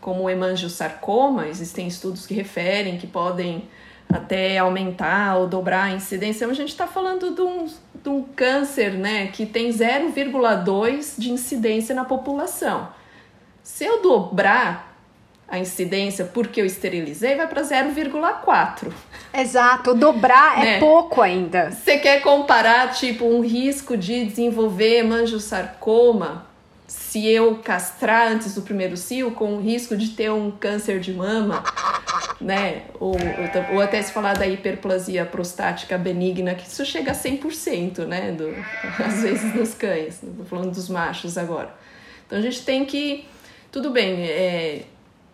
como 0.00 0.24
o 0.24 0.30
hemangiosarcoma, 0.30 1.48
existem 1.48 1.86
estudos 1.86 2.26
que 2.26 2.34
referem 2.34 2.98
que 2.98 3.06
podem 3.06 3.64
até 4.08 4.58
aumentar 4.58 5.36
ou 5.36 5.46
dobrar 5.46 5.84
a 5.84 5.92
incidência, 5.92 6.46
mas 6.46 6.56
a 6.56 6.60
gente 6.60 6.70
está 6.70 6.86
falando 6.86 7.34
de 7.34 7.40
um, 7.40 7.66
de 8.02 8.08
um 8.08 8.22
câncer 8.22 8.92
né, 8.92 9.28
que 9.28 9.44
tem 9.44 9.70
0,2 9.70 11.14
de 11.18 11.32
incidência 11.32 11.94
na 11.94 12.04
população. 12.04 12.88
Se 13.66 13.84
eu 13.84 14.00
dobrar 14.00 14.96
a 15.48 15.58
incidência 15.58 16.24
porque 16.24 16.60
eu 16.60 16.64
esterilizei, 16.64 17.34
vai 17.34 17.48
para 17.48 17.62
0,4. 17.62 18.92
Exato, 19.34 19.92
dobrar 19.92 20.58
é 20.58 20.64
né? 20.64 20.76
é 20.76 20.78
pouco 20.78 21.20
ainda. 21.20 21.72
Você 21.72 21.98
quer 21.98 22.22
comparar, 22.22 22.92
tipo, 22.92 23.24
um 23.24 23.40
risco 23.40 23.96
de 23.96 24.24
desenvolver 24.24 25.02
manjosarcoma 25.02 26.46
se 26.86 27.26
eu 27.26 27.56
castrar 27.56 28.30
antes 28.30 28.54
do 28.54 28.62
primeiro 28.62 28.96
cio 28.96 29.32
com 29.32 29.56
o 29.56 29.60
risco 29.60 29.96
de 29.96 30.10
ter 30.10 30.30
um 30.30 30.52
câncer 30.52 31.00
de 31.00 31.12
mama, 31.12 31.64
né? 32.40 32.82
Ou, 33.00 33.16
ou 33.72 33.80
até 33.80 34.00
se 34.00 34.12
falar 34.12 34.34
da 34.34 34.46
hiperplasia 34.46 35.26
prostática 35.26 35.98
benigna, 35.98 36.54
que 36.54 36.68
isso 36.68 36.84
chega 36.86 37.10
a 37.10 37.14
100%, 37.14 38.06
né? 38.06 38.30
Do, 38.30 38.48
às 39.04 39.22
vezes 39.22 39.52
nos 39.56 39.74
cães, 39.74 40.22
estou 40.22 40.44
falando 40.44 40.70
dos 40.70 40.88
machos 40.88 41.36
agora. 41.36 41.74
Então 42.26 42.38
a 42.38 42.42
gente 42.42 42.64
tem 42.64 42.84
que 42.84 43.26
tudo 43.76 43.90
bem, 43.90 44.22
é, 44.22 44.84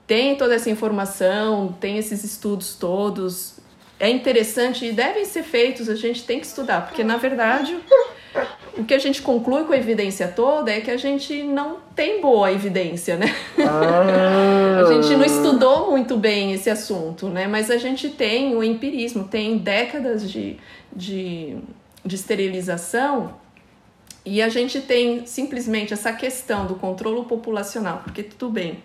tem 0.05 0.35
toda 0.35 0.57
essa 0.57 0.69
informação, 0.69 1.73
tem 1.79 1.97
esses 1.97 2.25
estudos 2.25 2.75
todos, 2.75 3.61
é 4.01 4.11
interessante 4.11 4.85
e 4.85 4.91
devem 4.91 5.25
ser 5.25 5.45
feitos, 5.45 5.89
a 5.89 5.95
gente 5.95 6.25
tem 6.25 6.41
que 6.41 6.47
estudar, 6.47 6.89
porque 6.89 7.05
na 7.05 7.17
verdade 7.17 7.79
o 8.77 8.83
que 8.83 8.95
a 8.95 8.99
gente 8.99 9.23
conclui 9.23 9.63
com 9.63 9.73
a 9.73 9.77
evidência 9.77 10.27
toda 10.27 10.73
é 10.73 10.81
que 10.81 10.91
a 10.91 10.97
gente 10.97 11.45
não 11.45 11.77
tem 11.95 12.21
boa 12.21 12.51
evidência, 12.51 13.17
né? 13.17 13.33
Ah. 13.61 14.81
a 14.89 14.93
gente 14.93 15.15
não 15.15 15.25
estudou 15.25 15.93
muito 15.93 16.17
bem 16.17 16.53
esse 16.53 16.69
assunto, 16.69 17.29
né? 17.29 17.47
Mas 17.47 17.71
a 17.71 17.77
gente 17.77 18.09
tem 18.09 18.57
o 18.57 18.65
empirismo, 18.65 19.23
tem 19.23 19.57
décadas 19.57 20.29
de, 20.29 20.57
de, 20.93 21.59
de 22.05 22.15
esterilização 22.17 23.41
e 24.25 24.41
a 24.41 24.49
gente 24.49 24.81
tem 24.81 25.27
simplesmente 25.27 25.93
essa 25.93 26.13
questão 26.13 26.67
do 26.67 26.77
controle 26.77 27.25
populacional, 27.27 28.01
porque 28.05 28.23
tudo 28.23 28.51
bem, 28.53 28.83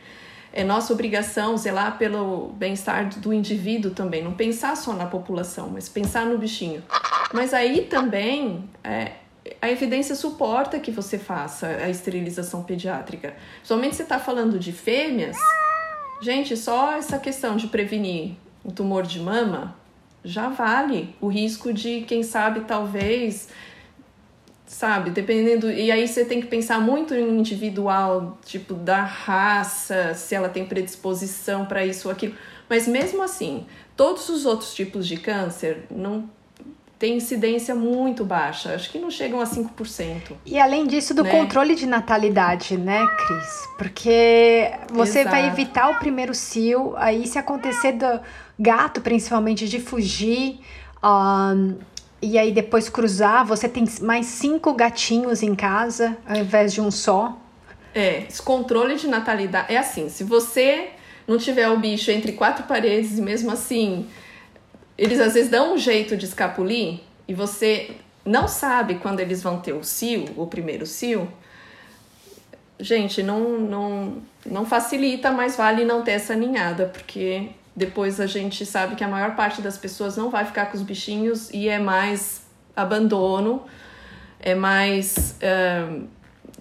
é 0.51 0.63
nossa 0.63 0.91
obrigação 0.91 1.55
zelar 1.55 1.97
pelo 1.97 2.49
bem-estar 2.53 3.09
do 3.19 3.31
indivíduo 3.31 3.91
também, 3.91 4.23
não 4.23 4.33
pensar 4.33 4.75
só 4.75 4.93
na 4.93 5.05
população, 5.05 5.69
mas 5.69 5.88
pensar 5.88 6.25
no 6.25 6.38
bichinho. 6.38 6.83
Mas 7.31 7.53
aí 7.53 7.81
também 7.81 8.67
é, 8.83 9.11
a 9.61 9.69
evidência 9.69 10.15
suporta 10.15 10.79
que 10.79 10.89
você 10.89 11.19
faça 11.19 11.67
a 11.67 11.89
esterilização 11.89 12.63
pediátrica. 12.63 13.35
Somente 13.63 13.95
você 13.95 14.03
está 14.03 14.17
falando 14.17 14.57
de 14.57 14.71
fêmeas, 14.71 15.38
gente, 16.21 16.57
só 16.57 16.93
essa 16.93 17.19
questão 17.19 17.55
de 17.55 17.67
prevenir 17.67 18.35
o 18.63 18.71
tumor 18.71 19.03
de 19.03 19.19
mama 19.19 19.75
já 20.23 20.49
vale 20.49 21.15
o 21.21 21.27
risco 21.27 21.71
de, 21.71 22.01
quem 22.01 22.23
sabe, 22.23 22.61
talvez 22.61 23.49
sabe? 24.68 25.09
Dependendo. 25.09 25.72
E 25.72 25.89
aí 25.89 26.07
você 26.07 26.24
tem 26.24 26.41
que 26.41 26.47
pensar 26.47 26.80
muito 26.80 27.15
em 27.15 27.39
individual, 27.39 28.38
tipo, 28.45 28.74
da 28.76 29.01
raça, 29.01 30.13
se 30.13 30.36
ela 30.36 30.49
tem 30.49 30.65
predisposição 30.65 31.65
para 31.65 31.86
isso 31.86 32.09
ou 32.09 32.11
aquilo. 32.11 32.36
Mas 32.70 32.88
mesmo 32.88 33.24
assim, 33.24 33.65
todos 33.95 34.30
os 34.30 34.45
outros 34.45 34.76
tipos 34.76 35.07
de 35.07 35.18
câncer 35.18 35.86
não 35.89 36.30
tem 36.99 37.15
incidência 37.18 37.76
muito 37.76 38.26
baixa, 38.26 38.74
acho 38.74 38.89
que 38.91 38.97
não 38.97 39.11
chegam 39.11 39.39
a 39.39 39.45
5%. 39.45 40.34
E 40.45 40.59
além 40.59 40.88
disso, 40.88 41.13
do 41.13 41.24
né? 41.24 41.30
controle 41.30 41.76
de 41.76 41.86
natalidade, 41.86 42.76
né, 42.76 43.07
Cris? 43.26 43.68
Porque 43.78 44.72
você 44.91 45.20
Exato. 45.20 45.36
vai 45.36 45.47
evitar 45.47 45.89
o 45.91 45.99
primeiro 45.99 46.34
cio, 46.34 46.95
aí 46.97 47.28
se 47.28 47.38
acontecer 47.38 47.93
do 47.93 48.20
gato, 48.59 48.99
principalmente, 48.99 49.68
de 49.68 49.80
fugir. 49.80 50.59
Um, 51.03 51.76
e 52.22 52.38
aí 52.38 52.51
depois 52.51 52.89
cruzar, 52.89 53.45
você 53.45 53.70
tem 53.70 53.86
mais 54.01 54.26
cinco 54.26 54.74
gatinhos 54.74 55.43
em 55.43 55.55
casa 55.55 56.18
ao 56.28 56.38
invés 56.38 56.74
de 56.74 56.82
um 56.82 56.89
só. 56.89 57.38
É, 57.93 58.24
esse 58.28 58.41
controle 58.41 58.95
de 58.95 59.07
natalidade 59.07 59.74
é 59.74 59.78
assim, 59.78 60.09
se 60.09 60.24
você 60.24 60.89
não 61.28 61.38
tiver 61.38 61.70
o 61.70 61.78
bicho 61.78 62.09
entre 62.11 62.32
quatro 62.34 62.65
paredes 62.65 63.18
e 63.18 63.22
mesmo 63.22 63.51
assim 63.51 64.07
eles 64.97 65.20
às 65.20 65.36
vezes 65.36 65.49
dão 65.49 65.76
um 65.76 65.78
jeito 65.78 66.18
de 66.18 66.26
escapulir 66.26 67.01
e 67.28 67.34
você 67.34 67.91
não 68.26 68.47
sabe 68.47 68.95
quando 68.95 69.20
eles 69.20 69.41
vão 69.41 69.59
ter 69.59 69.74
o 69.74 69.84
cio, 69.84 70.26
o 70.36 70.47
primeiro 70.47 70.86
cio, 70.86 71.32
gente, 72.80 73.22
não, 73.22 73.59
não, 73.59 74.18
não 74.45 74.65
facilita, 74.65 75.32
mas 75.32 75.55
vale 75.55 75.86
não 75.86 76.01
ter 76.01 76.11
essa 76.11 76.36
ninhada, 76.36 76.88
porque 76.88 77.49
depois 77.78 78.19
a 78.19 78.25
gente 78.25 78.65
sabe 78.65 78.95
que 78.95 79.03
a 79.03 79.07
maior 79.07 79.36
parte 79.36 79.61
das 79.61 79.78
pessoas 79.78 80.17
não 80.17 80.32
vai 80.32 80.43
ficar 80.43 80.65
com 80.65 80.75
os 80.75 80.82
bichinhos 80.82 81.51
e 81.51 81.69
é 81.69 81.78
mais 81.78 82.41
abandono, 82.75 83.65
é 84.39 84.55
mais, 84.55 85.38
uh, 85.43 86.07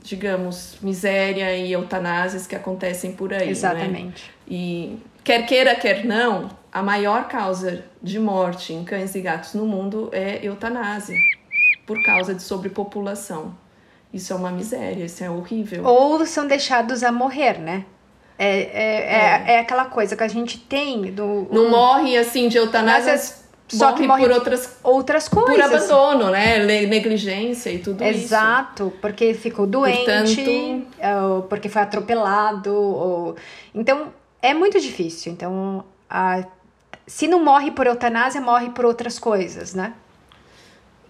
digamos, 0.03 0.77
miséria 0.83 1.57
e 1.57 1.73
eutanásias 1.73 2.47
que 2.47 2.55
acontecem 2.55 3.13
por 3.13 3.33
aí. 3.33 3.47
Né? 3.47 3.51
Exatamente. 3.51 4.25
Né? 4.25 4.31
E 4.47 4.99
quer 5.25 5.47
queira, 5.47 5.75
quer 5.75 6.05
não, 6.05 6.51
a 6.71 6.83
maior 6.83 7.29
causa 7.29 7.83
de 8.03 8.19
morte 8.19 8.75
em 8.75 8.85
cães 8.85 9.15
e 9.15 9.23
gatos 9.23 9.55
no 9.55 9.65
mundo 9.65 10.11
é 10.13 10.45
eutanásia, 10.45 11.17
por 11.87 12.03
causa 12.03 12.35
de 12.35 12.43
sobrepopulação. 12.43 13.57
Isso 14.13 14.35
é 14.35 14.37
uma 14.37 14.51
miséria, 14.51 15.07
isso 15.07 15.25
é 15.25 15.31
horrível. 15.31 15.83
Ou 15.83 16.27
são 16.27 16.47
deixados 16.47 17.03
a 17.03 17.11
morrer, 17.11 17.59
né? 17.59 17.87
É, 18.39 18.49
é, 18.49 18.65
é, 18.65 19.45
é. 19.47 19.55
é 19.55 19.59
aquela 19.61 19.87
coisa 19.87 20.15
que 20.15 20.23
a 20.23 20.29
gente 20.29 20.59
tem 20.59 21.11
do. 21.13 21.49
Não 21.51 21.67
um... 21.67 21.71
morre 21.71 22.17
assim 22.17 22.49
de 22.49 22.59
eutanásia 22.59 23.19
só 23.69 23.87
morre 23.87 24.01
que 24.01 24.07
morre 24.07 24.23
por 24.23 24.31
outras, 24.33 24.77
outras 24.83 25.29
coisas. 25.29 25.55
Por 25.55 25.61
abandono, 25.61 26.31
né? 26.31 26.59
negligência 26.87 27.71
e 27.71 27.79
tudo 27.79 28.03
Exato, 28.03 28.17
isso. 28.17 28.25
Exato, 28.27 28.93
porque 29.01 29.35
ficou 29.35 29.67
doente, 29.67 30.05
Portanto... 30.05 31.47
porque 31.49 31.69
foi 31.69 31.83
atropelado. 31.83 32.73
Ou... 32.73 33.37
Então, 33.75 34.13
é 34.41 34.55
muito 34.55 34.79
difícil. 34.79 35.33
Então, 35.33 35.85
a... 36.09 36.45
se 37.07 37.27
não 37.27 37.43
morre 37.43 37.73
por 37.73 37.89
eutanásia, 37.89 38.41
morre 38.41 38.71
por 38.71 38.85
outras 38.85 39.19
coisas, 39.19 39.75
né? 39.75 39.95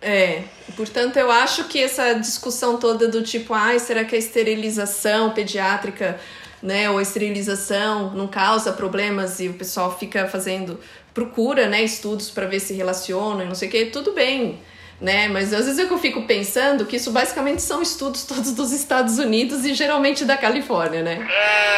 É, 0.01 0.45
portanto, 0.77 1.17
eu 1.17 1.31
acho 1.31 1.65
que 1.65 1.83
essa 1.83 2.15
discussão 2.15 2.79
toda 2.79 3.09
do 3.09 3.23
tipo, 3.23 3.53
ai, 3.53 3.79
será 3.79 4.05
que 4.05 4.15
a 4.15 4.19
esterilização 4.19 5.31
pediátrica, 5.31 6.19
né, 6.63 6.91
ou 6.91 6.99
a 6.99 7.03
esterilização 7.03 8.11
não 8.15 8.27
causa 8.27 8.73
problemas 8.73 9.41
e 9.41 9.49
o 9.49 9.55
pessoal 9.55 9.97
fica 9.99 10.27
fazendo, 10.27 10.81
procura, 11.13 11.69
né, 11.69 11.83
estudos 11.83 12.31
para 12.31 12.47
ver 12.47 12.61
se 12.61 12.75
relaciona 12.75 13.45
e 13.45 13.47
não 13.47 13.55
sei 13.55 13.69
o 13.69 13.71
que, 13.71 13.87
tudo 13.87 14.13
bem, 14.13 14.59
né, 15.01 15.29
mas 15.29 15.53
às 15.53 15.67
vezes 15.67 15.79
eu 15.79 15.99
fico 15.99 16.23
pensando 16.23 16.87
que 16.87 16.97
isso 16.97 17.11
basicamente 17.11 17.61
são 17.63 17.83
estudos 17.83 18.25
todos 18.25 18.53
dos 18.53 18.73
Estados 18.73 19.19
Unidos 19.19 19.65
e 19.65 19.75
geralmente 19.75 20.25
da 20.25 20.37
Califórnia, 20.37 21.03
né, 21.03 21.29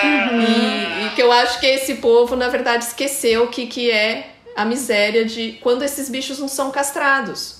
uhum. 0.03 0.41
e, 0.41 1.07
e 1.07 1.11
que 1.15 1.23
eu 1.23 1.33
acho 1.33 1.59
que 1.61 1.67
esse 1.67 1.97
povo, 1.97 2.37
na 2.37 2.49
verdade, 2.49 2.85
esqueceu 2.85 3.45
o 3.45 3.49
que, 3.49 3.67
que 3.67 3.91
é 3.91 4.31
a 4.55 4.65
miséria 4.65 5.25
de 5.25 5.59
quando 5.61 5.85
esses 5.85 6.09
bichos 6.09 6.39
não 6.39 6.49
são 6.49 6.71
castrados. 6.73 7.59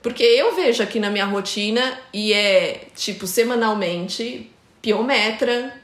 Porque 0.00 0.22
eu 0.22 0.54
vejo 0.54 0.82
aqui 0.82 1.00
na 1.00 1.10
minha 1.10 1.24
rotina 1.24 1.98
e 2.12 2.32
é 2.32 2.82
tipo 2.94 3.26
semanalmente 3.26 4.48
piometra, 4.80 5.74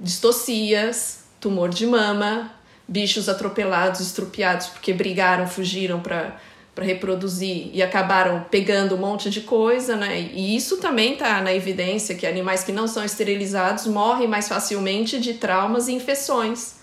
distocias, 0.00 1.24
tumor 1.40 1.68
de 1.68 1.86
mama, 1.86 2.52
bichos 2.86 3.28
atropelados, 3.28 4.00
estrupiados 4.00 4.68
porque 4.68 4.92
brigaram, 4.92 5.46
fugiram 5.46 6.00
para 6.00 6.36
para 6.78 6.86
reproduzir 6.86 7.70
e 7.74 7.82
acabaram 7.82 8.46
pegando 8.52 8.94
um 8.94 8.98
monte 8.98 9.28
de 9.30 9.40
coisa, 9.40 9.96
né? 9.96 10.30
E 10.32 10.54
isso 10.54 10.76
também 10.76 11.16
tá 11.16 11.42
na 11.42 11.52
evidência 11.52 12.14
que 12.14 12.24
animais 12.24 12.62
que 12.62 12.70
não 12.70 12.86
são 12.86 13.04
esterilizados 13.04 13.88
morrem 13.88 14.28
mais 14.28 14.46
facilmente 14.46 15.18
de 15.18 15.34
traumas 15.34 15.88
e 15.88 15.92
infecções. 15.92 16.77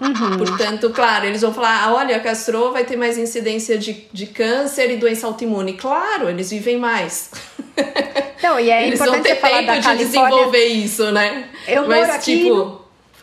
Uhum. 0.00 0.38
Portanto, 0.38 0.90
claro, 0.90 1.26
eles 1.26 1.40
vão 1.40 1.54
falar: 1.54 1.84
ah, 1.84 1.94
olha, 1.94 2.18
castrou 2.20 2.72
vai 2.72 2.84
ter 2.84 2.96
mais 2.96 3.16
incidência 3.16 3.78
de, 3.78 4.06
de 4.12 4.26
câncer 4.26 4.90
e 4.90 4.96
doença 4.96 5.26
autoimune. 5.26 5.74
Claro, 5.74 6.28
eles 6.28 6.50
vivem 6.50 6.76
mais. 6.76 7.30
Não, 8.42 8.60
e 8.60 8.70
é 8.70 8.86
eles 8.86 8.98
vão 8.98 9.20
ter 9.22 9.36
falar 9.36 9.64
tempo 9.64 9.80
de 9.80 9.96
desenvolver 9.96 10.64
isso, 10.66 11.10
né? 11.10 11.48
Eu 11.66 11.86
Mas, 11.86 12.00
moro 12.00 12.12
aqui 12.12 12.42
tipo... 12.42 12.82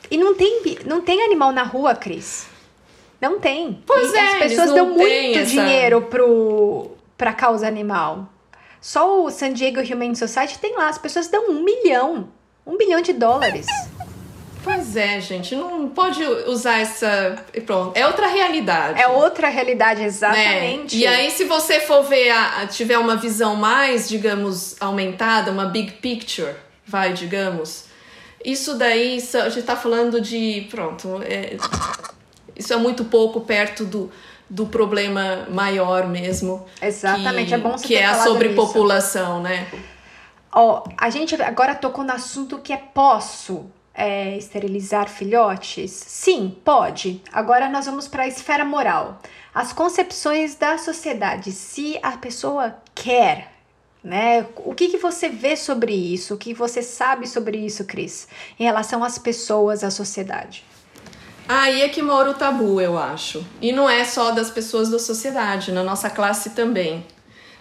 e 0.09 0.17
não 0.17 0.35
tem, 0.35 0.61
não 0.85 1.01
tem 1.01 1.21
animal 1.23 1.51
na 1.51 1.63
rua, 1.63 1.95
Cris. 1.95 2.47
Não 3.21 3.39
tem. 3.39 3.81
Pois 3.85 4.11
e 4.11 4.17
é, 4.17 4.21
as 4.21 4.37
pessoas 4.39 4.73
dão 4.73 4.89
muito 4.89 5.39
essa... 5.39 5.49
dinheiro 5.49 6.01
pro, 6.01 6.91
pra 7.17 7.31
causa 7.31 7.67
animal. 7.67 8.27
Só 8.81 9.23
o 9.23 9.29
San 9.29 9.53
Diego 9.53 9.79
Humane 9.81 10.15
Society 10.15 10.59
tem 10.59 10.75
lá, 10.75 10.89
as 10.89 10.97
pessoas 10.97 11.29
dão 11.29 11.49
um 11.49 11.63
milhão. 11.63 12.27
Um 12.65 12.75
bilhão 12.75 12.99
de 13.01 13.13
dólares. 13.13 13.65
Pois 14.63 14.95
é, 14.95 15.19
gente, 15.19 15.55
não 15.55 15.89
pode 15.89 16.23
usar 16.23 16.79
essa. 16.79 17.35
Pronto, 17.65 17.97
é 17.97 18.07
outra 18.07 18.27
realidade. 18.27 19.01
É 19.01 19.07
outra 19.07 19.49
realidade, 19.49 20.01
exatamente. 20.01 20.95
Né? 20.95 21.01
E 21.01 21.05
aí, 21.07 21.29
se 21.29 21.43
você 21.43 21.81
for 21.81 22.03
ver, 22.03 22.31
a, 22.31 22.65
tiver 22.67 22.97
uma 22.97 23.17
visão 23.17 23.57
mais, 23.57 24.07
digamos, 24.07 24.75
aumentada, 24.79 25.51
uma 25.51 25.65
big 25.65 25.91
picture, 25.93 26.55
vai, 26.85 27.11
digamos, 27.11 27.85
isso 28.43 28.75
daí, 28.75 29.21
a 29.33 29.49
gente 29.49 29.65
tá 29.65 29.75
falando 29.75 30.21
de. 30.21 30.65
Pronto, 30.71 31.21
é, 31.23 31.57
isso 32.55 32.71
é 32.71 32.77
muito 32.77 33.03
pouco 33.03 33.41
perto 33.41 33.83
do, 33.83 34.09
do 34.49 34.65
problema 34.65 35.45
maior 35.49 36.07
mesmo. 36.07 36.65
Exatamente, 36.81 37.49
que, 37.49 37.53
é 37.53 37.57
bom 37.57 37.77
você 37.77 37.87
Que 37.87 37.95
é 37.95 38.05
a 38.05 38.15
sobrepopulação, 38.15 39.41
né? 39.41 39.67
Ó, 40.53 40.83
a 40.97 41.09
gente 41.09 41.35
agora 41.41 41.75
tocou 41.75 42.05
no 42.05 42.13
assunto 42.13 42.59
que 42.59 42.71
é 42.71 42.77
posso 42.77 43.69
é, 43.93 44.37
esterilizar 44.37 45.07
filhotes? 45.09 45.91
Sim, 45.91 46.55
pode. 46.63 47.21
Agora 47.31 47.69
nós 47.69 47.85
vamos 47.85 48.07
para 48.07 48.23
a 48.23 48.27
esfera 48.27 48.65
moral. 48.65 49.21
As 49.53 49.71
concepções 49.71 50.55
da 50.55 50.77
sociedade. 50.77 51.51
Se 51.51 51.99
a 52.01 52.17
pessoa 52.17 52.75
quer, 52.95 53.53
né? 54.03 54.45
O 54.57 54.73
que, 54.73 54.89
que 54.89 54.97
você 54.97 55.29
vê 55.29 55.55
sobre 55.55 55.93
isso? 55.93 56.33
O 56.33 56.37
que 56.37 56.53
você 56.53 56.81
sabe 56.81 57.27
sobre 57.27 57.57
isso, 57.57 57.85
Cris? 57.85 58.27
Em 58.59 58.63
relação 58.63 59.03
às 59.03 59.17
pessoas, 59.17 59.83
à 59.83 59.91
sociedade? 59.91 60.65
Aí 61.47 61.81
é 61.81 61.89
que 61.89 62.01
mora 62.01 62.31
o 62.31 62.33
tabu, 62.33 62.81
eu 62.81 62.97
acho. 62.97 63.45
E 63.61 63.71
não 63.71 63.89
é 63.89 64.03
só 64.05 64.31
das 64.31 64.49
pessoas 64.49 64.89
da 64.89 64.97
sociedade, 64.97 65.71
na 65.71 65.83
nossa 65.83 66.09
classe 66.09 66.51
também, 66.51 67.05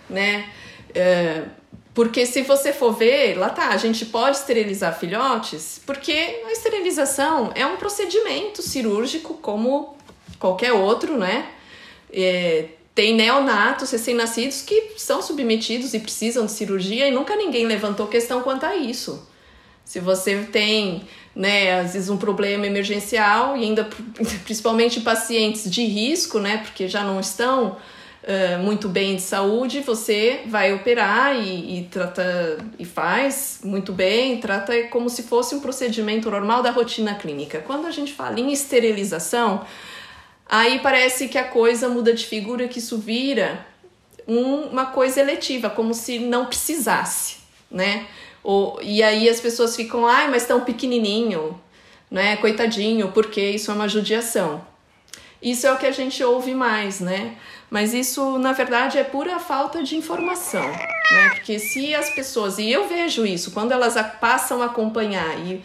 né? 0.09 0.49
É, 0.95 1.45
porque 1.95 2.25
se 2.25 2.43
você 2.43 2.73
for 2.73 2.93
ver, 2.93 3.35
lá 3.37 3.51
tá, 3.51 3.69
a 3.69 3.77
gente 3.77 4.07
pode 4.07 4.39
esterilizar 4.39 4.99
filhotes, 4.99 5.81
porque 5.85 6.43
a 6.47 6.53
esterilização 6.53 7.53
é 7.55 7.67
um 7.67 7.77
procedimento 7.77 8.63
cirúrgico 8.63 9.35
como 9.35 9.95
qualquer 10.39 10.73
outro, 10.73 11.19
né? 11.19 11.51
É, 12.11 12.69
tem 12.95 13.15
neonatos 13.15 13.91
recém-nascidos 13.91 14.63
que 14.63 14.93
são 14.97 15.23
submetidos 15.23 15.93
e 15.93 15.99
precisam 15.99 16.47
de 16.47 16.53
cirurgia 16.53 17.09
e 17.09 17.11
nunca 17.11 17.37
ninguém 17.37 17.67
levantou 17.67 18.07
questão 18.07 18.43
quanto 18.43 18.65
a 18.65 18.75
isso. 18.75 19.29
Se 19.85 20.01
você 20.01 20.37
tem, 20.51 21.03
né, 21.35 21.81
às 21.81 21.93
vezes 21.93 22.09
um 22.09 22.17
problema 22.17 22.67
emergencial 22.67 23.57
e 23.57 23.65
ainda 23.65 23.85
principalmente 24.45 25.01
pacientes 25.01 25.71
de 25.71 25.85
risco, 25.85 26.39
né, 26.39 26.59
porque 26.59 26.89
já 26.89 27.03
não 27.03 27.21
estão 27.21 27.77
muito 28.63 28.89
bem 28.89 29.17
de 29.17 29.23
saúde, 29.23 29.81
você 29.81 30.43
vai 30.47 30.73
operar 30.73 31.35
e, 31.37 31.79
e, 31.79 31.85
trata 31.85 32.59
e 32.79 32.85
faz 32.85 33.61
muito 33.65 33.93
bem, 33.93 34.39
trata 34.39 34.85
como 34.85 35.11
se 35.11 35.25
fosse 35.25 35.55
um 35.57 35.61
procedimento 35.61 36.31
normal 36.31 36.63
da 36.63 36.71
rotina 36.71 37.15
clínica. 37.17 37.61
Quando 37.67 37.87
a 37.87 37.91
gente 37.91 38.13
fala 38.13 38.39
em 38.39 38.53
esterilização, 38.53 39.67
aí 40.49 40.79
parece 40.79 41.27
que 41.27 41.37
a 41.37 41.45
coisa 41.45 41.89
muda 41.89 42.15
de 42.15 42.25
figura, 42.25 42.69
que 42.69 42.79
isso 42.79 42.97
vira 42.99 43.67
um, 44.27 44.67
uma 44.67 44.87
coisa 44.87 45.21
eletiva, 45.21 45.69
como 45.69 45.93
se 45.93 46.21
não 46.21 46.47
precisasse, 46.47 47.39
né? 47.71 48.07
Ou, 48.45 48.79
e 48.83 49.03
aí 49.03 49.29
as 49.29 49.41
pessoas 49.41 49.75
ficam, 49.75 50.07
ai, 50.07 50.29
mas 50.29 50.47
tão 50.47 50.61
pequenininho, 50.61 51.61
né? 52.11 52.37
Coitadinho, 52.37 53.11
porque 53.13 53.41
isso 53.41 53.71
é 53.71 53.75
uma 53.75 53.89
judiação. 53.89 54.65
Isso 55.41 55.67
é 55.67 55.73
o 55.73 55.77
que 55.77 55.87
a 55.87 55.91
gente 55.91 56.23
ouve 56.23 56.55
mais, 56.55 57.01
né? 57.01 57.37
Mas 57.73 57.95
isso, 57.95 58.39
na 58.39 58.53
verdade, 58.53 58.99
é 58.99 59.03
pura 59.03 59.39
falta 59.39 59.83
de 59.83 59.97
informação, 59.97 60.61
né? 60.61 61.31
Porque 61.31 61.59
se 61.59 61.95
as 61.95 62.11
pessoas, 62.11 62.59
e 62.59 62.71
eu 62.71 62.87
vejo 62.87 63.25
isso, 63.25 63.51
quando 63.51 63.73
elas 63.73 63.95
passam 64.21 64.61
a 64.61 64.67
acompanhar 64.67 65.39
e, 65.39 65.65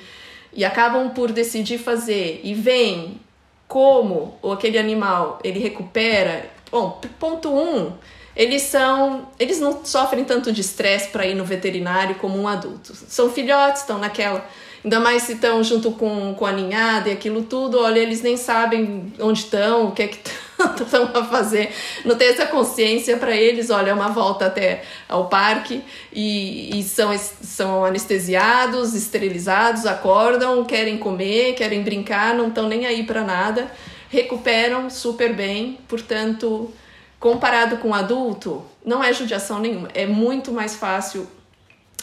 e 0.54 0.64
acabam 0.64 1.10
por 1.10 1.34
decidir 1.34 1.78
fazer 1.78 2.40
e 2.46 2.54
veem 2.54 3.20
como 3.68 4.40
aquele 4.54 4.78
animal 4.78 5.38
ele 5.44 5.60
recupera. 5.60 6.50
Bom, 6.72 7.02
ponto 7.20 7.50
um, 7.50 7.92
eles 8.34 8.62
são, 8.62 9.28
eles 9.38 9.60
não 9.60 9.84
sofrem 9.84 10.24
tanto 10.24 10.50
de 10.54 10.62
estresse 10.62 11.10
para 11.10 11.28
ir 11.28 11.36
no 11.36 11.44
veterinário 11.44 12.16
como 12.16 12.40
um 12.40 12.48
adulto. 12.48 12.96
São 12.96 13.30
filhotes, 13.30 13.82
estão 13.82 13.98
naquela 13.98 14.48
Ainda 14.82 15.02
mais 15.02 15.24
se 15.24 15.34
estão 15.34 15.62
junto 15.62 15.92
com, 15.92 16.34
com 16.36 16.46
a 16.46 16.54
ninhada 16.54 17.10
e 17.10 17.12
aquilo 17.12 17.44
tudo, 17.44 17.82
olha, 17.82 18.00
eles 18.00 18.22
nem 18.22 18.38
sabem 18.38 19.12
onde 19.20 19.40
estão, 19.40 19.88
o 19.88 19.92
que 19.92 20.04
é 20.04 20.08
que 20.08 20.16
estão 20.16 20.47
a 21.14 21.24
fazer. 21.26 21.74
Não 22.04 22.16
tem 22.16 22.30
essa 22.30 22.46
consciência 22.46 23.18
para 23.18 23.36
eles, 23.36 23.70
olha, 23.70 23.92
é 23.92 23.94
uma 23.94 24.10
volta 24.10 24.48
até 24.48 24.84
ao 25.08 25.28
parque 25.28 25.84
e, 26.12 26.80
e 26.80 26.84
são, 26.84 27.16
são 27.18 27.86
anestesiados, 27.86 28.94
esterilizados, 28.94 29.86
acordam, 29.86 30.64
querem 30.66 30.98
comer, 30.98 31.54
querem 31.54 31.84
brincar, 31.84 32.34
não 32.34 32.48
estão 32.48 32.68
nem 32.68 32.86
aí 32.86 33.04
para 33.04 33.24
nada, 33.24 33.72
recuperam 34.10 34.90
super 34.90 35.34
bem, 35.34 35.80
portanto, 35.88 36.72
comparado 37.20 37.78
com 37.78 37.94
adulto, 37.94 38.66
não 38.86 39.04
é 39.04 39.14
judiação 39.14 39.60
nenhuma, 39.60 39.90
é 39.94 40.06
muito 40.06 40.52
mais 40.52 40.76
fácil, 40.76 41.28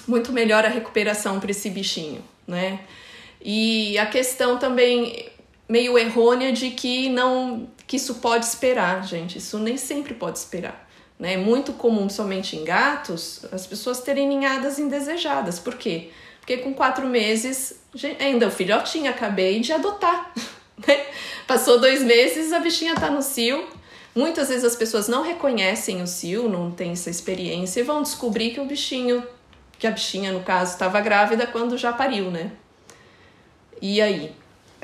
muito 0.06 0.32
melhor 0.32 0.64
a 0.64 0.68
recuperação 0.68 1.40
para 1.40 1.50
esse 1.50 1.70
bichinho 1.70 2.22
né? 2.46 2.80
E 3.42 3.98
a 3.98 4.06
questão 4.06 4.58
também 4.58 5.26
meio 5.68 5.98
errônea 5.98 6.52
de 6.52 6.70
que 6.70 7.08
não 7.08 7.66
que 7.86 7.96
isso 7.96 8.16
pode 8.16 8.44
esperar, 8.44 9.06
gente. 9.06 9.38
Isso 9.38 9.58
nem 9.58 9.76
sempre 9.76 10.14
pode 10.14 10.38
esperar. 10.38 10.88
Né? 11.18 11.34
É 11.34 11.36
muito 11.36 11.72
comum, 11.72 12.08
somente 12.08 12.56
em 12.56 12.64
gatos, 12.64 13.44
as 13.52 13.66
pessoas 13.66 14.00
terem 14.00 14.28
ninhadas 14.28 14.78
indesejadas. 14.78 15.58
Por 15.58 15.76
quê? 15.76 16.10
Porque 16.40 16.58
com 16.58 16.74
quatro 16.74 17.06
meses, 17.06 17.80
ainda 18.20 18.48
o 18.48 18.50
filhotinho, 18.50 19.10
acabei 19.10 19.60
de 19.60 19.72
adotar. 19.72 20.32
Né? 20.88 21.06
Passou 21.46 21.78
dois 21.78 22.02
meses, 22.02 22.52
a 22.52 22.58
bichinha 22.58 22.96
tá 22.96 23.08
no 23.08 23.22
cio. 23.22 23.64
Muitas 24.12 24.48
vezes 24.48 24.64
as 24.64 24.74
pessoas 24.74 25.06
não 25.06 25.22
reconhecem 25.22 26.02
o 26.02 26.06
cio, 26.06 26.48
não 26.48 26.72
têm 26.72 26.90
essa 26.90 27.08
experiência 27.08 27.78
e 27.78 27.84
vão 27.84 28.02
descobrir 28.02 28.50
que 28.50 28.58
o 28.58 28.64
bichinho 28.64 29.24
que 29.78 29.86
a 29.86 29.90
bichinha, 29.90 30.32
no 30.32 30.40
caso, 30.40 30.72
estava 30.72 31.00
grávida 31.00 31.46
quando 31.46 31.76
já 31.76 31.92
pariu, 31.92 32.30
né? 32.30 32.52
E 33.80 34.00
aí? 34.00 34.34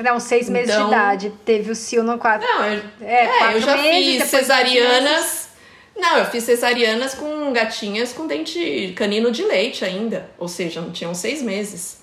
Não, 0.02 0.20
seis 0.20 0.48
meses 0.48 0.70
então, 0.70 0.88
de 0.88 0.94
idade. 0.94 1.32
Teve 1.44 1.70
o 1.70 1.74
cio 1.74 2.02
no 2.02 2.18
quatro. 2.18 2.46
Não, 2.46 2.64
eu, 2.64 2.82
é, 3.02 3.26
é 3.26 3.54
eu 3.54 3.60
já 3.60 3.76
meses, 3.76 4.22
fiz 4.22 4.30
cesarianas. 4.30 5.48
Não, 5.96 6.18
eu 6.18 6.24
fiz 6.26 6.44
cesarianas 6.44 7.14
com 7.14 7.52
gatinhas 7.52 8.12
com 8.12 8.26
dente 8.26 8.94
canino 8.96 9.30
de 9.30 9.42
leite 9.42 9.84
ainda. 9.84 10.30
Ou 10.38 10.48
seja, 10.48 10.80
não 10.80 10.90
tinham 10.90 11.14
seis 11.14 11.42
meses. 11.42 12.00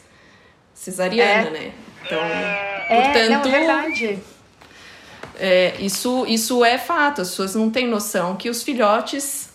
Cesariana, 0.74 1.48
é. 1.48 1.52
né? 1.52 1.72
Então, 2.06 2.20
é, 2.20 3.02
portanto. 3.02 3.30
Não, 3.30 3.56
é 3.56 3.60
verdade. 3.60 4.20
É, 5.40 5.74
isso, 5.80 6.26
isso 6.28 6.64
é 6.64 6.78
fato. 6.78 7.22
As 7.22 7.30
pessoas 7.30 7.56
não 7.56 7.70
têm 7.70 7.88
noção 7.88 8.36
que 8.36 8.50
os 8.50 8.64
filhotes 8.64 9.50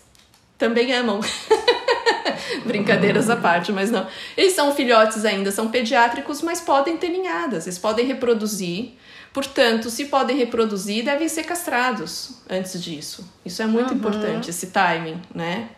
também 0.58 0.92
amam. 0.92 1.20
Brincadeiras 2.64 3.28
à 3.30 3.36
parte, 3.36 3.72
mas 3.72 3.90
não. 3.90 4.06
Eles 4.36 4.52
são 4.52 4.74
filhotes 4.74 5.24
ainda, 5.24 5.50
são 5.50 5.68
pediátricos, 5.68 6.42
mas 6.42 6.60
podem 6.60 6.96
ter 6.96 7.08
ninhadas, 7.08 7.66
eles 7.66 7.78
podem 7.78 8.06
reproduzir. 8.06 8.92
Portanto, 9.32 9.88
se 9.88 10.06
podem 10.06 10.36
reproduzir, 10.36 11.04
devem 11.04 11.28
ser 11.28 11.44
castrados 11.44 12.42
antes 12.50 12.82
disso. 12.82 13.26
Isso 13.44 13.62
é 13.62 13.66
muito 13.66 13.90
uhum. 13.90 13.96
importante, 13.96 14.50
esse 14.50 14.66
timing, 14.66 15.20
né? 15.34 15.68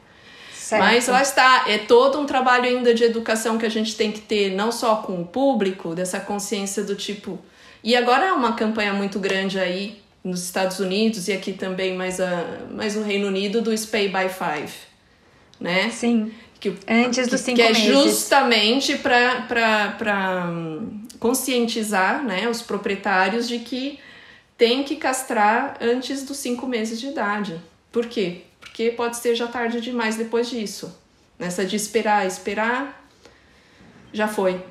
Certo. 0.52 0.80
Mas 0.80 1.08
lá 1.08 1.20
está, 1.20 1.64
é 1.68 1.78
todo 1.78 2.18
um 2.18 2.26
trabalho 2.26 2.64
ainda 2.64 2.94
de 2.94 3.04
educação 3.04 3.58
que 3.58 3.66
a 3.66 3.68
gente 3.68 3.94
tem 3.96 4.10
que 4.10 4.20
ter, 4.20 4.50
não 4.50 4.72
só 4.72 4.96
com 4.96 5.20
o 5.20 5.26
público, 5.26 5.94
dessa 5.94 6.18
consciência 6.18 6.82
do 6.82 6.96
tipo. 6.96 7.38
E 7.82 7.94
agora 7.94 8.26
é 8.26 8.32
uma 8.32 8.54
campanha 8.54 8.94
muito 8.94 9.18
grande 9.18 9.60
aí 9.60 10.02
nos 10.24 10.42
Estados 10.42 10.80
Unidos 10.80 11.28
e 11.28 11.32
aqui 11.32 11.52
também, 11.52 11.94
mais, 11.94 12.18
a, 12.18 12.60
mais 12.70 12.96
no 12.96 13.02
Reino 13.02 13.28
Unido, 13.28 13.60
do 13.60 13.76
Spay 13.76 14.08
by 14.08 14.30
Five, 14.30 14.72
né? 15.64 15.88
Sim. 15.88 16.30
Que, 16.60 16.74
Antes 16.86 17.26
dos 17.26 17.40
cinco 17.40 17.56
que 17.56 17.62
meses. 17.62 17.82
Que 17.82 17.88
é 17.88 17.92
justamente 17.92 18.98
para 18.98 20.46
hum, 20.46 21.00
conscientizar 21.18 22.22
né, 22.22 22.46
os 22.48 22.60
proprietários 22.60 23.48
de 23.48 23.58
que 23.60 23.98
tem 24.58 24.84
que 24.84 24.96
castrar 24.96 25.78
antes 25.80 26.22
dos 26.22 26.36
cinco 26.36 26.66
meses 26.66 27.00
de 27.00 27.08
idade. 27.08 27.60
Por 27.90 28.06
quê? 28.06 28.42
Porque 28.60 28.90
pode 28.90 29.16
ser 29.16 29.34
já 29.34 29.46
tarde 29.46 29.80
demais 29.80 30.16
depois 30.16 30.50
disso. 30.50 30.94
Nessa 31.38 31.64
de 31.64 31.76
esperar, 31.76 32.26
esperar, 32.26 33.08
já 34.12 34.28
foi. 34.28 34.62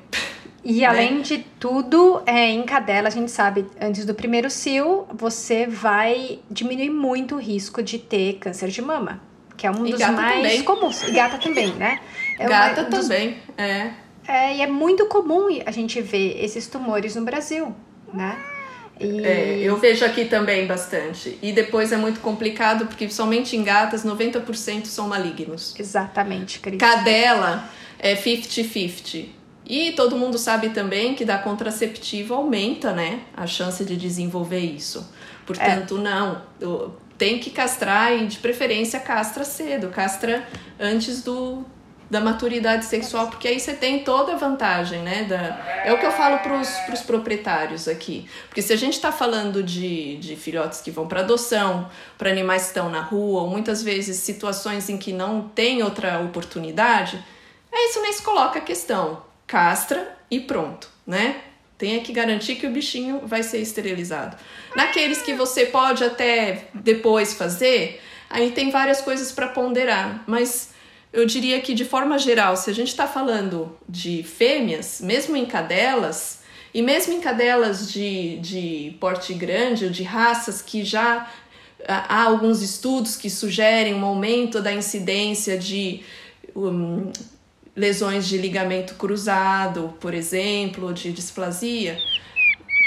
E 0.64 0.78
né? 0.80 0.86
além 0.86 1.22
de 1.22 1.38
tudo, 1.58 2.22
é, 2.24 2.50
em 2.50 2.62
cadela, 2.62 3.08
a 3.08 3.10
gente 3.10 3.32
sabe, 3.32 3.66
antes 3.80 4.04
do 4.04 4.14
primeiro 4.14 4.48
cio, 4.48 5.06
você 5.12 5.66
vai 5.66 6.38
diminuir 6.48 6.90
muito 6.90 7.34
o 7.34 7.38
risco 7.38 7.82
de 7.82 7.98
ter 7.98 8.34
câncer 8.34 8.68
de 8.68 8.80
mama 8.80 9.33
que 9.64 9.66
é 9.66 9.70
um 9.70 9.86
e 9.86 9.92
dos 9.92 10.00
mais 10.00 10.34
também. 10.36 10.62
comuns. 10.62 11.02
E 11.04 11.10
gata 11.12 11.38
também, 11.38 11.72
né? 11.72 11.98
É 12.36 12.48
gata 12.48 12.80
uma, 12.80 12.90
também, 12.90 13.38
é. 13.56 13.90
É, 14.26 14.56
e 14.56 14.60
é 14.60 14.66
muito 14.66 15.06
comum 15.06 15.46
a 15.64 15.70
gente 15.70 16.02
ver 16.02 16.44
esses 16.44 16.66
tumores 16.66 17.14
no 17.14 17.22
Brasil, 17.22 17.72
né? 18.12 18.36
E... 18.98 19.24
É, 19.24 19.58
eu 19.60 19.76
vejo 19.76 20.04
aqui 20.04 20.24
também 20.24 20.66
bastante. 20.66 21.38
E 21.40 21.52
depois 21.52 21.92
é 21.92 21.96
muito 21.96 22.18
complicado, 22.18 22.86
porque 22.86 23.08
somente 23.08 23.56
em 23.56 23.62
gatas 23.62 24.04
90% 24.04 24.86
são 24.86 25.06
malignos. 25.06 25.76
Exatamente, 25.78 26.58
Cris. 26.58 26.76
Cadela 26.76 27.70
é 28.00 28.16
50-50. 28.16 29.28
E 29.64 29.92
todo 29.92 30.16
mundo 30.16 30.36
sabe 30.36 30.70
também 30.70 31.14
que 31.14 31.24
da 31.24 31.38
contraceptivo 31.38 32.34
aumenta, 32.34 32.92
né? 32.92 33.20
A 33.36 33.46
chance 33.46 33.84
de 33.84 33.96
desenvolver 33.96 34.58
isso. 34.58 35.08
Portanto, 35.46 35.98
é. 35.98 36.00
não 36.00 36.42
tem 37.16 37.38
que 37.38 37.50
castrar 37.50 38.12
e 38.12 38.26
de 38.26 38.38
preferência 38.38 39.00
castra 39.00 39.44
cedo, 39.44 39.88
castra 39.88 40.46
antes 40.78 41.22
do 41.22 41.64
da 42.10 42.20
maturidade 42.20 42.84
sexual, 42.84 43.28
porque 43.28 43.48
aí 43.48 43.58
você 43.58 43.72
tem 43.72 44.04
toda 44.04 44.34
a 44.34 44.36
vantagem, 44.36 45.00
né? 45.00 45.24
Da, 45.24 45.36
é 45.84 45.92
o 45.92 45.98
que 45.98 46.06
eu 46.06 46.12
falo 46.12 46.38
para 46.38 46.60
os 46.60 47.00
proprietários 47.00 47.88
aqui. 47.88 48.28
Porque 48.46 48.62
se 48.62 48.72
a 48.72 48.76
gente 48.76 48.92
está 48.92 49.10
falando 49.10 49.62
de, 49.62 50.16
de 50.18 50.36
filhotes 50.36 50.80
que 50.80 50.90
vão 50.90 51.08
para 51.08 51.20
adoção, 51.20 51.90
para 52.18 52.30
animais 52.30 52.62
que 52.62 52.68
estão 52.68 52.90
na 52.90 53.00
rua, 53.00 53.42
ou 53.42 53.48
muitas 53.48 53.82
vezes 53.82 54.18
situações 54.18 54.88
em 54.88 54.98
que 54.98 55.12
não 55.12 55.48
tem 55.48 55.82
outra 55.82 56.20
oportunidade, 56.20 57.22
é 57.72 57.88
isso 57.88 58.00
nem 58.00 58.12
se 58.12 58.22
coloca 58.22 58.58
a 58.58 58.62
questão. 58.62 59.22
Castra 59.46 60.16
e 60.30 60.40
pronto, 60.40 60.88
né? 61.06 61.36
Tenha 61.76 62.00
que 62.00 62.12
garantir 62.12 62.56
que 62.56 62.66
o 62.66 62.70
bichinho 62.70 63.22
vai 63.24 63.42
ser 63.42 63.58
esterilizado. 63.58 64.36
Naqueles 64.76 65.22
que 65.22 65.34
você 65.34 65.66
pode 65.66 66.04
até 66.04 66.68
depois 66.74 67.34
fazer, 67.34 68.00
aí 68.30 68.52
tem 68.52 68.70
várias 68.70 69.00
coisas 69.00 69.32
para 69.32 69.48
ponderar, 69.48 70.22
mas 70.26 70.70
eu 71.12 71.26
diria 71.26 71.60
que 71.60 71.74
de 71.74 71.84
forma 71.84 72.18
geral, 72.18 72.56
se 72.56 72.70
a 72.70 72.72
gente 72.72 72.88
está 72.88 73.06
falando 73.06 73.76
de 73.88 74.22
fêmeas, 74.22 75.00
mesmo 75.00 75.36
em 75.36 75.46
cadelas, 75.46 76.42
e 76.74 76.82
mesmo 76.82 77.12
em 77.12 77.20
cadelas 77.20 77.92
de, 77.92 78.38
de 78.38 78.96
porte 78.98 79.32
grande 79.32 79.84
ou 79.84 79.90
de 79.90 80.02
raças 80.02 80.60
que 80.60 80.84
já 80.84 81.30
há 81.86 82.22
alguns 82.24 82.62
estudos 82.62 83.16
que 83.16 83.30
sugerem 83.30 83.94
um 83.94 84.04
aumento 84.04 84.60
da 84.60 84.72
incidência 84.72 85.56
de 85.56 86.02
um, 86.54 87.12
lesões 87.76 88.26
de 88.26 88.38
ligamento 88.38 88.94
cruzado, 88.94 89.94
por 90.00 90.14
exemplo, 90.14 90.92
de 90.92 91.12
displasia. 91.12 91.98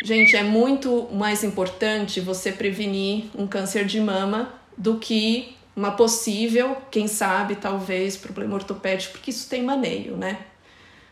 Gente, 0.03 0.35
é 0.35 0.43
muito 0.43 1.09
mais 1.11 1.43
importante 1.43 2.21
você 2.21 2.51
prevenir 2.51 3.25
um 3.35 3.47
câncer 3.47 3.85
de 3.85 3.99
mama 3.99 4.53
do 4.77 4.97
que 4.97 5.55
uma 5.75 5.91
possível, 5.91 6.77
quem 6.89 7.07
sabe, 7.07 7.55
talvez, 7.55 8.15
problema 8.15 8.55
ortopédico, 8.55 9.13
porque 9.13 9.31
isso 9.31 9.49
tem 9.49 9.63
maneio, 9.63 10.15
né? 10.15 10.39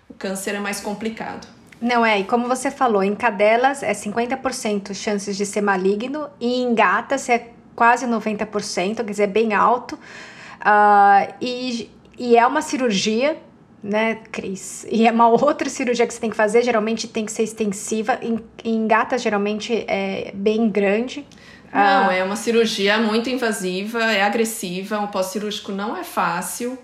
O 0.09 0.13
câncer 0.13 0.55
é 0.55 0.59
mais 0.59 0.79
complicado. 0.79 1.47
Não 1.81 2.05
é, 2.05 2.19
e 2.19 2.23
como 2.23 2.47
você 2.47 2.71
falou, 2.71 3.03
em 3.03 3.13
cadelas 3.13 3.83
é 3.83 3.91
50% 3.91 4.93
chances 4.93 5.35
de 5.35 5.45
ser 5.45 5.61
maligno 5.61 6.29
e 6.39 6.61
em 6.61 6.73
gatas 6.73 7.27
é 7.27 7.51
quase 7.75 8.07
90%, 8.07 8.95
quer 8.95 9.03
dizer, 9.03 9.23
é 9.23 9.27
bem 9.27 9.53
alto. 9.53 9.95
Uh, 9.95 11.33
e, 11.41 11.91
e 12.17 12.37
é 12.37 12.47
uma 12.47 12.61
cirurgia 12.61 13.37
né, 13.85 14.17
Cris? 14.31 14.85
E 14.89 15.07
é 15.07 15.11
uma 15.11 15.27
outra 15.29 15.69
cirurgia 15.69 16.07
que 16.07 16.13
você 16.13 16.19
tem 16.19 16.31
que 16.31 16.35
fazer, 16.35 16.63
geralmente 16.63 17.07
tem 17.07 17.23
que 17.23 17.31
ser 17.31 17.43
extensiva. 17.43 18.17
Em, 18.21 18.39
em 18.63 18.87
gatas, 18.87 19.21
geralmente 19.21 19.85
é 19.87 20.31
bem 20.33 20.67
grande. 20.67 21.25
Não, 21.71 22.09
ah. 22.09 22.13
é 22.13 22.23
uma 22.23 22.35
cirurgia 22.35 22.97
muito 22.97 23.29
invasiva, 23.29 24.01
é 24.11 24.23
agressiva, 24.23 24.99
o 25.01 25.09
pós-cirúrgico 25.09 25.71
não 25.71 25.95
é 25.95 26.03
fácil 26.03 26.77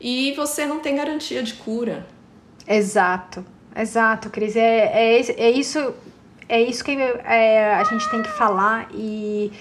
e 0.00 0.32
você 0.32 0.66
não 0.66 0.80
tem 0.80 0.96
garantia 0.96 1.42
de 1.42 1.54
cura. 1.54 2.06
Exato, 2.66 3.44
exato, 3.76 4.30
Cris. 4.30 4.56
É, 4.56 5.18
é, 5.18 5.20
é 5.20 5.50
isso, 5.50 5.94
é 6.48 6.60
isso 6.60 6.82
que 6.82 6.92
é, 6.92 7.74
a 7.74 7.84
gente 7.84 8.10
tem 8.10 8.22
que 8.22 8.30
falar 8.30 8.88
e 8.92 9.52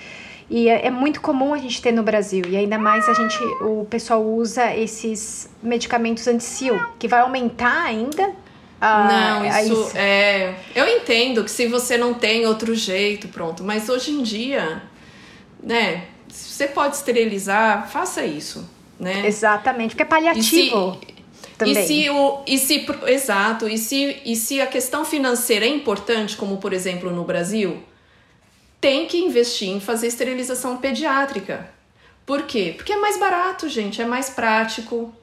e 0.56 0.70
é, 0.70 0.86
é, 0.86 0.92
muito 0.92 1.20
comum 1.20 1.52
a 1.52 1.58
gente 1.58 1.82
ter 1.82 1.92
no 1.92 2.04
Brasil. 2.04 2.44
E 2.48 2.56
ainda 2.56 2.78
mais 2.78 3.10
a 3.10 3.14
gente, 3.16 3.44
o 3.60 3.88
pessoal 3.90 4.24
usa 4.24 4.72
esses 4.76 5.50
medicamentos 5.64 6.28
anti-sil, 6.28 6.80
que 7.00 7.08
vai 7.08 7.22
aumentar 7.22 7.86
ainda. 7.86 8.32
não, 8.80 9.44
isso, 9.48 9.74
isso 9.74 9.98
é. 9.98 10.54
Eu 10.76 10.88
entendo 10.88 11.44
que 11.44 11.50
se 11.50 11.66
você 11.66 11.98
não 11.98 12.14
tem 12.14 12.46
outro 12.46 12.76
jeito, 12.76 13.30
pronto. 13.30 13.64
Mas 13.64 13.90
hoje 13.90 14.12
em 14.12 14.22
dia, 14.22 14.84
né? 15.64 16.04
Se 16.28 16.52
você 16.52 16.68
pode 16.68 16.98
esterilizar, 16.98 17.90
faça 17.90 18.24
isso, 18.24 18.70
né? 19.00 19.26
Exatamente, 19.26 19.96
porque 19.96 20.04
é 20.04 20.06
paliativo. 20.06 21.00
E 21.02 21.08
se, 21.08 21.54
também. 21.58 21.84
E 21.84 21.88
se 21.88 22.10
o, 22.12 22.44
e 22.46 22.60
se, 22.60 22.86
exato, 23.08 23.68
e 23.68 23.80
se, 23.80 24.22
e 24.24 24.36
se 24.36 24.62
a 24.62 24.68
questão 24.68 25.04
financeira 25.04 25.66
é 25.66 25.70
importante, 25.70 26.38
como 26.38 26.58
por 26.58 26.74
exemplo 26.74 27.10
no 27.10 27.24
Brasil, 27.24 27.82
tem 28.84 29.08
que 29.08 29.18
investir 29.18 29.70
em 29.70 29.80
fazer 29.80 30.08
esterilização 30.08 30.76
pediátrica. 30.76 31.70
Por 32.26 32.42
quê? 32.42 32.74
Porque 32.76 32.92
é 32.92 32.98
mais 32.98 33.18
barato, 33.18 33.70
gente, 33.70 34.02
é 34.02 34.06
mais 34.06 34.30
prático, 34.30 35.16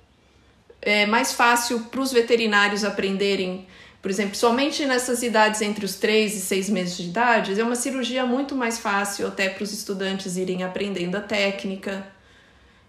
é 0.80 1.04
mais 1.04 1.34
fácil 1.34 1.80
para 1.80 2.00
os 2.00 2.10
veterinários 2.10 2.86
aprenderem. 2.86 3.66
Por 4.00 4.10
exemplo, 4.10 4.34
somente 4.34 4.86
nessas 4.86 5.22
idades 5.22 5.60
entre 5.60 5.84
os 5.84 5.96
3 5.96 6.36
e 6.36 6.40
6 6.40 6.70
meses 6.70 6.96
de 6.96 7.10
idade, 7.10 7.60
é 7.60 7.62
uma 7.62 7.76
cirurgia 7.76 8.24
muito 8.24 8.54
mais 8.54 8.78
fácil 8.78 9.26
até 9.26 9.50
para 9.50 9.62
os 9.62 9.74
estudantes 9.74 10.38
irem 10.38 10.64
aprendendo 10.64 11.16
a 11.16 11.20
técnica. 11.20 12.06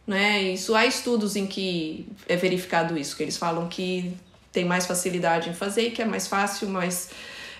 Né? 0.07 0.41
Isso 0.53 0.73
há 0.73 0.85
estudos 0.85 1.35
em 1.35 1.47
que 1.47 2.07
é 2.29 2.37
verificado 2.37 2.97
isso, 2.97 3.17
que 3.17 3.23
eles 3.23 3.35
falam 3.35 3.67
que 3.67 4.15
tem 4.53 4.63
mais 4.63 4.85
facilidade 4.85 5.49
em 5.49 5.53
fazer, 5.53 5.91
que 5.91 6.01
é 6.01 6.05
mais 6.05 6.27
fácil, 6.27 6.69
mas 6.69 7.09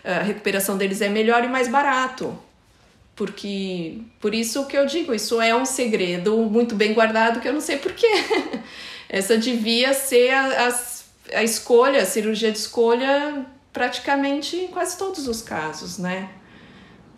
a 0.01 0.21
recuperação 0.21 0.77
deles 0.77 1.01
é 1.01 1.09
melhor 1.09 1.43
e 1.43 1.49
mais 1.49 1.67
barato 1.67 2.39
porque 3.21 3.99
por 4.19 4.33
isso 4.33 4.65
que 4.65 4.75
eu 4.75 4.83
digo, 4.87 5.13
isso 5.13 5.39
é 5.39 5.55
um 5.55 5.63
segredo 5.63 6.37
muito 6.37 6.73
bem 6.73 6.91
guardado 6.91 7.39
que 7.39 7.47
eu 7.47 7.53
não 7.53 7.61
sei 7.61 7.77
porquê. 7.77 8.07
Essa 9.07 9.37
devia 9.37 9.93
ser 9.93 10.31
a, 10.31 10.69
a, 10.69 11.37
a 11.37 11.43
escolha, 11.43 12.01
a 12.01 12.05
cirurgia 12.05 12.51
de 12.51 12.57
escolha 12.57 13.45
praticamente 13.71 14.55
em 14.55 14.69
quase 14.69 14.97
todos 14.97 15.27
os 15.27 15.43
casos, 15.43 15.99
né? 15.99 16.29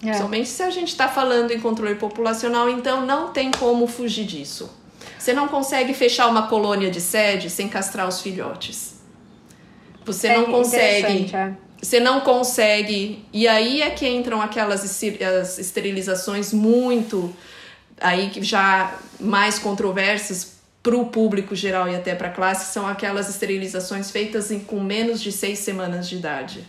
É. 0.06 0.12
Somente 0.12 0.50
se 0.50 0.62
a 0.62 0.70
gente 0.70 0.90
está 0.90 1.08
falando 1.08 1.52
em 1.52 1.62
controle 1.62 1.96
populacional, 1.96 2.70
então 2.70 3.06
não 3.06 3.32
tem 3.32 3.50
como 3.52 3.88
fugir 3.88 4.26
disso. 4.26 4.70
Você 5.18 5.32
não 5.32 5.48
consegue 5.48 5.94
fechar 5.94 6.28
uma 6.28 6.50
colônia 6.50 6.92
de 6.92 7.00
sede 7.00 7.50
sem 7.50 7.70
castrar 7.70 8.10
os 8.10 8.20
filhotes. 8.20 8.96
Você 10.04 10.28
é 10.28 10.36
não 10.36 10.48
consegue. 10.48 11.34
É 11.34 11.54
você 11.84 12.00
não 12.00 12.22
consegue. 12.22 13.26
E 13.34 13.48
aí 13.48 13.82
é 13.82 13.90
que 13.90 14.08
entram 14.08 14.42
aquelas 14.42 14.84
as 14.84 15.58
esterilizações 15.60 16.54
muito 16.54 17.36
aí 18.00 18.32
já 18.42 18.98
mais 19.20 19.60
controversas 19.60 20.54
para 20.82 20.96
o 20.96 21.06
público 21.06 21.56
geral 21.56 21.88
e 21.88 21.96
até 21.96 22.16
para 22.16 22.28
a 22.30 22.32
classe, 22.32 22.74
são 22.74 22.88
aquelas 22.88 23.30
esterilizações 23.30 24.12
feitas 24.12 24.52
em, 24.52 24.60
com 24.60 24.80
menos 24.82 25.22
de 25.22 25.32
seis 25.32 25.60
semanas 25.60 26.10
de 26.10 26.16
idade. 26.16 26.68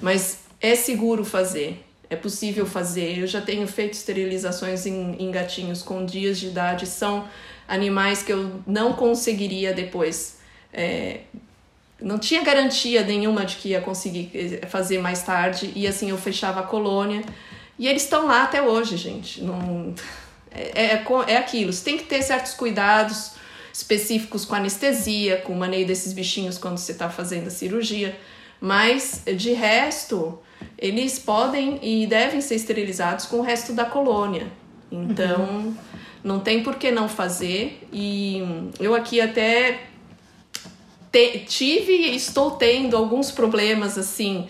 Mas 0.00 0.38
é 0.60 0.76
seguro 0.76 1.24
fazer, 1.24 1.84
é 2.08 2.14
possível 2.14 2.66
fazer. 2.66 3.18
Eu 3.18 3.26
já 3.26 3.40
tenho 3.40 3.66
feito 3.66 3.94
esterilizações 3.94 4.86
em, 4.86 5.16
em 5.18 5.30
gatinhos 5.30 5.82
com 5.82 6.04
dias 6.04 6.38
de 6.38 6.46
idade, 6.46 6.86
são 6.86 7.28
animais 7.66 8.22
que 8.22 8.32
eu 8.32 8.60
não 8.66 8.92
conseguiria 8.92 9.72
depois. 9.72 10.38
É, 10.72 11.20
não 12.00 12.18
tinha 12.18 12.42
garantia 12.42 13.02
nenhuma 13.02 13.44
de 13.44 13.56
que 13.56 13.70
ia 13.70 13.80
conseguir 13.80 14.30
eh, 14.34 14.66
fazer 14.66 14.98
mais 14.98 15.22
tarde, 15.22 15.72
e 15.74 15.86
assim 15.86 16.10
eu 16.10 16.18
fechava 16.18 16.60
a 16.60 16.62
colônia. 16.62 17.22
E 17.78 17.86
eles 17.86 18.02
estão 18.02 18.26
lá 18.26 18.44
até 18.44 18.62
hoje, 18.62 18.96
gente. 18.96 19.42
Não, 19.42 19.94
é, 20.50 20.84
é, 20.84 21.04
é 21.26 21.36
aquilo, 21.36 21.72
você 21.72 21.84
tem 21.84 21.98
que 21.98 22.04
ter 22.04 22.22
certos 22.22 22.54
cuidados 22.54 23.32
específicos 23.72 24.44
com 24.44 24.54
anestesia, 24.54 25.38
com 25.38 25.52
o 25.52 25.56
maneio 25.56 25.86
desses 25.86 26.12
bichinhos 26.12 26.58
quando 26.58 26.78
você 26.78 26.92
está 26.92 27.08
fazendo 27.08 27.46
a 27.46 27.50
cirurgia. 27.50 28.18
Mas 28.60 29.22
de 29.36 29.52
resto, 29.52 30.38
eles 30.76 31.18
podem 31.18 31.78
e 31.82 32.06
devem 32.06 32.40
ser 32.40 32.56
esterilizados 32.56 33.26
com 33.26 33.38
o 33.38 33.42
resto 33.42 33.72
da 33.72 33.84
colônia. 33.84 34.48
Então, 34.90 35.40
uhum. 35.40 35.74
não 36.24 36.40
tem 36.40 36.62
por 36.62 36.76
que 36.76 36.90
não 36.90 37.08
fazer. 37.08 37.86
E 37.92 38.42
eu 38.80 38.94
aqui 38.94 39.20
até 39.20 39.87
te, 41.10 41.40
tive 41.40 41.92
e 41.92 42.16
estou 42.16 42.52
tendo 42.52 42.96
alguns 42.96 43.30
problemas 43.30 43.96
assim 43.96 44.48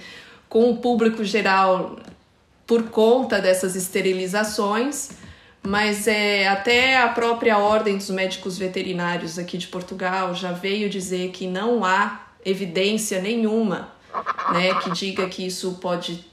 com 0.49 0.71
o 0.71 0.77
público 0.79 1.25
geral 1.25 1.97
por 2.67 2.85
conta 2.91 3.41
dessas 3.41 3.77
esterilizações, 3.77 5.11
mas 5.63 6.07
é 6.07 6.47
até 6.49 6.99
a 6.99 7.09
própria 7.09 7.59
Ordem 7.59 7.97
dos 7.97 8.11
Médicos 8.11 8.59
Veterinários 8.59 9.39
aqui 9.39 9.57
de 9.57 9.67
Portugal 9.67 10.35
já 10.35 10.53
veio 10.53 10.89
dizer 10.89 11.31
que 11.31 11.47
não 11.47 11.85
há 11.85 12.27
evidência 12.45 13.21
nenhuma 13.21 13.97
né, 14.53 14.75
que 14.83 14.91
diga 14.91 15.29
que 15.29 15.47
isso 15.47 15.79
pode 15.81 16.25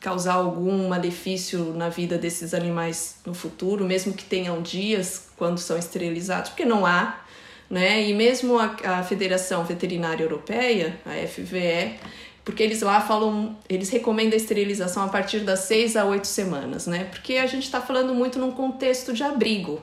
causar 0.00 0.34
algum 0.34 0.88
malefício 0.88 1.72
na 1.74 1.88
vida 1.88 2.18
desses 2.18 2.52
animais 2.52 3.16
no 3.24 3.32
futuro, 3.32 3.84
mesmo 3.84 4.12
que 4.12 4.24
tenham 4.24 4.60
dias 4.60 5.28
quando 5.36 5.58
são 5.58 5.78
esterilizados, 5.78 6.50
porque 6.50 6.64
não 6.64 6.84
há, 6.84 7.20
né? 7.68 8.08
E 8.08 8.14
mesmo 8.14 8.58
a, 8.58 8.76
a 8.84 9.02
Federação 9.02 9.64
Veterinária 9.64 10.22
Europeia, 10.22 10.98
a 11.04 11.26
FVE, 11.26 11.98
porque 12.44 12.62
eles 12.62 12.82
lá 12.82 13.00
falam, 13.00 13.56
eles 13.68 13.88
recomendam 13.90 14.34
a 14.34 14.36
esterilização 14.36 15.02
a 15.02 15.08
partir 15.08 15.40
das 15.40 15.60
seis 15.60 15.96
a 15.96 16.04
oito 16.04 16.26
semanas, 16.26 16.86
né? 16.86 17.04
Porque 17.04 17.34
a 17.34 17.46
gente 17.46 17.64
está 17.64 17.80
falando 17.80 18.14
muito 18.14 18.38
num 18.38 18.52
contexto 18.52 19.12
de 19.12 19.22
abrigo, 19.22 19.80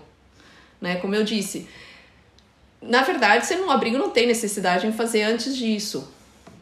né? 0.79 0.97
Como 0.97 1.15
eu 1.15 1.23
disse, 1.23 1.67
na 2.81 3.01
verdade, 3.01 3.45
sendo 3.45 3.65
um 3.65 3.71
abrigo 3.71 3.97
não 3.97 4.09
tem 4.09 4.27
necessidade 4.27 4.85
em 4.85 4.91
fazer 4.91 5.23
antes 5.23 5.57
disso, 5.57 6.11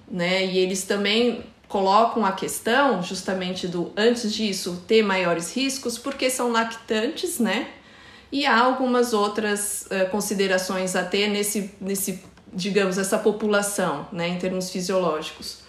né? 0.09 0.45
E 0.45 0.57
eles 0.57 0.83
também 0.83 1.43
colocam 1.67 2.25
a 2.25 2.31
questão 2.31 3.03
justamente 3.03 3.67
do 3.67 3.91
antes 3.95 4.33
disso 4.33 4.83
ter 4.87 5.03
maiores 5.03 5.55
riscos 5.55 5.97
porque 5.97 6.29
são 6.29 6.51
lactantes, 6.51 7.39
né? 7.39 7.67
E 8.31 8.45
há 8.45 8.59
algumas 8.59 9.13
outras 9.13 9.87
uh, 9.87 10.09
considerações 10.09 10.95
a 10.95 11.03
ter 11.03 11.27
nesse, 11.27 11.71
nesse, 11.81 12.23
digamos, 12.53 12.97
essa 12.97 13.17
população, 13.17 14.07
né, 14.11 14.27
em 14.27 14.37
termos 14.37 14.69
fisiológicos. 14.69 15.59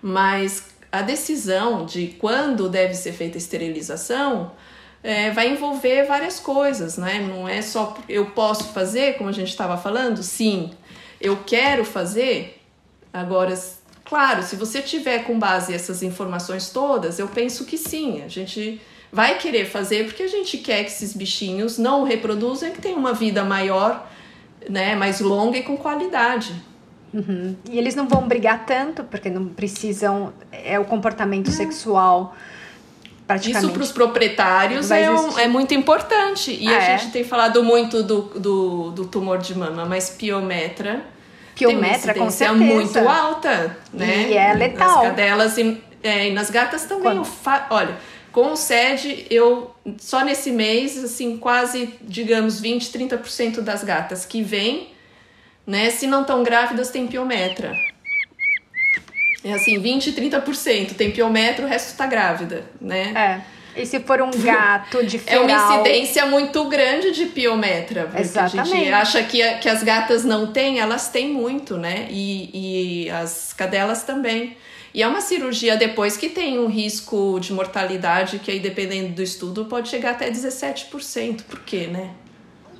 Mas 0.00 0.64
a 0.92 1.02
decisão 1.02 1.84
de 1.84 2.08
quando 2.20 2.68
deve 2.68 2.94
ser 2.94 3.12
feita 3.12 3.36
a 3.36 3.38
esterilização 3.38 4.52
é, 5.02 5.30
vai 5.32 5.50
envolver 5.50 6.04
várias 6.04 6.38
coisas, 6.38 6.96
né? 6.96 7.18
Não 7.20 7.48
é 7.48 7.60
só 7.60 7.96
eu 8.08 8.26
posso 8.30 8.72
fazer, 8.72 9.18
como 9.18 9.28
a 9.28 9.32
gente 9.32 9.48
estava 9.48 9.76
falando, 9.76 10.22
sim, 10.22 10.70
eu 11.20 11.38
quero 11.44 11.84
fazer. 11.84 12.60
Agora, 13.12 13.54
Claro, 14.04 14.42
se 14.42 14.54
você 14.54 14.82
tiver 14.82 15.24
com 15.24 15.38
base 15.38 15.72
essas 15.72 16.02
informações 16.02 16.68
todas, 16.68 17.18
eu 17.18 17.26
penso 17.26 17.64
que 17.64 17.78
sim, 17.78 18.22
a 18.22 18.28
gente 18.28 18.80
vai 19.14 19.38
querer 19.38 19.64
fazer 19.64 20.06
porque 20.06 20.24
a 20.24 20.28
gente 20.28 20.58
quer 20.58 20.82
que 20.82 20.90
esses 20.90 21.14
bichinhos 21.14 21.78
não 21.78 22.02
reproduzam 22.02 22.68
e 22.68 22.72
que 22.72 22.80
tenham 22.80 22.98
uma 22.98 23.12
vida 23.12 23.44
maior, 23.44 24.10
né, 24.68 24.96
mais 24.96 25.20
longa 25.20 25.56
e 25.56 25.62
com 25.62 25.76
qualidade. 25.76 26.52
Uhum. 27.12 27.54
E 27.70 27.78
eles 27.78 27.94
não 27.94 28.08
vão 28.08 28.26
brigar 28.26 28.66
tanto 28.66 29.04
porque 29.04 29.30
não 29.30 29.46
precisam 29.46 30.32
é 30.50 30.80
o 30.80 30.84
comportamento 30.84 31.48
sexual 31.48 32.34
Isso 33.40 33.70
para 33.70 33.82
os 33.82 33.92
proprietários 33.92 34.90
é, 34.90 35.08
um, 35.08 35.38
é, 35.38 35.46
muito 35.46 35.72
importante. 35.72 36.50
E 36.50 36.66
ah, 36.66 36.76
a 36.76 36.82
é? 36.82 36.98
gente 36.98 37.12
tem 37.12 37.22
falado 37.22 37.62
muito 37.62 38.02
do, 38.02 38.22
do, 38.22 38.90
do 38.90 39.04
tumor 39.06 39.38
de 39.38 39.56
mama, 39.56 39.84
mas 39.84 40.10
piometra 40.10 41.14
Piometra, 41.54 42.12
tem 42.12 42.22
uma 42.22 42.26
com 42.26 42.32
certeza. 42.32 42.64
muito 42.64 42.98
alta, 43.08 43.76
né? 43.92 44.28
E 44.28 44.34
é 44.34 44.52
letal. 44.54 44.88
Nas 44.88 45.06
cadelas 45.06 45.56
e, 45.56 45.80
é, 46.02 46.28
e 46.28 46.32
nas 46.32 46.50
gatas 46.50 46.84
também. 46.84 47.22
Olha, 47.70 47.96
com 48.34 48.52
o 48.52 48.56
SED, 48.56 49.28
eu 49.30 49.72
só 49.96 50.24
nesse 50.24 50.50
mês, 50.50 51.02
assim, 51.02 51.36
quase, 51.36 51.94
digamos, 52.02 52.60
20, 52.60 52.90
30% 52.90 53.60
das 53.60 53.84
gatas 53.84 54.26
que 54.26 54.42
vêm, 54.42 54.88
né, 55.64 55.88
se 55.90 56.08
não 56.08 56.22
estão 56.22 56.42
grávidas, 56.42 56.90
tem 56.90 57.06
piometra. 57.06 57.72
É 59.44 59.52
assim, 59.52 59.78
20, 59.78 60.12
30% 60.12 60.94
tem 60.94 61.12
piometra, 61.12 61.64
o 61.64 61.68
resto 61.68 61.96
tá 61.96 62.06
grávida, 62.06 62.64
né? 62.80 63.40
É. 63.76 63.80
E 63.80 63.86
se 63.86 64.00
for 64.00 64.20
um 64.20 64.30
gato 64.30 65.04
de 65.06 65.18
feral... 65.18 65.44
É 65.48 65.56
uma 65.56 65.74
incidência 65.74 66.26
muito 66.26 66.64
grande 66.64 67.12
de 67.12 67.26
piometra. 67.26 68.06
Porque 68.06 68.20
Exatamente. 68.20 68.60
a 68.60 68.64
gente 68.64 68.92
acha 68.92 69.22
que, 69.22 69.54
que 69.58 69.68
as 69.68 69.82
gatas 69.82 70.24
não 70.24 70.52
têm, 70.52 70.80
elas 70.80 71.08
têm 71.08 71.28
muito, 71.28 71.76
né? 71.76 72.08
E, 72.10 73.04
e 73.06 73.10
as 73.10 73.52
cadelas 73.52 74.02
também. 74.02 74.56
E 74.94 75.02
é 75.02 75.08
uma 75.08 75.20
cirurgia 75.20 75.76
depois 75.76 76.16
que 76.16 76.28
tem 76.28 76.56
um 76.56 76.68
risco 76.68 77.40
de 77.40 77.52
mortalidade 77.52 78.38
que 78.38 78.48
aí, 78.48 78.60
dependendo 78.60 79.12
do 79.12 79.22
estudo, 79.22 79.64
pode 79.64 79.88
chegar 79.88 80.12
até 80.12 80.30
17%. 80.30 81.42
Por 81.42 81.60
quê, 81.62 81.88
né? 81.88 82.12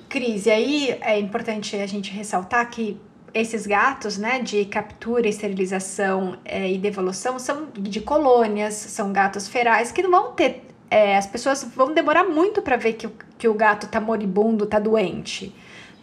Cris, 0.09 0.47
e 0.47 0.51
aí 0.51 0.99
é 1.01 1.19
importante 1.19 1.75
a 1.75 1.87
gente 1.89 2.12
ressaltar 2.12 2.71
que 2.71 2.97
esses 3.35 3.67
gatos, 3.67 4.17
né, 4.17 4.39
de 4.39 4.65
captura, 4.65 5.27
esterilização 5.27 6.39
é, 6.45 6.71
e 6.71 6.79
devolução 6.79 7.37
são 7.37 7.67
de 7.77 8.01
colônias, 8.01 8.75
são 8.75 9.12
gatos 9.12 9.49
ferais 9.49 9.91
que 9.91 10.01
não 10.01 10.11
vão 10.12 10.33
ter 10.35 10.62
é, 10.89 11.17
as 11.17 11.27
pessoas 11.27 11.65
vão 11.75 11.93
demorar 11.93 12.23
muito 12.23 12.62
para 12.62 12.77
ver 12.77 12.93
que 12.93 13.09
o, 13.09 13.12
que 13.37 13.49
o 13.49 13.55
gato 13.55 13.89
tá 13.89 14.01
moribundo, 14.01 14.67
tá 14.67 14.79
doente, 14.79 15.53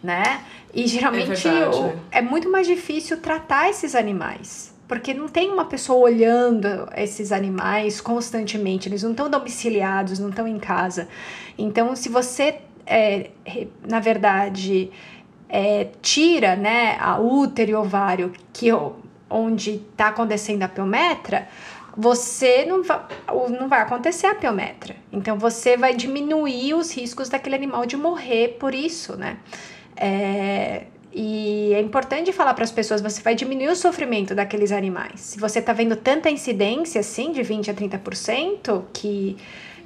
né? 0.02 0.44
E 0.74 0.86
geralmente 0.86 1.48
é, 1.48 1.68
o, 1.68 1.94
é 2.10 2.20
muito 2.20 2.50
mais 2.50 2.66
difícil 2.66 3.16
tratar 3.16 3.70
esses 3.70 3.94
animais 3.94 4.71
porque 4.92 5.14
não 5.14 5.26
tem 5.26 5.50
uma 5.50 5.64
pessoa 5.64 6.00
olhando 6.00 6.86
esses 6.94 7.32
animais 7.32 7.98
constantemente, 7.98 8.90
eles 8.90 9.02
não 9.02 9.12
estão 9.12 9.30
domiciliados, 9.30 10.18
não 10.18 10.28
estão 10.28 10.46
em 10.46 10.58
casa. 10.58 11.08
Então, 11.56 11.96
se 11.96 12.10
você, 12.10 12.58
é, 12.86 13.30
na 13.88 14.00
verdade, 14.00 14.90
é, 15.48 15.88
tira 16.02 16.56
né, 16.56 16.98
a 17.00 17.18
útero 17.18 17.70
e 17.70 17.74
ovário, 17.74 18.34
que, 18.52 18.68
onde 19.30 19.76
está 19.76 20.08
acontecendo 20.08 20.62
a 20.62 20.68
piometra, 20.68 21.48
você 21.96 22.66
não 22.66 22.82
vai, 22.82 23.00
não 23.58 23.68
vai 23.70 23.80
acontecer 23.80 24.26
a 24.26 24.34
piometra. 24.34 24.94
Então 25.10 25.38
você 25.38 25.74
vai 25.74 25.94
diminuir 25.94 26.74
os 26.74 26.94
riscos 26.94 27.30
daquele 27.30 27.54
animal 27.54 27.86
de 27.86 27.96
morrer 27.96 28.58
por 28.60 28.74
isso, 28.74 29.16
né? 29.16 29.38
É, 29.96 30.84
e 31.14 31.72
é 31.74 31.80
importante 31.80 32.32
falar 32.32 32.54
para 32.54 32.64
as 32.64 32.72
pessoas, 32.72 33.02
você 33.02 33.20
vai 33.20 33.34
diminuir 33.34 33.68
o 33.68 33.76
sofrimento 33.76 34.34
daqueles 34.34 34.72
animais. 34.72 35.20
Se 35.20 35.38
você 35.38 35.58
está 35.58 35.72
vendo 35.72 35.94
tanta 35.94 36.30
incidência 36.30 37.00
assim, 37.00 37.32
de 37.32 37.42
20 37.42 37.70
a 37.70 37.74
30%, 37.74 38.84
que 38.92 39.36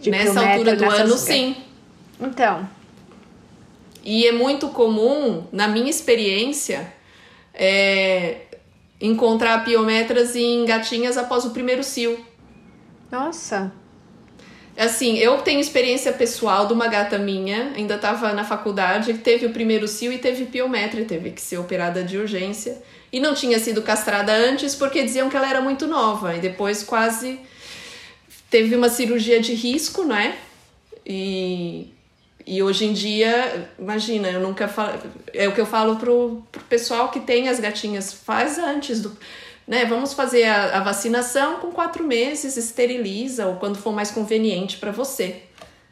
de 0.00 0.10
nessa 0.10 0.40
altura 0.40 0.76
do 0.76 0.84
nessas... 0.84 1.00
ano, 1.00 1.16
sim. 1.16 1.56
Então. 2.20 2.68
E 4.04 4.24
é 4.24 4.32
muito 4.32 4.68
comum, 4.68 5.44
na 5.50 5.66
minha 5.66 5.90
experiência, 5.90 6.92
é, 7.52 8.42
encontrar 9.00 9.64
piometras 9.64 10.36
em 10.36 10.64
gatinhas 10.64 11.18
após 11.18 11.44
o 11.44 11.50
primeiro 11.50 11.82
cio. 11.82 12.24
Nossa. 13.10 13.72
Assim, 14.76 15.16
eu 15.16 15.38
tenho 15.38 15.58
experiência 15.58 16.12
pessoal 16.12 16.66
de 16.66 16.72
uma 16.72 16.86
gata 16.86 17.18
minha, 17.18 17.72
ainda 17.74 17.94
estava 17.94 18.32
na 18.32 18.44
faculdade, 18.44 19.14
teve 19.14 19.46
o 19.46 19.50
primeiro 19.50 19.88
cio 19.88 20.12
e 20.12 20.18
teve 20.18 20.44
piometra, 20.44 21.04
teve 21.04 21.30
que 21.30 21.40
ser 21.40 21.56
operada 21.58 22.04
de 22.04 22.18
urgência. 22.18 22.82
E 23.10 23.18
não 23.18 23.34
tinha 23.34 23.58
sido 23.58 23.80
castrada 23.82 24.32
antes 24.32 24.74
porque 24.74 25.02
diziam 25.02 25.30
que 25.30 25.36
ela 25.36 25.48
era 25.48 25.60
muito 25.60 25.86
nova. 25.86 26.36
E 26.36 26.40
depois 26.40 26.82
quase 26.82 27.40
teve 28.50 28.76
uma 28.76 28.88
cirurgia 28.88 29.40
de 29.40 29.54
risco, 29.54 30.04
né? 30.04 30.36
E 31.06 31.90
e 32.46 32.62
hoje 32.62 32.84
em 32.84 32.92
dia, 32.92 33.68
imagina, 33.76 34.28
eu 34.28 34.38
nunca 34.40 34.68
falo. 34.68 35.00
É 35.34 35.48
o 35.48 35.52
que 35.52 35.60
eu 35.60 35.66
falo 35.66 35.96
pro, 35.96 36.44
pro 36.52 36.62
pessoal 36.64 37.08
que 37.08 37.18
tem 37.18 37.48
as 37.48 37.58
gatinhas, 37.58 38.12
faz 38.12 38.56
antes 38.56 39.00
do. 39.02 39.16
Né? 39.66 39.84
Vamos 39.84 40.12
fazer 40.12 40.44
a, 40.44 40.78
a 40.78 40.80
vacinação 40.80 41.56
com 41.56 41.70
quatro 41.70 42.04
meses, 42.04 42.56
esteriliza 42.56 43.46
ou 43.46 43.56
quando 43.56 43.76
for 43.76 43.92
mais 43.92 44.10
conveniente 44.10 44.76
para 44.76 44.92
você, 44.92 45.42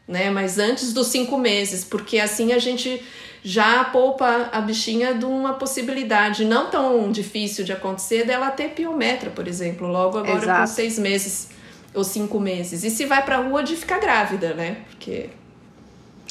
né? 0.07 0.29
Mas 0.29 0.57
antes 0.57 0.93
dos 0.93 1.07
cinco 1.07 1.37
meses, 1.37 1.83
porque 1.83 2.19
assim 2.19 2.53
a 2.53 2.59
gente 2.59 3.03
já 3.43 3.83
poupa 3.83 4.49
a 4.51 4.59
bichinha 4.59 5.13
de 5.13 5.25
uma 5.25 5.53
possibilidade 5.53 6.43
não 6.45 6.69
tão 6.71 7.11
difícil 7.11 7.63
de 7.63 7.71
acontecer 7.71 8.25
dela 8.25 8.49
ter 8.49 8.69
piometra, 8.69 9.29
por 9.29 9.47
exemplo, 9.47 9.87
logo 9.87 10.17
agora 10.17 10.37
Exato. 10.37 10.61
com 10.61 10.67
seis 10.67 10.97
meses 10.97 11.49
ou 11.93 12.03
cinco 12.03 12.39
meses. 12.39 12.83
E 12.83 12.89
se 12.89 13.05
vai 13.05 13.23
pra 13.23 13.37
rua 13.37 13.61
de 13.61 13.75
ficar 13.75 13.99
grávida, 13.99 14.53
né? 14.55 14.77
Porque 14.89 15.29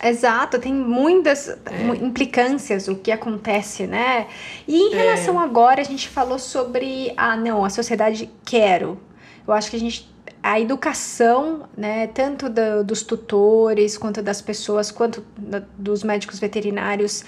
Exato, 0.02 0.58
tem 0.58 0.74
muitas 0.74 1.48
é. 1.48 1.56
implicâncias 2.02 2.88
o 2.88 2.96
que 2.96 3.10
acontece, 3.10 3.86
né? 3.86 4.26
E 4.66 4.76
em 4.76 4.94
é. 4.94 4.96
relação 4.96 5.38
agora, 5.38 5.80
a 5.80 5.84
gente 5.84 6.08
falou 6.08 6.38
sobre 6.38 7.12
ah, 7.16 7.36
não, 7.36 7.64
a 7.64 7.70
sociedade 7.70 8.30
quero. 8.44 8.98
Eu 9.46 9.54
acho 9.54 9.70
que 9.70 9.76
a 9.76 9.80
gente 9.80 10.12
a 10.42 10.60
educação, 10.60 11.66
né, 11.74 12.06
tanto 12.08 12.50
do, 12.50 12.84
dos 12.84 13.02
tutores, 13.02 13.96
quanto 13.96 14.20
das 14.20 14.42
pessoas, 14.42 14.90
quanto 14.90 15.24
da, 15.38 15.62
dos 15.78 16.04
médicos 16.04 16.38
veterinários, 16.38 17.24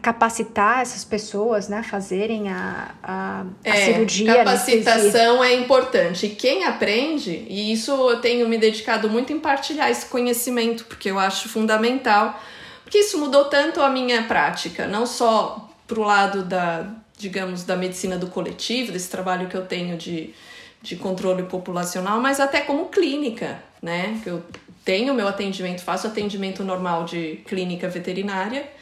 capacitar 0.00 0.80
essas 0.80 1.04
pessoas, 1.04 1.68
né, 1.68 1.82
fazerem 1.82 2.50
a, 2.50 2.94
a, 3.02 3.44
a 3.64 3.68
é, 3.68 3.84
cirurgia. 3.86 4.36
Capacitação 4.36 5.42
é 5.42 5.54
importante. 5.54 6.26
E 6.26 6.30
quem 6.30 6.64
aprende, 6.64 7.46
e 7.48 7.72
isso 7.72 7.90
eu 7.90 8.20
tenho 8.20 8.48
me 8.48 8.58
dedicado 8.58 9.08
muito 9.08 9.32
em 9.32 9.38
partilhar 9.38 9.90
esse 9.90 10.06
conhecimento, 10.06 10.84
porque 10.84 11.10
eu 11.10 11.18
acho 11.18 11.48
fundamental, 11.48 12.40
porque 12.84 12.98
isso 12.98 13.18
mudou 13.18 13.46
tanto 13.46 13.80
a 13.80 13.88
minha 13.90 14.22
prática, 14.24 14.86
não 14.86 15.04
só 15.06 15.68
pro 15.86 16.02
lado 16.02 16.42
da, 16.42 16.86
digamos, 17.16 17.64
da 17.64 17.76
medicina 17.76 18.16
do 18.16 18.28
coletivo, 18.28 18.92
desse 18.92 19.10
trabalho 19.10 19.48
que 19.48 19.56
eu 19.56 19.66
tenho 19.66 19.96
de, 19.96 20.34
de 20.82 20.96
controle 20.96 21.42
populacional, 21.44 22.20
mas 22.20 22.40
até 22.40 22.60
como 22.60 22.86
clínica, 22.86 23.62
né? 23.82 24.20
Que 24.22 24.30
eu 24.30 24.42
tenho 24.84 25.12
meu 25.12 25.28
atendimento, 25.28 25.82
faço 25.82 26.06
atendimento 26.06 26.62
normal 26.62 27.04
de 27.04 27.40
clínica 27.46 27.88
veterinária 27.88 28.77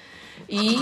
e 0.48 0.76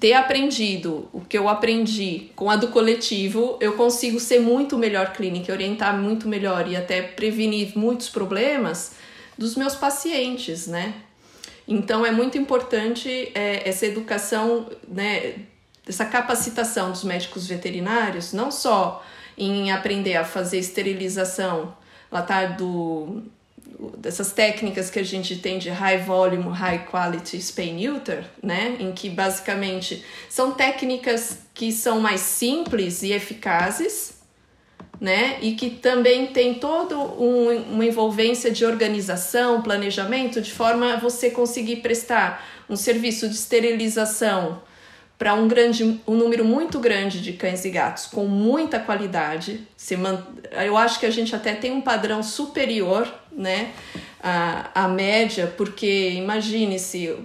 ter 0.00 0.14
aprendido 0.14 1.08
o 1.12 1.20
que 1.20 1.36
eu 1.36 1.48
aprendi 1.48 2.30
com 2.34 2.50
a 2.50 2.56
do 2.56 2.68
coletivo, 2.68 3.58
eu 3.60 3.74
consigo 3.74 4.18
ser 4.18 4.40
muito 4.40 4.78
melhor 4.78 5.12
clínica, 5.12 5.52
orientar 5.52 5.96
muito 5.96 6.26
melhor 6.26 6.66
e 6.68 6.76
até 6.76 7.02
prevenir 7.02 7.76
muitos 7.76 8.08
problemas 8.08 8.92
dos 9.36 9.56
meus 9.56 9.74
pacientes, 9.74 10.66
né? 10.66 10.94
Então 11.66 12.04
é 12.04 12.10
muito 12.10 12.36
importante 12.38 13.30
é, 13.34 13.68
essa 13.68 13.86
educação, 13.86 14.66
né, 14.88 15.34
essa 15.86 16.04
capacitação 16.04 16.90
dos 16.90 17.04
médicos 17.04 17.46
veterinários, 17.46 18.32
não 18.32 18.50
só 18.50 19.04
em 19.36 19.70
aprender 19.70 20.16
a 20.16 20.24
fazer 20.24 20.58
esterilização 20.58 21.74
lá 22.10 22.22
tá 22.22 22.44
do 22.44 23.22
dessas 23.96 24.32
técnicas 24.32 24.90
que 24.90 24.98
a 24.98 25.04
gente 25.04 25.36
tem 25.36 25.58
de 25.58 25.70
high 25.70 25.98
volume, 25.98 26.50
high 26.50 26.86
quality 26.90 27.40
spay 27.40 27.72
neuter, 27.72 28.24
né, 28.42 28.76
em 28.78 28.92
que 28.92 29.08
basicamente 29.08 30.04
são 30.28 30.52
técnicas 30.52 31.38
que 31.54 31.72
são 31.72 32.00
mais 32.00 32.20
simples 32.20 33.02
e 33.02 33.12
eficazes, 33.12 34.14
né, 35.00 35.38
e 35.40 35.54
que 35.54 35.70
também 35.70 36.28
tem 36.28 36.54
toda 36.54 36.96
um, 36.96 37.72
uma 37.72 37.84
envolvência 37.84 38.50
de 38.50 38.64
organização, 38.64 39.62
planejamento, 39.62 40.40
de 40.40 40.52
forma 40.52 40.94
a 40.94 40.96
você 40.96 41.30
conseguir 41.30 41.76
prestar 41.76 42.46
um 42.68 42.76
serviço 42.76 43.28
de 43.28 43.34
esterilização 43.34 44.62
para 45.18 45.34
um 45.34 45.46
grande 45.46 46.00
um 46.06 46.16
número 46.16 46.44
muito 46.44 46.80
grande 46.80 47.20
de 47.20 47.32
cães 47.34 47.64
e 47.64 47.70
gatos 47.70 48.06
com 48.06 48.26
muita 48.26 48.80
qualidade. 48.80 49.66
Se 49.76 49.96
man... 49.96 50.26
Eu 50.50 50.76
acho 50.76 50.98
que 50.98 51.06
a 51.06 51.10
gente 51.10 51.34
até 51.36 51.54
tem 51.54 51.70
um 51.70 51.80
padrão 51.80 52.24
superior 52.24 53.21
né, 53.36 53.72
à, 54.22 54.84
à 54.84 54.88
média, 54.88 55.52
porque 55.56 56.10
imagine-se 56.10 57.16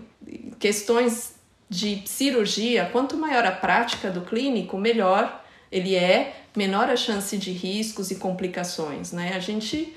questões 0.60 1.36
de 1.70 2.04
cirurgia, 2.06 2.90
quanto 2.92 3.18
maior 3.18 3.46
a 3.46 3.52
prática 3.52 4.10
do 4.10 4.22
clínico, 4.22 4.78
melhor 4.78 5.44
ele 5.72 5.96
é, 5.96 6.34
menor 6.56 6.90
a 6.90 6.96
chance 6.96 7.38
de 7.38 7.52
riscos 7.52 8.10
e 8.10 8.16
complicações, 8.16 9.12
né? 9.12 9.34
A 9.36 9.40
gente 9.40 9.94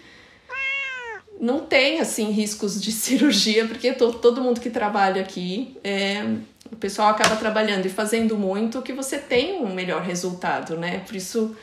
não 1.40 1.60
tem 1.60 2.00
assim 2.00 2.30
riscos 2.30 2.80
de 2.80 2.90
cirurgia, 2.92 3.66
porque 3.66 3.92
todo 3.92 4.42
mundo 4.42 4.60
que 4.60 4.68
trabalha 4.68 5.22
aqui 5.22 5.76
é, 5.82 6.22
o 6.70 6.76
pessoal 6.76 7.08
acaba 7.08 7.36
trabalhando 7.36 7.86
e 7.86 7.88
fazendo 7.88 8.36
muito 8.36 8.82
que 8.82 8.92
você 8.92 9.18
tem 9.18 9.60
um 9.62 9.74
melhor 9.74 10.02
resultado, 10.02 10.76
né? 10.76 11.02
Por 11.06 11.16
isso, 11.16 11.56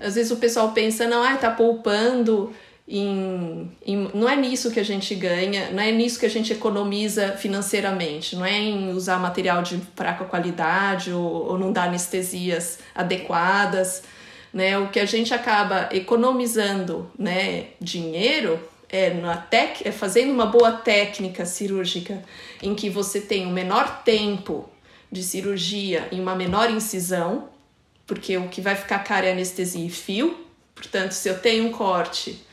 às 0.00 0.14
vezes 0.14 0.30
o 0.30 0.36
pessoal 0.36 0.72
pensa, 0.72 1.06
não, 1.06 1.22
ah, 1.22 1.36
tá 1.36 1.50
poupando 1.50 2.52
em, 2.86 3.70
em, 3.86 4.10
não 4.12 4.28
é 4.28 4.36
nisso 4.36 4.70
que 4.70 4.80
a 4.80 4.84
gente 4.84 5.14
ganha, 5.14 5.70
não 5.70 5.82
é 5.82 5.92
nisso 5.92 6.18
que 6.18 6.26
a 6.26 6.30
gente 6.30 6.52
economiza 6.52 7.32
financeiramente, 7.32 8.34
não 8.34 8.44
é 8.44 8.58
em 8.58 8.90
usar 8.92 9.18
material 9.18 9.62
de 9.62 9.78
fraca 9.94 10.24
qualidade 10.24 11.12
ou, 11.12 11.50
ou 11.50 11.58
não 11.58 11.72
dar 11.72 11.84
anestesias 11.84 12.80
adequadas, 12.94 14.02
né? 14.52 14.76
O 14.78 14.88
que 14.88 15.00
a 15.00 15.06
gente 15.06 15.32
acaba 15.32 15.88
economizando, 15.92 17.10
né, 17.18 17.68
dinheiro 17.80 18.60
é, 18.88 19.14
na 19.14 19.36
tec, 19.36 19.86
é 19.86 19.90
fazendo 19.90 20.30
uma 20.30 20.46
boa 20.46 20.72
técnica 20.72 21.46
cirúrgica 21.46 22.22
em 22.62 22.74
que 22.74 22.90
você 22.90 23.20
tem 23.20 23.46
o 23.46 23.48
um 23.48 23.52
menor 23.52 24.02
tempo 24.02 24.68
de 25.10 25.22
cirurgia 25.22 26.08
e 26.12 26.20
uma 26.20 26.34
menor 26.34 26.70
incisão, 26.70 27.48
porque 28.06 28.36
o 28.36 28.48
que 28.48 28.60
vai 28.60 28.74
ficar 28.74 28.98
caro 29.00 29.26
é 29.26 29.32
anestesia 29.32 29.86
e 29.86 29.90
fio. 29.90 30.36
Portanto, 30.74 31.12
se 31.12 31.28
eu 31.28 31.38
tenho 31.38 31.66
um 31.66 31.72
corte 31.72 32.44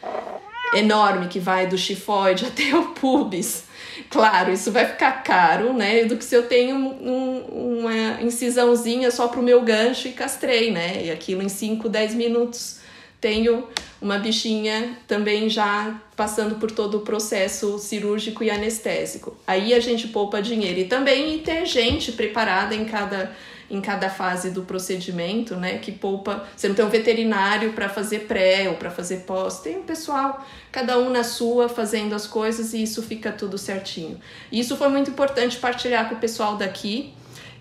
enorme 0.73 1.27
que 1.27 1.39
vai 1.39 1.67
do 1.67 1.77
chifoide 1.77 2.45
até 2.47 2.75
o 2.75 2.89
pubis, 2.89 3.63
claro, 4.09 4.51
isso 4.51 4.71
vai 4.71 4.85
ficar 4.85 5.23
caro, 5.23 5.73
né? 5.73 6.05
Do 6.05 6.17
que 6.17 6.23
se 6.23 6.35
eu 6.35 6.47
tenho 6.47 6.75
um, 6.75 7.79
uma 7.79 8.21
incisãozinha 8.21 9.11
só 9.11 9.27
para 9.27 9.39
o 9.39 9.43
meu 9.43 9.61
gancho 9.61 10.07
e 10.07 10.11
castrei, 10.11 10.71
né? 10.71 11.05
E 11.05 11.11
aquilo 11.11 11.41
em 11.41 11.49
5, 11.49 11.87
10 11.89 12.15
minutos 12.15 12.79
tenho 13.19 13.67
uma 14.01 14.17
bichinha 14.17 14.97
também 15.05 15.49
já 15.49 15.99
passando 16.15 16.55
por 16.55 16.71
todo 16.71 16.97
o 16.97 17.01
processo 17.01 17.77
cirúrgico 17.77 18.43
e 18.43 18.49
anestésico. 18.49 19.35
Aí 19.45 19.73
a 19.73 19.79
gente 19.79 20.07
poupa 20.07 20.41
dinheiro 20.41 20.79
e 20.79 20.85
também 20.85 21.39
ter 21.39 21.65
gente 21.65 22.13
preparada 22.13 22.73
em 22.73 22.85
cada 22.85 23.35
em 23.69 23.79
cada 23.79 24.09
fase 24.09 24.49
do 24.49 24.63
procedimento, 24.63 25.55
né, 25.55 25.77
que 25.77 25.91
poupa, 25.91 26.45
você 26.55 26.67
não 26.67 26.75
tem 26.75 26.83
um 26.83 26.89
veterinário 26.89 27.73
para 27.73 27.87
fazer 27.87 28.21
pré 28.21 28.67
ou 28.67 28.75
para 28.75 28.89
fazer 28.89 29.17
pós, 29.17 29.59
tem 29.59 29.77
um 29.77 29.83
pessoal, 29.83 30.45
cada 30.71 30.97
um 30.97 31.09
na 31.09 31.23
sua 31.23 31.69
fazendo 31.69 32.15
as 32.15 32.25
coisas 32.25 32.73
e 32.73 32.81
isso 32.81 33.03
fica 33.03 33.31
tudo 33.31 33.57
certinho. 33.57 34.19
E 34.51 34.59
isso 34.59 34.75
foi 34.75 34.89
muito 34.89 35.11
importante 35.11 35.57
partilhar 35.57 36.09
com 36.09 36.15
o 36.15 36.19
pessoal 36.19 36.57
daqui, 36.57 37.13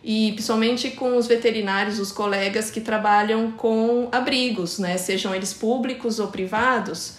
e 0.02 0.32
principalmente 0.32 0.90
com 0.92 1.16
os 1.16 1.26
veterinários, 1.26 1.98
os 1.98 2.12
colegas 2.12 2.70
que 2.70 2.80
trabalham 2.80 3.50
com 3.50 4.08
abrigos, 4.10 4.78
né, 4.78 4.96
sejam 4.96 5.34
eles 5.34 5.52
públicos 5.52 6.18
ou 6.18 6.28
privados. 6.28 7.18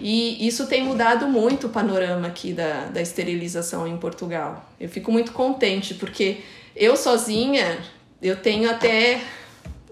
E 0.00 0.46
isso 0.46 0.66
tem 0.66 0.84
mudado 0.84 1.26
muito 1.26 1.68
o 1.68 1.70
panorama 1.70 2.28
aqui 2.28 2.52
da, 2.52 2.86
da 2.86 3.00
esterilização 3.00 3.86
em 3.86 3.96
Portugal. 3.96 4.64
Eu 4.78 4.88
fico 4.88 5.10
muito 5.10 5.32
contente 5.32 5.94
porque 5.94 6.38
eu 6.76 6.96
sozinha 6.96 7.78
eu 8.20 8.36
tenho 8.36 8.70
até 8.70 9.20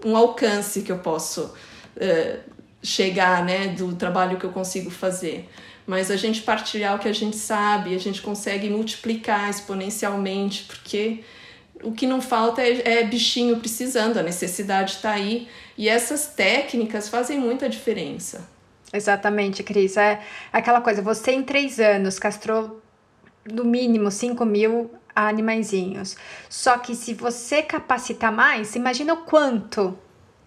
um 0.05 0.15
alcance 0.15 0.81
que 0.81 0.91
eu 0.91 0.99
posso 0.99 1.53
uh, 1.95 2.39
chegar, 2.81 3.43
né, 3.43 3.69
do 3.69 3.95
trabalho 3.95 4.37
que 4.37 4.45
eu 4.45 4.51
consigo 4.51 4.89
fazer. 4.89 5.49
Mas 5.85 6.11
a 6.11 6.17
gente 6.17 6.41
partilhar 6.41 6.95
o 6.95 6.99
que 6.99 7.07
a 7.07 7.13
gente 7.13 7.37
sabe, 7.37 7.95
a 7.95 7.99
gente 7.99 8.21
consegue 8.21 8.69
multiplicar 8.69 9.49
exponencialmente, 9.49 10.65
porque 10.65 11.23
o 11.81 11.91
que 11.91 12.05
não 12.05 12.21
falta 12.21 12.61
é, 12.61 12.99
é 12.99 13.03
bichinho 13.03 13.57
precisando, 13.57 14.17
a 14.17 14.23
necessidade 14.23 14.93
está 14.93 15.11
aí. 15.11 15.47
E 15.77 15.87
essas 15.87 16.27
técnicas 16.27 17.07
fazem 17.07 17.39
muita 17.39 17.69
diferença. 17.69 18.49
Exatamente, 18.91 19.63
Cris. 19.63 19.95
É 19.97 20.21
aquela 20.51 20.81
coisa, 20.81 21.01
você 21.01 21.31
em 21.31 21.43
três 21.43 21.79
anos 21.79 22.17
castrou 22.17 22.81
no 23.51 23.63
mínimo 23.63 24.11
5 24.11 24.43
mil 24.45 24.91
animaizinhos. 25.25 26.15
Só 26.49 26.77
que 26.77 26.95
se 26.95 27.13
você 27.13 27.61
capacitar 27.61 28.31
mais, 28.31 28.75
imagina 28.75 29.13
o 29.13 29.17
quanto 29.17 29.97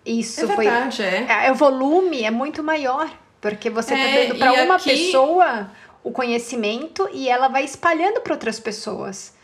isso 0.05 0.45
é 0.45 0.57
verdade, 0.57 0.97
foi. 0.97 1.07
É. 1.07 1.47
é. 1.47 1.53
O 1.53 1.55
volume 1.55 2.23
é 2.23 2.31
muito 2.31 2.63
maior. 2.63 3.11
Porque 3.41 3.71
você 3.71 3.95
está 3.95 4.07
é, 4.07 4.27
dando 4.27 4.39
para 4.39 4.53
uma 4.65 4.77
aqui... 4.77 4.91
pessoa 4.91 5.71
o 6.05 6.11
conhecimento 6.11 7.09
e 7.13 7.29
ela 7.29 7.49
vai 7.49 7.65
espalhando 7.65 8.21
para 8.21 8.35
outras 8.35 8.61
pessoas. 8.61 9.35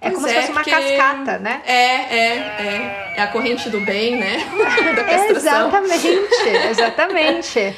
É 0.00 0.10
pois 0.10 0.14
como 0.14 0.26
é, 0.26 0.30
se 0.30 0.40
fosse 0.40 0.52
uma 0.52 0.64
cascata, 0.64 1.38
né? 1.38 1.62
É, 1.66 1.74
é, 1.74 2.36
é. 2.36 3.14
É 3.16 3.22
a 3.22 3.26
corrente 3.28 3.68
do 3.68 3.80
bem, 3.80 4.16
né? 4.16 4.36
da 4.96 5.28
exatamente, 5.28 6.08
exatamente. 6.70 7.76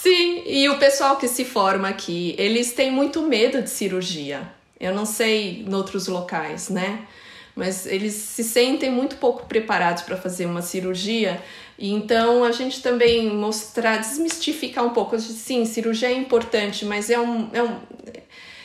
Sim, 0.00 0.42
e 0.46 0.68
o 0.68 0.78
pessoal 0.78 1.16
que 1.16 1.28
se 1.28 1.44
forma 1.44 1.88
aqui, 1.88 2.34
eles 2.38 2.72
têm 2.72 2.90
muito 2.90 3.22
medo 3.22 3.62
de 3.62 3.70
cirurgia. 3.70 4.59
Eu 4.80 4.94
não 4.94 5.04
sei 5.04 5.64
em 5.66 5.74
outros 5.74 6.08
locais, 6.08 6.68
né? 6.70 7.06
Mas 7.54 7.86
eles 7.86 8.14
se 8.14 8.42
sentem 8.44 8.90
muito 8.90 9.16
pouco 9.16 9.46
preparados 9.46 10.02
para 10.04 10.16
fazer 10.16 10.46
uma 10.46 10.62
cirurgia 10.62 11.42
E 11.78 11.90
então 11.92 12.44
a 12.44 12.52
gente 12.52 12.82
também 12.82 13.28
mostrar, 13.34 13.98
desmistificar 13.98 14.84
um 14.84 14.90
pouco. 14.90 15.18
Sim, 15.18 15.64
cirurgia 15.64 16.08
é 16.08 16.14
importante, 16.14 16.84
mas 16.84 17.10
é 17.10 17.18
um, 17.20 17.50
é 17.52 17.62
um 17.62 17.80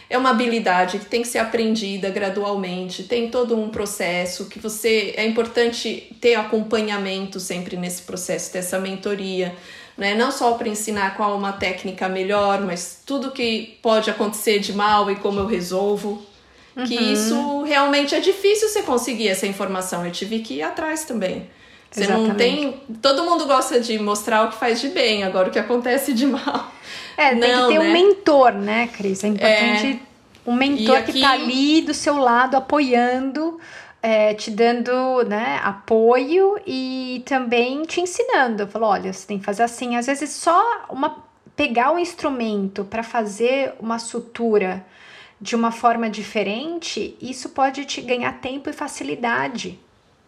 é 0.10 0.18
uma 0.18 0.30
habilidade 0.30 1.00
que 1.00 1.06
tem 1.06 1.22
que 1.22 1.28
ser 1.28 1.40
aprendida 1.40 2.10
gradualmente, 2.10 3.04
tem 3.04 3.30
todo 3.30 3.60
um 3.60 3.70
processo 3.70 4.46
que 4.46 4.60
você 4.60 5.14
é 5.18 5.26
importante 5.26 6.16
ter 6.22 6.36
acompanhamento 6.36 7.40
sempre 7.40 7.76
nesse 7.76 8.04
processo, 8.04 8.52
ter 8.52 8.60
essa 8.60 8.80
mentoria, 8.80 9.56
né? 9.98 10.14
Não 10.14 10.32
só 10.32 10.54
para 10.54 10.68
ensinar 10.68 11.16
qual 11.16 11.38
uma 11.38 11.54
técnica 11.54 12.10
melhor, 12.10 12.62
mas 12.62 13.02
tudo 13.06 13.32
que 13.32 13.78
pode 13.82 14.10
acontecer 14.10 14.60
de 14.60 14.74
mal 14.74 15.10
e 15.10 15.16
como 15.16 15.40
eu 15.40 15.46
resolvo. 15.46 16.22
Uhum. 16.76 16.86
Que 16.86 16.96
isso 16.96 17.64
realmente 17.64 18.14
é 18.14 18.20
difícil 18.20 18.68
você 18.68 18.84
conseguir 18.84 19.30
essa 19.30 19.48
informação. 19.48 20.06
Eu 20.06 20.12
tive 20.12 20.40
que 20.40 20.56
ir 20.56 20.62
atrás 20.62 21.06
também. 21.06 21.50
Você 21.90 22.04
Exatamente. 22.04 22.28
não 22.28 22.36
tem. 22.36 22.82
Todo 23.02 23.24
mundo 23.24 23.46
gosta 23.46 23.80
de 23.80 23.98
mostrar 23.98 24.44
o 24.44 24.50
que 24.50 24.58
faz 24.58 24.82
de 24.82 24.90
bem, 24.90 25.24
agora 25.24 25.48
o 25.48 25.52
que 25.52 25.60
acontece 25.60 26.14
de 26.14 26.26
mal. 26.26 26.70
É, 27.16 27.30
tem 27.30 27.40
não, 27.40 27.70
que 27.70 27.74
ter 27.74 27.80
né? 27.80 27.90
um 27.90 27.94
mentor, 27.94 28.52
né, 28.52 28.88
Cris? 28.88 29.24
É 29.24 29.28
importante 29.28 29.88
é... 29.88 30.00
um 30.46 30.54
mentor 30.54 30.98
aqui... 30.98 31.14
que 31.14 31.22
tá 31.22 31.32
ali 31.32 31.82
do 31.82 31.94
seu 31.94 32.18
lado, 32.18 32.58
apoiando, 32.58 33.58
é, 34.06 34.34
te 34.34 34.52
dando 34.52 35.24
né, 35.24 35.60
apoio 35.64 36.60
e 36.66 37.24
também 37.26 37.84
te 37.84 38.02
ensinando. 38.02 38.68
Falou, 38.68 38.90
olha, 38.90 39.12
você 39.12 39.26
tem 39.26 39.40
que 39.40 39.46
fazer 39.46 39.64
assim. 39.64 39.96
Às 39.96 40.06
vezes 40.06 40.30
só 40.30 40.86
uma 40.90 41.24
pegar 41.56 41.94
o 41.94 41.98
instrumento 41.98 42.84
para 42.84 43.02
fazer 43.02 43.74
uma 43.80 43.98
sutura 43.98 44.86
de 45.40 45.56
uma 45.56 45.72
forma 45.72 46.10
diferente, 46.10 47.18
isso 47.22 47.50
pode 47.50 47.86
te 47.86 48.02
ganhar 48.02 48.42
tempo 48.42 48.70
e 48.70 48.74
facilidade 48.74 49.80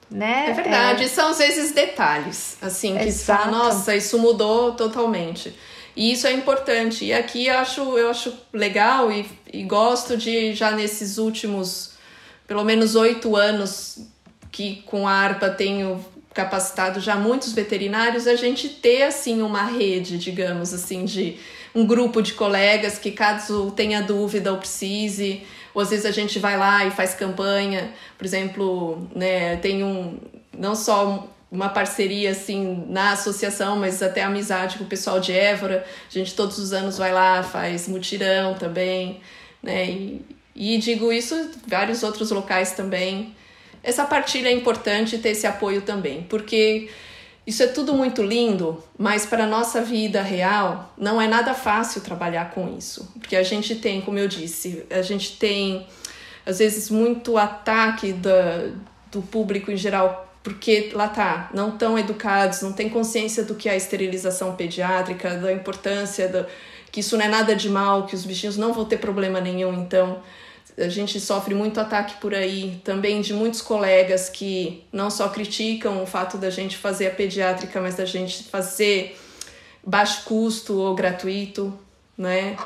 né? 0.10 0.48
É 0.50 0.54
verdade, 0.54 1.04
é... 1.04 1.08
são 1.08 1.30
às 1.30 1.38
vezes 1.38 1.72
detalhes, 1.72 2.58
assim, 2.62 2.98
que 2.98 3.08
Exato. 3.08 3.44
fala, 3.44 3.58
nossa, 3.58 3.96
isso 3.96 4.18
mudou 4.18 4.72
totalmente. 4.74 5.54
E 5.96 6.12
isso 6.12 6.28
é 6.28 6.32
importante. 6.32 7.06
E 7.06 7.14
aqui 7.14 7.48
eu 7.48 7.58
acho, 7.58 7.82
eu 7.98 8.10
acho 8.10 8.34
legal 8.54 9.12
e, 9.12 9.26
e 9.52 9.64
gosto 9.64 10.16
de, 10.16 10.54
já 10.54 10.72
nesses 10.72 11.18
últimos, 11.18 11.94
pelo 12.48 12.64
menos 12.64 12.96
oito 12.96 13.36
anos 13.36 14.00
que 14.52 14.78
com 14.86 15.08
a 15.08 15.12
ARPA 15.12 15.50
tenho 15.50 16.04
capacitado 16.34 17.00
já 17.00 17.16
muitos 17.16 17.52
veterinários, 17.52 18.28
a 18.28 18.36
gente 18.36 18.70
ter, 18.70 19.04
assim, 19.04 19.42
uma 19.42 19.64
rede, 19.64 20.18
digamos 20.18 20.74
assim, 20.74 21.04
de 21.06 21.38
um 21.76 21.86
grupo 21.86 22.22
de 22.22 22.34
colegas 22.34 22.98
que 22.98 23.12
caso 23.12 23.72
tenha 23.76 24.02
dúvida 24.02 24.52
ou 24.52 24.58
precise 24.58 25.44
ou 25.78 25.82
às 25.82 25.92
vezes 25.92 26.08
a 26.08 26.12
gente 26.12 26.40
vai 26.40 26.58
lá 26.58 26.86
e 26.86 26.90
faz 26.90 27.14
campanha, 27.14 27.94
por 28.18 28.26
exemplo, 28.26 29.08
né, 29.14 29.58
tem 29.58 29.84
um 29.84 30.18
não 30.58 30.76
só 30.76 31.28
uma 31.52 31.70
parceria 31.70 32.32
assim 32.32 32.84
na 32.90 33.12
associação, 33.12 33.78
mas 33.78 34.02
até 34.02 34.24
amizade 34.24 34.80
com 34.80 34.86
o 34.86 34.88
pessoal 34.88 35.20
de 35.20 35.32
Évora. 35.32 35.86
A 36.10 36.12
gente 36.12 36.34
todos 36.34 36.58
os 36.58 36.74
anos 36.74 36.98
vai 36.98 37.14
lá, 37.14 37.44
faz 37.44 37.88
mutirão 37.88 38.56
também, 38.56 39.22
né? 39.62 39.86
E, 39.86 40.26
e 40.58 40.78
digo 40.80 41.14
isso 41.14 41.52
vários 41.68 42.02
outros 42.02 42.32
locais 42.32 42.72
também. 42.72 43.36
Essa 43.84 44.06
partilha 44.06 44.50
é 44.50 44.52
importante 44.52 45.20
ter 45.20 45.30
esse 45.30 45.46
apoio 45.46 45.84
também, 45.84 46.24
porque 46.24 46.90
isso 47.46 47.62
é 47.64 47.68
tudo 47.68 47.94
muito 47.94 48.24
lindo, 48.24 48.84
mas 48.98 49.26
para 49.26 49.44
a 49.44 49.48
nossa 49.48 49.82
vida 49.82 50.22
real 50.22 50.94
não 50.98 51.22
é 51.22 51.28
nada 51.28 51.54
fácil 51.54 52.02
trabalhar 52.02 52.52
com 52.52 52.76
isso. 52.76 53.10
Porque 53.20 53.36
a 53.36 53.44
gente 53.44 53.76
tem, 53.76 54.02
como 54.02 54.18
eu 54.18 54.28
disse, 54.28 54.84
a 54.90 55.02
gente 55.04 55.38
tem 55.38 55.88
às 56.46 56.60
vezes 56.60 56.90
muito 56.90 57.38
ataque 57.38 58.12
da, 58.12 58.70
do 59.12 59.22
público 59.22 59.72
em 59.72 59.78
geral, 59.78 60.34
porque 60.42 60.92
lá 60.94 61.08
tá, 61.08 61.50
não 61.54 61.70
estão 61.70 62.00
educados, 62.00 62.62
não 62.62 62.74
tem 62.74 62.90
consciência 62.90 63.44
do 63.44 63.54
que 63.54 63.70
é 63.70 63.74
a 63.74 63.76
esterilização 63.76 64.56
pediátrica, 64.56 65.36
da 65.36 65.54
importância, 65.54 66.28
do, 66.28 66.46
que 66.92 67.02
isso 67.02 67.16
não 67.18 67.26
é 67.26 67.28
nada 67.28 67.56
de 67.56 67.70
mal, 67.70 68.06
que 68.06 68.16
os 68.16 68.26
bichinhos 68.26 68.58
não 68.58 68.74
vão 68.74 68.86
ter 68.86 68.98
problema 68.98 69.40
nenhum, 69.40 69.74
então 69.74 70.22
a 70.78 70.90
gente 70.90 71.20
sofre 71.20 71.56
muito 71.56 71.80
ataque 71.80 72.20
por 72.20 72.34
aí, 72.34 72.82
também 72.84 73.22
de 73.22 73.34
muitos 73.34 73.62
colegas 73.62 74.30
que 74.30 74.84
não 74.92 75.10
só 75.10 75.30
criticam 75.30 76.04
o 76.04 76.06
fato 76.06 76.38
da 76.38 76.50
gente 76.50 76.78
fazer 76.78 77.08
a 77.08 77.12
pediátrica, 77.12 77.80
mas 77.80 77.96
da 77.96 78.06
gente 78.06 78.44
fazer 78.46 79.18
baixo 79.84 80.24
custo 80.26 80.78
ou 80.78 80.94
gratuito, 80.94 81.78
né? 82.18 82.58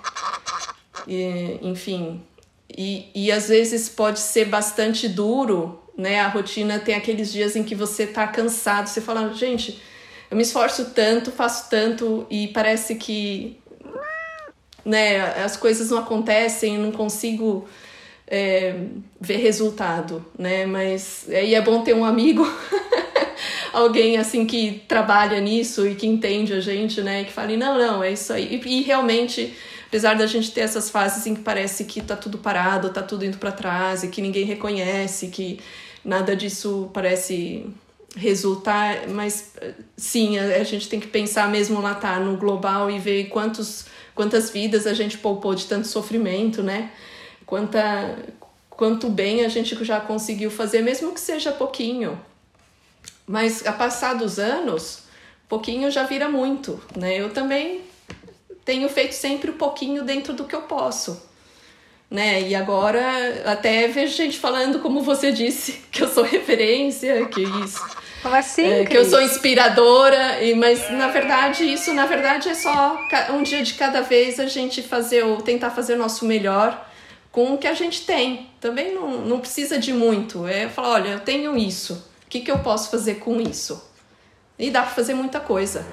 E, 1.07 1.59
enfim, 1.61 2.21
e, 2.69 3.09
e 3.13 3.31
às 3.31 3.49
vezes 3.49 3.89
pode 3.89 4.19
ser 4.19 4.45
bastante 4.45 5.07
duro, 5.07 5.81
né? 5.97 6.19
A 6.19 6.27
rotina 6.27 6.79
tem 6.79 6.95
aqueles 6.95 7.31
dias 7.31 7.55
em 7.55 7.63
que 7.63 7.75
você 7.75 8.07
tá 8.07 8.27
cansado, 8.27 8.87
você 8.87 9.01
fala, 9.01 9.33
gente, 9.33 9.81
eu 10.29 10.37
me 10.37 10.43
esforço 10.43 10.91
tanto, 10.91 11.31
faço 11.31 11.69
tanto 11.69 12.25
e 12.29 12.47
parece 12.47 12.95
que 12.95 13.59
né, 14.83 15.43
as 15.43 15.55
coisas 15.55 15.91
não 15.91 15.99
acontecem, 15.99 16.77
não 16.77 16.91
consigo 16.91 17.67
é, 18.31 18.73
ver 19.19 19.37
resultado, 19.37 20.25
né? 20.39 20.65
Mas 20.65 21.25
aí 21.27 21.53
é 21.53 21.61
bom 21.61 21.81
ter 21.81 21.93
um 21.93 22.05
amigo, 22.05 22.49
alguém 23.73 24.17
assim 24.17 24.45
que 24.45 24.81
trabalha 24.87 25.41
nisso 25.41 25.85
e 25.85 25.95
que 25.95 26.07
entende 26.07 26.53
a 26.53 26.61
gente, 26.61 27.01
né? 27.01 27.25
Que 27.25 27.33
fale, 27.33 27.57
não, 27.57 27.77
não, 27.77 28.01
é 28.01 28.13
isso 28.13 28.31
aí. 28.31 28.61
E, 28.65 28.79
e 28.79 28.81
realmente, 28.83 29.53
apesar 29.85 30.15
da 30.15 30.25
gente 30.25 30.49
ter 30.51 30.61
essas 30.61 30.89
fases 30.89 31.27
em 31.27 31.35
que 31.35 31.41
parece 31.41 31.83
que 31.83 32.01
tá 32.01 32.15
tudo 32.15 32.37
parado, 32.37 32.89
tá 32.89 33.03
tudo 33.03 33.25
indo 33.25 33.37
para 33.37 33.51
trás 33.51 34.01
e 34.01 34.07
que 34.07 34.21
ninguém 34.21 34.45
reconhece, 34.45 35.27
que 35.27 35.59
nada 36.05 36.33
disso 36.33 36.89
parece 36.93 37.65
resultar, 38.15 39.09
mas 39.09 39.53
sim, 39.97 40.39
a, 40.39 40.55
a 40.55 40.63
gente 40.63 40.87
tem 40.87 41.01
que 41.01 41.07
pensar 41.07 41.49
mesmo 41.49 41.81
lá 41.81 41.95
tá 41.95 42.17
no 42.17 42.37
global 42.37 42.89
e 42.89 42.97
ver 42.97 43.25
quantos 43.25 43.85
quantas 44.13 44.49
vidas 44.49 44.85
a 44.85 44.93
gente 44.93 45.17
poupou 45.17 45.55
de 45.55 45.65
tanto 45.65 45.87
sofrimento, 45.87 46.61
né? 46.61 46.91
Quanta, 47.51 48.15
quanto 48.69 49.09
bem 49.09 49.43
a 49.43 49.49
gente 49.49 49.75
já 49.83 49.99
conseguiu 49.99 50.49
fazer, 50.49 50.81
mesmo 50.81 51.11
que 51.11 51.19
seja 51.19 51.51
pouquinho. 51.51 52.17
Mas 53.27 53.67
a 53.67 53.73
passar 53.73 54.13
dos 54.13 54.39
anos, 54.39 55.03
pouquinho 55.49 55.91
já 55.91 56.03
vira 56.03 56.29
muito, 56.29 56.81
né? 56.95 57.17
Eu 57.17 57.29
também 57.31 57.81
tenho 58.63 58.87
feito 58.87 59.11
sempre 59.11 59.51
um 59.51 59.57
pouquinho 59.57 60.01
dentro 60.01 60.31
do 60.31 60.45
que 60.45 60.55
eu 60.55 60.61
posso. 60.61 61.29
Né? 62.09 62.41
E 62.43 62.55
agora 62.55 63.01
até 63.45 63.85
vejo 63.89 64.15
gente 64.15 64.39
falando, 64.39 64.79
como 64.79 65.01
você 65.01 65.33
disse, 65.33 65.73
que 65.91 66.03
eu 66.03 66.07
sou 66.07 66.23
referência, 66.23 67.25
que 67.25 67.41
isso. 67.41 67.85
Como 68.21 68.33
assim? 68.33 68.65
É, 68.65 68.85
que 68.85 68.95
eu 68.95 69.03
sou 69.03 69.21
inspiradora, 69.21 70.41
e, 70.41 70.53
mas 70.53 70.89
na 70.91 71.07
verdade 71.07 71.65
isso 71.65 71.93
na 71.93 72.05
verdade 72.05 72.47
é 72.47 72.53
só 72.53 72.97
um 73.31 73.43
dia 73.43 73.61
de 73.61 73.73
cada 73.73 73.99
vez 73.99 74.39
a 74.39 74.45
gente 74.45 74.81
fazer 74.81 75.25
ou 75.25 75.41
tentar 75.41 75.71
fazer 75.71 75.95
o 75.95 75.97
nosso 75.97 76.25
melhor 76.25 76.89
com 77.31 77.53
o 77.53 77.57
que 77.57 77.67
a 77.67 77.73
gente 77.73 78.05
tem. 78.05 78.49
Também 78.59 78.93
não, 78.93 79.21
não 79.21 79.39
precisa 79.39 79.77
de 79.79 79.93
muito. 79.93 80.47
É 80.47 80.67
falar, 80.67 80.89
olha, 80.89 81.09
eu 81.09 81.19
tenho 81.19 81.57
isso. 81.57 81.93
O 82.25 82.29
que, 82.29 82.41
que 82.41 82.51
eu 82.51 82.59
posso 82.59 82.89
fazer 82.91 83.15
com 83.15 83.39
isso? 83.39 83.89
E 84.57 84.69
dá 84.69 84.81
para 84.81 84.91
fazer 84.91 85.13
muita 85.13 85.39
coisa. 85.39 85.85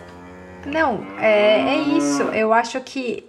Não, 0.66 1.06
é, 1.18 1.76
é 1.76 1.78
isso. 1.78 2.22
Eu 2.24 2.52
acho 2.52 2.80
que 2.80 3.24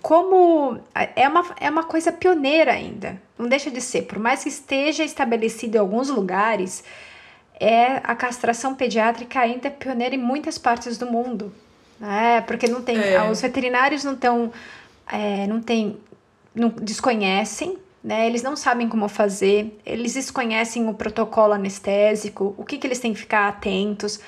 como 0.00 0.80
é 1.16 1.28
uma, 1.28 1.44
é 1.60 1.70
uma 1.70 1.84
coisa 1.84 2.12
pioneira 2.12 2.72
ainda, 2.72 3.20
não 3.38 3.48
deixa 3.48 3.70
de 3.70 3.80
ser, 3.80 4.02
por 4.02 4.18
mais 4.18 4.42
que 4.42 4.48
esteja 4.48 5.04
estabelecido 5.04 5.76
em 5.76 5.80
alguns 5.80 6.08
lugares, 6.08 6.82
é 7.60 8.00
a 8.02 8.14
castração 8.14 8.74
pediátrica 8.74 9.40
ainda 9.40 9.68
é 9.68 9.70
pioneira 9.70 10.14
em 10.14 10.18
muitas 10.18 10.58
partes 10.58 10.98
do 10.98 11.06
mundo, 11.06 11.52
né? 12.00 12.40
Porque 12.42 12.66
não 12.66 12.82
tem, 12.82 12.98
é. 12.98 13.30
os 13.30 13.40
veterinários 13.40 14.02
não 14.02 14.14
estão, 14.14 14.52
é, 15.10 15.46
não 15.46 15.60
tem 15.60 15.96
não, 16.54 16.68
desconhecem, 16.68 17.78
né? 18.02 18.26
Eles 18.26 18.42
não 18.42 18.56
sabem 18.56 18.88
como 18.88 19.08
fazer, 19.08 19.78
eles 19.86 20.14
desconhecem 20.14 20.88
o 20.88 20.94
protocolo 20.94 21.52
anestésico, 21.52 22.54
o 22.58 22.64
que, 22.64 22.78
que 22.78 22.86
eles 22.86 22.98
têm 22.98 23.12
que 23.12 23.20
ficar 23.20 23.48
atentos. 23.48 24.20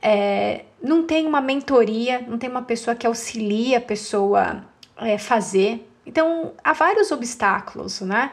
É, 0.00 0.64
não 0.82 1.04
tem 1.04 1.26
uma 1.26 1.40
mentoria, 1.40 2.24
não 2.26 2.38
tem 2.38 2.48
uma 2.48 2.62
pessoa 2.62 2.94
que 2.94 3.06
auxilia 3.06 3.78
a 3.78 3.80
pessoa 3.80 4.64
é, 4.98 5.18
fazer. 5.18 5.88
Então, 6.04 6.52
há 6.62 6.72
vários 6.72 7.10
obstáculos, 7.10 8.00
né? 8.00 8.30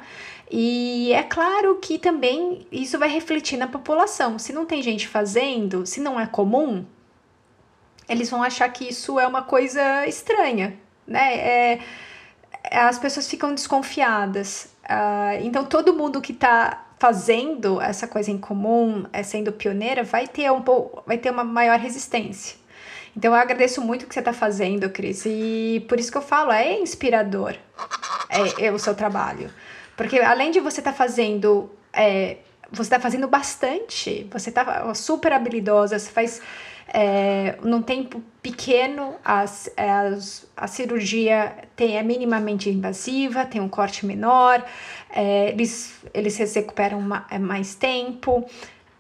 E 0.52 1.12
é 1.14 1.24
claro 1.24 1.78
que 1.78 1.98
também 1.98 2.68
isso 2.72 3.00
vai 3.00 3.10
refletir 3.10 3.58
na 3.58 3.68
população. 3.68 4.38
Se 4.38 4.54
não 4.54 4.66
tem 4.66 4.84
gente 4.84 5.08
fazendo, 5.08 5.86
se 5.86 6.00
não 6.00 6.20
é 6.20 6.28
comum, 6.28 6.86
eles 8.08 8.30
vão 8.30 8.44
achar 8.44 8.70
que 8.70 8.88
isso 8.88 9.20
é 9.20 9.26
uma 9.26 9.42
coisa 9.42 10.06
estranha, 10.06 10.78
né? 11.08 11.38
É, 11.38 11.80
as 12.72 12.98
pessoas 12.98 13.30
ficam 13.30 13.54
desconfiadas. 13.54 14.68
Uh, 14.84 15.44
então, 15.44 15.66
todo 15.66 15.94
mundo 15.94 16.22
que 16.22 16.32
está 16.32 16.86
fazendo 17.00 17.82
essa 17.82 18.08
coisa 18.08 18.32
em 18.32 18.38
comum, 18.38 19.06
é, 19.12 19.24
sendo 19.24 19.52
pioneira, 19.52 20.04
vai 20.04 20.28
ter, 20.28 20.52
um 20.52 20.62
pouco, 20.62 21.04
vai 21.06 21.18
ter 21.18 21.30
uma 21.30 21.44
maior 21.44 21.78
resistência. 21.78 22.58
Então, 23.16 23.34
eu 23.34 23.40
agradeço 23.40 23.82
muito 23.82 24.04
o 24.04 24.08
que 24.08 24.14
você 24.14 24.22
está 24.22 24.34
fazendo, 24.34 24.90
Cris. 24.90 25.24
E 25.26 25.86
por 25.88 26.00
isso 26.00 26.12
que 26.12 26.18
eu 26.18 26.22
falo, 26.22 26.52
é 26.52 26.80
inspirador 26.80 27.56
é, 28.30 28.66
é 28.68 28.72
o 28.72 28.80
seu 28.80 28.96
trabalho. 28.96 29.52
Porque 29.96 30.20
além 30.20 30.52
de 30.52 30.60
você 30.60 30.82
estar 30.82 30.92
tá 30.92 30.98
fazendo. 30.98 31.70
É, 31.92 32.38
você 32.72 32.88
está 32.88 33.00
fazendo 33.00 33.28
bastante, 33.28 34.28
você 34.32 34.50
está 34.50 34.92
super 34.96 35.32
habilidosa, 35.32 36.00
você 36.00 36.10
faz 36.10 36.42
é, 36.88 37.58
num 37.64 37.82
tempo 37.82 38.22
pequeno, 38.42 39.16
as, 39.24 39.70
as, 39.78 40.48
a 40.56 40.68
cirurgia 40.68 41.56
tem, 41.76 41.98
é 41.98 42.04
minimamente 42.04 42.70
invasiva, 42.70 43.46
tem 43.46 43.62
um 43.62 43.70
corte 43.70 44.06
menor, 44.06 44.64
é, 45.10 45.50
eles, 45.50 46.02
eles 46.14 46.34
se 46.34 46.60
recuperam 46.60 47.00
ma, 47.02 47.26
é, 47.30 47.40
mais 47.40 47.76
tempo. 47.76 48.46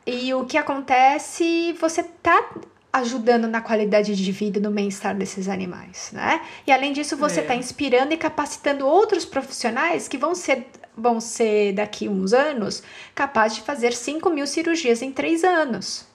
E 0.05 0.33
o 0.33 0.45
que 0.45 0.57
acontece, 0.57 1.73
você 1.79 2.03
tá 2.03 2.51
ajudando 2.93 3.47
na 3.47 3.59
qualidade 3.59 4.15
de 4.15 4.31
vida 4.31 4.59
e 4.59 4.61
no 4.61 4.69
bem-estar 4.69 5.15
desses 5.15 5.49
animais, 5.49 6.11
né? 6.13 6.41
E 6.67 6.71
além 6.71 6.93
disso, 6.93 7.17
você 7.17 7.41
está 7.41 7.55
é. 7.55 7.57
inspirando 7.57 8.13
e 8.13 8.17
capacitando 8.17 8.85
outros 8.85 9.25
profissionais 9.25 10.07
que 10.07 10.15
vão 10.15 10.35
ser, 10.35 10.67
vão 10.95 11.19
ser 11.19 11.73
daqui 11.73 12.07
uns 12.07 12.33
anos 12.33 12.83
capazes 13.15 13.57
de 13.57 13.63
fazer 13.63 13.93
5 13.93 14.29
mil 14.29 14.45
cirurgias 14.45 15.01
em 15.01 15.11
3 15.11 15.43
anos, 15.43 16.05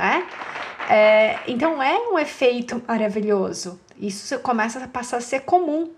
né? 0.00 0.26
É, 0.88 1.38
então 1.46 1.82
é 1.82 1.96
um 2.10 2.18
efeito 2.18 2.82
maravilhoso. 2.88 3.78
Isso 3.98 4.38
começa 4.40 4.82
a 4.82 4.88
passar 4.88 5.18
a 5.18 5.20
ser 5.20 5.40
comum. 5.40 5.90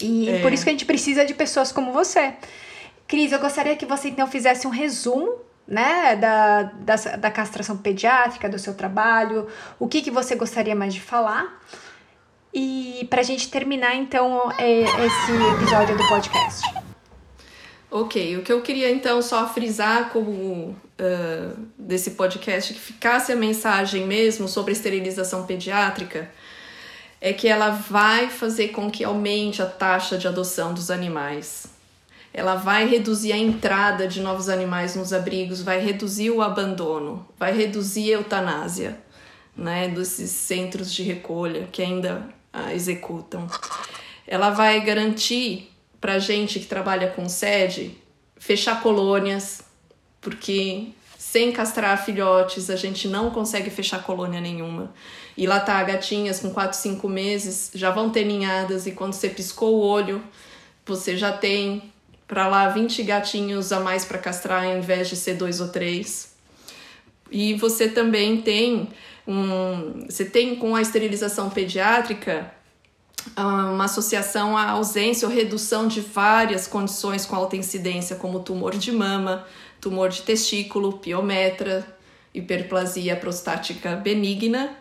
E 0.00 0.28
é. 0.28 0.42
por 0.42 0.52
isso 0.52 0.62
que 0.62 0.68
a 0.68 0.72
gente 0.72 0.84
precisa 0.84 1.24
de 1.24 1.32
pessoas 1.32 1.72
como 1.72 1.90
você. 1.90 2.34
Cris, 3.06 3.32
eu 3.32 3.38
gostaria 3.38 3.74
que 3.74 3.86
você 3.86 4.10
então 4.10 4.26
fizesse 4.26 4.66
um 4.66 4.70
resumo 4.70 5.38
né, 5.66 6.14
da, 6.16 6.64
da, 6.64 6.96
da 7.16 7.30
castração 7.30 7.78
pediátrica, 7.78 8.48
do 8.48 8.58
seu 8.58 8.74
trabalho, 8.74 9.48
o 9.78 9.88
que, 9.88 10.02
que 10.02 10.10
você 10.10 10.36
gostaria 10.36 10.76
mais 10.76 10.92
de 10.92 11.00
falar. 11.00 11.60
E 12.52 13.06
para 13.08 13.20
a 13.20 13.24
gente 13.24 13.50
terminar, 13.50 13.96
então, 13.96 14.52
é, 14.58 14.82
esse 14.82 15.32
episódio 15.56 15.96
do 15.96 16.06
podcast. 16.06 16.62
Ok, 17.90 18.36
o 18.36 18.42
que 18.42 18.52
eu 18.52 18.60
queria 18.60 18.90
então 18.90 19.20
só 19.22 19.48
frisar 19.48 20.10
como 20.10 20.76
uh, 20.98 21.66
desse 21.78 22.12
podcast 22.12 22.74
que 22.74 22.80
ficasse 22.80 23.32
a 23.32 23.36
mensagem 23.36 24.06
mesmo 24.06 24.48
sobre 24.48 24.72
esterilização 24.72 25.46
pediátrica 25.46 26.30
é 27.20 27.32
que 27.32 27.48
ela 27.48 27.70
vai 27.70 28.28
fazer 28.28 28.68
com 28.68 28.90
que 28.90 29.02
aumente 29.02 29.60
a 29.60 29.66
taxa 29.66 30.16
de 30.16 30.28
adoção 30.28 30.72
dos 30.72 30.90
animais 30.90 31.78
ela 32.32 32.54
vai 32.54 32.86
reduzir 32.86 33.32
a 33.32 33.36
entrada 33.36 34.06
de 34.06 34.20
novos 34.20 34.48
animais 34.48 34.94
nos 34.94 35.12
abrigos, 35.12 35.62
vai 35.62 35.80
reduzir 35.80 36.30
o 36.30 36.42
abandono, 36.42 37.26
vai 37.38 37.52
reduzir 37.52 38.14
a 38.14 38.18
eutanásia, 38.18 38.98
né, 39.56 39.88
desses 39.88 40.30
centros 40.30 40.92
de 40.92 41.02
recolha 41.02 41.68
que 41.72 41.82
ainda 41.82 42.28
a 42.52 42.72
executam. 42.72 43.48
Ela 44.26 44.50
vai 44.50 44.80
garantir 44.80 45.72
para 46.00 46.18
gente 46.18 46.60
que 46.60 46.66
trabalha 46.66 47.08
com 47.10 47.28
sede 47.28 47.96
fechar 48.38 48.82
colônias, 48.82 49.62
porque 50.20 50.88
sem 51.18 51.52
castrar 51.52 52.04
filhotes 52.04 52.70
a 52.70 52.76
gente 52.76 53.06
não 53.08 53.30
consegue 53.30 53.70
fechar 53.70 54.02
colônia 54.02 54.40
nenhuma. 54.40 54.92
E 55.36 55.46
lá 55.46 55.60
tá, 55.60 55.82
gatinhas 55.82 56.40
com 56.40 56.50
4, 56.50 56.76
5 56.76 57.08
meses 57.08 57.70
já 57.74 57.90
vão 57.90 58.10
ter 58.10 58.24
ninhadas 58.24 58.86
e 58.86 58.92
quando 58.92 59.12
você 59.12 59.28
piscou 59.28 59.76
o 59.76 59.80
olho, 59.80 60.22
você 60.86 61.16
já 61.16 61.30
tem 61.30 61.92
para 62.26 62.46
lá 62.46 62.68
20 62.68 63.02
gatinhos 63.02 63.72
a 63.72 63.80
mais 63.80 64.04
para 64.04 64.18
castrar 64.18 64.64
ao 64.64 64.76
invés 64.76 65.08
de 65.08 65.16
ser 65.16 65.34
dois 65.34 65.60
ou 65.60 65.68
três. 65.68 66.34
E 67.30 67.54
você 67.54 67.88
também 67.88 68.40
tem 68.42 68.88
um, 69.26 70.06
você 70.08 70.24
tem 70.24 70.56
com 70.56 70.74
a 70.74 70.80
esterilização 70.80 71.50
pediátrica 71.50 72.50
ah, 73.36 73.70
uma 73.70 73.84
associação 73.84 74.56
à 74.56 74.70
ausência 74.70 75.28
ou 75.28 75.34
redução 75.34 75.86
de 75.86 76.00
várias 76.00 76.66
condições 76.66 77.26
com 77.26 77.36
alta 77.36 77.56
incidência, 77.56 78.16
como 78.16 78.40
tumor 78.40 78.76
de 78.76 78.90
mama, 78.92 79.46
tumor 79.80 80.08
de 80.10 80.22
testículo, 80.22 80.98
piometra, 80.98 81.86
hiperplasia 82.34 83.16
prostática 83.16 83.96
benigna, 83.96 84.76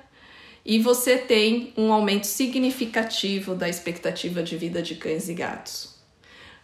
e 0.65 0.79
você 0.79 1.17
tem 1.17 1.73
um 1.77 1.93
aumento 1.93 2.27
significativo 2.27 3.55
da 3.55 3.69
expectativa 3.69 4.43
de 4.43 4.57
vida 4.57 4.81
de 4.81 4.95
cães 4.95 5.29
e 5.29 5.33
gatos. 5.33 5.95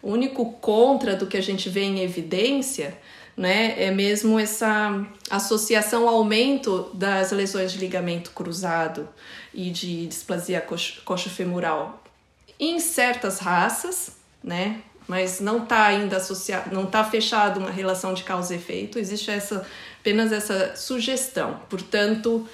O 0.02 0.12
único 0.12 0.52
contra 0.54 1.16
do 1.16 1.26
que 1.26 1.38
a 1.38 1.42
gente 1.42 1.70
vê 1.70 1.84
em 1.84 2.02
evidência 2.02 2.98
né, 3.36 3.82
é 3.82 3.90
mesmo 3.90 4.38
essa 4.38 5.08
associação 5.30 6.08
ao 6.08 6.16
aumento 6.16 6.92
das 6.94 7.32
lesões 7.32 7.72
de 7.72 7.80
ligamento 7.80 8.32
cruzado 8.32 9.08
e 9.54 9.70
de 9.70 10.06
displasia 10.08 10.62
coxofemoral 11.06 12.04
em 12.60 12.80
certas 12.80 13.40
raças, 13.40 14.18
né, 14.44 14.82
mas 15.08 15.40
não 15.40 15.64
está 15.64 15.86
ainda 15.86 16.18
associado, 16.18 16.74
não 16.74 16.86
está 16.86 17.04
fechado 17.04 17.60
uma 17.60 17.70
relação 17.70 18.14
de 18.14 18.24
causa 18.24 18.54
e 18.54 18.58
efeito, 18.58 18.98
existe 18.98 19.30
essa, 19.30 19.66
apenas 20.00 20.32
essa 20.32 20.76
sugestão. 20.76 21.60
Portanto, 21.70 22.48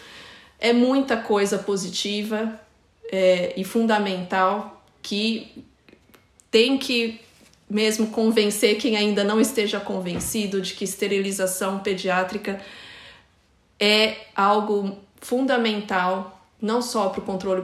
é 0.59 0.73
muita 0.73 1.17
coisa 1.17 1.57
positiva 1.57 2.59
é, 3.11 3.53
e 3.55 3.63
fundamental 3.63 4.83
que 5.01 5.63
tem 6.51 6.77
que 6.77 7.21
mesmo 7.69 8.07
convencer 8.07 8.77
quem 8.77 8.97
ainda 8.97 9.23
não 9.23 9.39
esteja 9.39 9.79
convencido 9.79 10.59
de 10.59 10.73
que 10.73 10.83
esterilização 10.83 11.79
pediátrica 11.79 12.59
é 13.79 14.17
algo 14.35 14.97
fundamental 15.21 16.38
não 16.61 16.81
só 16.81 17.09
para 17.09 17.21
o 17.21 17.23
controle 17.23 17.63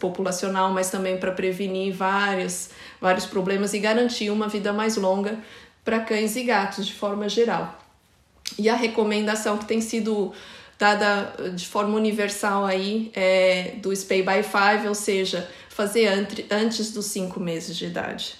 populacional, 0.00 0.72
mas 0.72 0.90
também 0.90 1.18
para 1.18 1.32
prevenir 1.32 1.94
vários, 1.94 2.70
vários 3.00 3.26
problemas 3.26 3.74
e 3.74 3.78
garantir 3.78 4.30
uma 4.30 4.48
vida 4.48 4.72
mais 4.72 4.96
longa 4.96 5.38
para 5.84 6.00
cães 6.00 6.34
e 6.36 6.44
gatos 6.44 6.86
de 6.86 6.94
forma 6.94 7.28
geral. 7.28 7.78
E 8.58 8.68
a 8.68 8.74
recomendação 8.74 9.58
que 9.58 9.66
tem 9.66 9.80
sido 9.80 10.32
dada 10.78 11.32
de 11.54 11.66
forma 11.66 11.96
universal 11.96 12.64
aí 12.64 13.12
é 13.14 13.74
do 13.76 13.94
Spay 13.94 14.22
by 14.22 14.42
Five, 14.42 14.88
ou 14.88 14.94
seja, 14.94 15.48
fazer 15.68 16.08
antes 16.50 16.92
dos 16.92 17.06
cinco 17.06 17.38
meses 17.38 17.76
de 17.76 17.86
idade. 17.86 18.36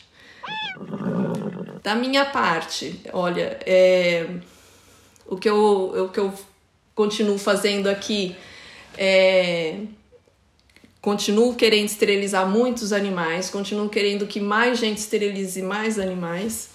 Da 1.82 1.94
minha 1.94 2.24
parte, 2.24 3.00
olha, 3.12 3.58
é, 3.66 4.26
o, 5.26 5.36
que 5.36 5.48
eu, 5.48 6.04
o 6.04 6.08
que 6.08 6.20
eu 6.20 6.32
continuo 6.94 7.38
fazendo 7.38 7.88
aqui 7.88 8.36
é. 8.96 9.80
Continuo 11.00 11.56
querendo 11.56 11.88
esterilizar 11.88 12.48
muitos 12.48 12.92
animais, 12.92 13.50
continuo 13.50 13.88
querendo 13.88 14.24
que 14.24 14.38
mais 14.38 14.78
gente 14.78 14.98
esterilize 14.98 15.60
mais 15.60 15.98
animais. 15.98 16.70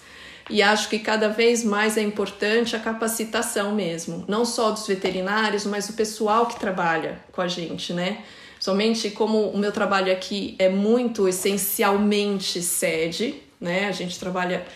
E 0.50 0.62
acho 0.62 0.88
que 0.88 0.98
cada 0.98 1.28
vez 1.28 1.62
mais 1.62 1.96
é 1.96 2.02
importante 2.02 2.74
a 2.74 2.78
capacitação 2.78 3.74
mesmo, 3.74 4.24
não 4.26 4.44
só 4.44 4.70
dos 4.70 4.86
veterinários, 4.86 5.64
mas 5.66 5.86
do 5.86 5.92
pessoal 5.92 6.46
que 6.46 6.58
trabalha 6.58 7.20
com 7.32 7.40
a 7.40 7.48
gente, 7.48 7.92
né? 7.92 8.22
Somente 8.58 9.10
como 9.10 9.50
o 9.50 9.58
meu 9.58 9.70
trabalho 9.70 10.12
aqui 10.12 10.56
é 10.58 10.68
muito 10.68 11.28
essencialmente 11.28 12.60
sede, 12.62 13.42
né? 13.60 13.86
A 13.86 13.92
gente 13.92 14.18
trabalha, 14.18 14.66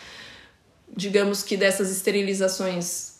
digamos 0.94 1.42
que 1.42 1.56
dessas 1.56 1.90
esterilizações 1.90 3.12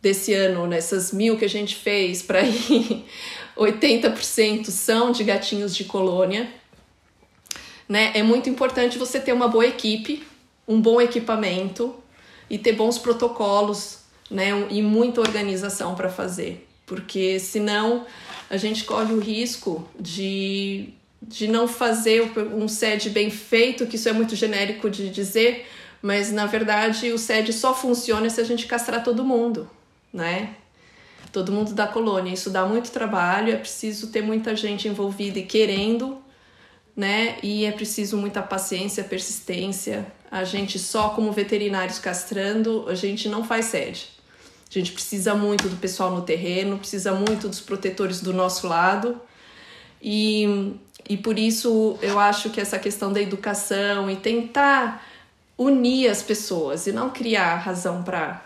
desse 0.00 0.32
ano, 0.32 0.66
nessas 0.66 1.12
mil 1.12 1.36
que 1.36 1.44
a 1.44 1.48
gente 1.48 1.74
fez, 1.74 2.22
para 2.22 2.42
ir 2.46 3.04
80% 3.56 4.66
são 4.66 5.12
de 5.12 5.24
gatinhos 5.24 5.74
de 5.74 5.84
colônia. 5.84 6.48
Né? 7.88 8.12
É 8.14 8.22
muito 8.22 8.50
importante 8.50 8.98
você 8.98 9.18
ter 9.18 9.32
uma 9.32 9.48
boa 9.48 9.66
equipe, 9.66 10.26
um 10.66 10.80
bom 10.80 11.00
equipamento 11.00 11.94
e 12.50 12.58
ter 12.58 12.72
bons 12.72 12.98
protocolos 12.98 14.00
né? 14.30 14.50
e 14.70 14.82
muita 14.82 15.20
organização 15.20 15.94
para 15.94 16.08
fazer, 16.08 16.66
porque 16.84 17.38
senão 17.38 18.04
a 18.50 18.56
gente 18.56 18.84
corre 18.84 19.12
o 19.14 19.18
risco 19.18 19.88
de 19.98 20.92
de 21.22 21.48
não 21.48 21.66
fazer 21.66 22.32
um 22.54 22.68
SED 22.68 23.10
bem 23.10 23.30
feito, 23.30 23.86
que 23.86 23.96
isso 23.96 24.08
é 24.08 24.12
muito 24.12 24.36
genérico 24.36 24.88
de 24.88 25.10
dizer, 25.10 25.66
mas 26.00 26.30
na 26.30 26.46
verdade 26.46 27.10
o 27.10 27.18
SED 27.18 27.52
só 27.52 27.74
funciona 27.74 28.28
se 28.30 28.40
a 28.40 28.44
gente 28.44 28.66
castrar 28.66 29.02
todo 29.02 29.24
mundo, 29.24 29.68
né? 30.12 30.54
Todo 31.32 31.52
mundo 31.52 31.74
da 31.74 31.86
colônia. 31.86 32.32
Isso 32.32 32.50
dá 32.50 32.64
muito 32.64 32.90
trabalho, 32.90 33.52
é 33.52 33.56
preciso 33.56 34.08
ter 34.08 34.22
muita 34.22 34.54
gente 34.56 34.88
envolvida 34.88 35.38
e 35.38 35.42
querendo, 35.42 36.18
né? 36.96 37.36
E 37.42 37.64
é 37.64 37.72
preciso 37.72 38.16
muita 38.16 38.42
paciência, 38.42 39.04
persistência. 39.04 40.06
A 40.30 40.44
gente 40.44 40.78
só 40.78 41.10
como 41.10 41.30
veterinários 41.32 41.98
castrando, 41.98 42.86
a 42.88 42.94
gente 42.94 43.28
não 43.28 43.44
faz 43.44 43.66
SED. 43.66 44.08
A 44.68 44.72
gente 44.72 44.92
precisa 44.92 45.34
muito 45.34 45.68
do 45.68 45.76
pessoal 45.76 46.10
no 46.10 46.22
terreno, 46.22 46.78
precisa 46.78 47.12
muito 47.12 47.48
dos 47.48 47.60
protetores 47.60 48.20
do 48.20 48.32
nosso 48.32 48.66
lado. 48.66 49.20
E 50.02 50.74
e 51.08 51.16
por 51.16 51.38
isso 51.38 51.98
eu 52.02 52.18
acho 52.18 52.50
que 52.50 52.60
essa 52.60 52.78
questão 52.78 53.12
da 53.12 53.20
educação 53.20 54.10
e 54.10 54.16
tentar 54.16 55.04
unir 55.56 56.08
as 56.08 56.22
pessoas 56.22 56.86
e 56.86 56.92
não 56.92 57.10
criar 57.10 57.56
razão 57.56 58.02
para 58.02 58.44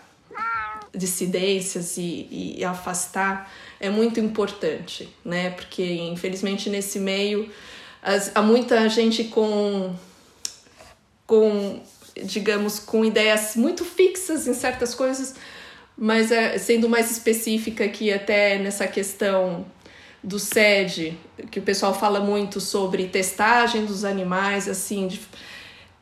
dissidências 0.93 1.97
e, 1.97 2.55
e, 2.57 2.65
afastar 2.65 3.51
é 3.79 3.89
muito 3.89 4.19
importante, 4.19 5.09
né? 5.23 5.51
Porque 5.51 5.83
infelizmente 5.83 6.69
nesse 6.69 6.99
meio 6.99 7.49
as, 8.01 8.31
há 8.35 8.41
muita 8.41 8.87
gente 8.89 9.25
com 9.25 9.95
com 11.25 11.81
digamos 12.23 12.79
com 12.79 13.05
ideias 13.05 13.55
muito 13.55 13.85
fixas 13.85 14.47
em 14.47 14.53
certas 14.53 14.93
coisas, 14.93 15.35
mas 15.97 16.31
é, 16.31 16.57
sendo 16.57 16.89
mais 16.89 17.09
específica 17.09 17.85
aqui 17.85 18.11
até 18.11 18.57
nessa 18.59 18.85
questão 18.85 19.65
do 20.23 20.37
SED, 20.37 21.17
que 21.49 21.59
o 21.59 21.63
pessoal 21.63 21.93
fala 21.93 22.19
muito 22.19 22.59
sobre 22.59 23.07
testagem 23.07 23.85
dos 23.85 24.05
animais, 24.05 24.67
assim, 24.67 25.07
de, 25.07 25.19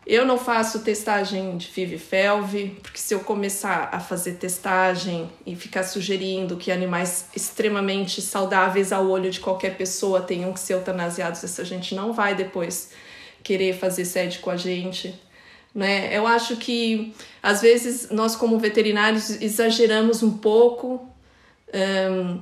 eu 0.10 0.26
não 0.26 0.40
faço 0.40 0.80
testagem 0.80 1.56
de 1.56 1.68
FIV-FeLV, 1.68 2.77
porque 2.81 2.98
se 2.98 3.14
eu 3.14 3.19
começar 3.19 3.90
a 3.91 3.99
fazer 3.99 4.34
testagem 4.34 5.30
e 5.45 5.56
ficar 5.56 5.84
sugerindo 5.84 6.57
que 6.57 6.72
animais 6.72 7.27
extremamente 7.36 8.19
saudáveis 8.19 8.91
ao 8.91 9.07
olho 9.07 9.30
de 9.30 9.40
qualquer 9.40 9.77
pessoa 9.77 10.19
tenham 10.19 10.52
que 10.52 10.60
ser 10.60 10.73
eutanasiados, 10.73 11.44
essa 11.44 11.64
gente 11.64 11.94
não 11.94 12.11
vai 12.11 12.34
depois 12.34 12.90
querer 13.44 13.77
fazer 13.77 14.03
sede 14.03 14.40
com 14.40 14.49
a 14.49 14.57
gente. 14.57 15.14
Né? 15.76 16.10
Eu 16.11 16.26
acho 16.26 16.57
que 16.57 17.14
às 17.44 17.61
vezes 17.61 18.10
nós, 18.10 18.36
como 18.36 18.57
veterinários, 18.57 19.30
exageramos 19.40 20.23
um 20.23 20.40
pouco 20.40 21.07
um, 21.72 22.41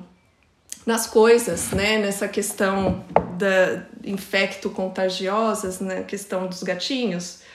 nas 0.86 1.06
coisas, 1.06 1.70
né? 1.72 1.98
nessa 1.98 2.28
questão 2.28 3.04
da 3.36 3.84
infecto-contagiosas, 4.02 5.80
na 5.80 5.96
né? 5.96 6.02
questão 6.02 6.46
dos 6.46 6.62
gatinhos 6.62 7.46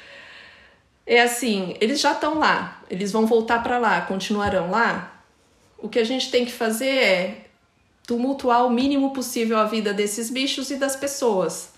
é 1.06 1.22
assim, 1.22 1.76
eles 1.82 2.00
já 2.00 2.14
estão 2.14 2.40
lá, 2.40 2.82
eles 2.90 3.12
vão 3.12 3.26
voltar 3.26 3.62
para 3.62 3.78
lá, 3.78 4.02
continuarão 4.02 4.72
lá. 4.72 5.22
O 5.78 5.90
que 5.90 6.00
a 6.00 6.04
gente 6.04 6.32
tem 6.32 6.46
que 6.46 6.52
fazer 6.52 6.88
é 6.88 7.46
tumultuar 8.08 8.66
o 8.66 8.70
mínimo 8.70 9.14
possível 9.14 9.58
a 9.58 9.66
vida 9.66 9.94
desses 9.94 10.30
bichos 10.30 10.72
e 10.72 10.76
das 10.76 10.96
pessoas. 10.96 11.74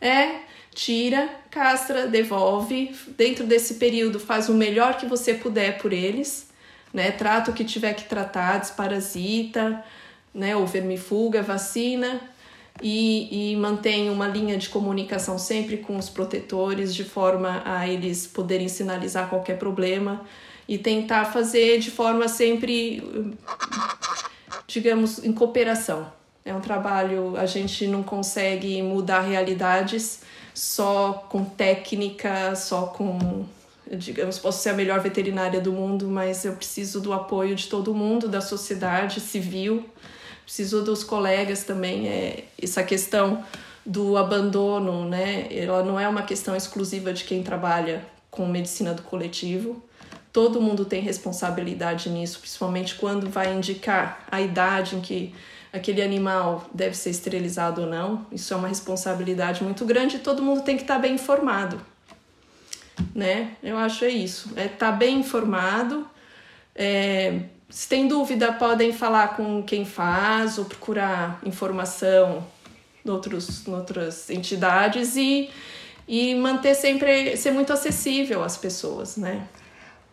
É 0.00 0.40
tira, 0.74 1.30
castra, 1.50 2.06
devolve, 2.06 2.94
dentro 3.16 3.46
desse 3.46 3.74
período 3.76 4.20
faz 4.20 4.50
o 4.50 4.54
melhor 4.54 4.98
que 4.98 5.06
você 5.06 5.32
puder 5.32 5.78
por 5.78 5.90
eles, 5.90 6.50
né? 6.92 7.10
Trata 7.10 7.50
o 7.50 7.54
que 7.54 7.64
tiver 7.64 7.94
que 7.94 8.04
tratar, 8.04 8.58
desparasita, 8.58 9.82
né, 10.34 10.54
ou 10.54 10.66
vermifuga, 10.66 11.42
vacina, 11.42 12.20
e, 12.82 13.52
e 13.52 13.56
mantém 13.56 14.10
uma 14.10 14.28
linha 14.28 14.56
de 14.56 14.68
comunicação 14.68 15.38
sempre 15.38 15.78
com 15.78 15.96
os 15.96 16.08
protetores, 16.08 16.94
de 16.94 17.04
forma 17.04 17.62
a 17.64 17.88
eles 17.88 18.26
poderem 18.26 18.68
sinalizar 18.68 19.28
qualquer 19.28 19.58
problema 19.58 20.22
e 20.68 20.76
tentar 20.76 21.26
fazer 21.26 21.78
de 21.78 21.90
forma 21.90 22.28
sempre, 22.28 23.02
digamos, 24.66 25.24
em 25.24 25.32
cooperação. 25.32 26.10
É 26.44 26.54
um 26.54 26.60
trabalho, 26.60 27.36
a 27.36 27.46
gente 27.46 27.86
não 27.86 28.02
consegue 28.02 28.80
mudar 28.82 29.20
realidades 29.20 30.20
só 30.54 31.26
com 31.28 31.44
técnica, 31.44 32.54
só 32.54 32.86
com, 32.86 33.44
digamos, 33.90 34.38
posso 34.38 34.62
ser 34.62 34.70
a 34.70 34.74
melhor 34.74 35.00
veterinária 35.00 35.60
do 35.60 35.72
mundo, 35.72 36.08
mas 36.08 36.44
eu 36.44 36.52
preciso 36.52 37.00
do 37.00 37.12
apoio 37.12 37.54
de 37.56 37.66
todo 37.66 37.94
mundo, 37.94 38.28
da 38.28 38.40
sociedade 38.40 39.20
civil 39.20 39.84
preciso 40.46 40.80
dos 40.82 41.02
colegas 41.02 41.64
também. 41.64 42.06
É, 42.06 42.44
essa 42.62 42.84
questão 42.84 43.44
do 43.84 44.16
abandono, 44.16 45.04
né? 45.04 45.48
Ela 45.50 45.82
não 45.82 45.98
é 45.98 46.08
uma 46.08 46.22
questão 46.22 46.54
exclusiva 46.54 47.12
de 47.12 47.24
quem 47.24 47.42
trabalha 47.42 48.06
com 48.30 48.46
medicina 48.46 48.94
do 48.94 49.02
coletivo. 49.02 49.82
Todo 50.32 50.60
mundo 50.60 50.84
tem 50.84 51.02
responsabilidade 51.02 52.08
nisso, 52.08 52.38
principalmente 52.38 52.94
quando 52.94 53.28
vai 53.28 53.52
indicar 53.52 54.24
a 54.30 54.40
idade 54.40 54.94
em 54.94 55.00
que 55.00 55.34
aquele 55.72 56.00
animal 56.00 56.68
deve 56.72 56.96
ser 56.96 57.10
esterilizado 57.10 57.82
ou 57.82 57.86
não. 57.88 58.24
Isso 58.30 58.54
é 58.54 58.56
uma 58.56 58.68
responsabilidade 58.68 59.64
muito 59.64 59.84
grande 59.84 60.16
e 60.16 60.18
todo 60.20 60.42
mundo 60.42 60.62
tem 60.62 60.76
que 60.76 60.82
estar 60.82 60.98
bem 60.98 61.14
informado. 61.14 61.80
Né? 63.14 63.52
Eu 63.62 63.76
acho 63.76 64.04
é 64.04 64.10
isso. 64.10 64.52
É 64.56 64.66
estar 64.66 64.92
bem 64.92 65.18
informado, 65.20 66.06
é, 66.74 67.40
se 67.68 67.88
tem 67.88 68.06
dúvida, 68.06 68.52
podem 68.52 68.92
falar 68.92 69.36
com 69.36 69.62
quem 69.62 69.84
faz 69.84 70.58
ou 70.58 70.64
procurar 70.64 71.40
informação 71.44 72.46
em, 73.04 73.10
outros, 73.10 73.66
outras 73.66 74.30
entidades 74.30 75.16
e, 75.16 75.50
e 76.06 76.34
manter 76.34 76.74
sempre, 76.74 77.36
ser 77.36 77.50
muito 77.50 77.72
acessível 77.72 78.44
às 78.44 78.56
pessoas, 78.56 79.16
né? 79.16 79.46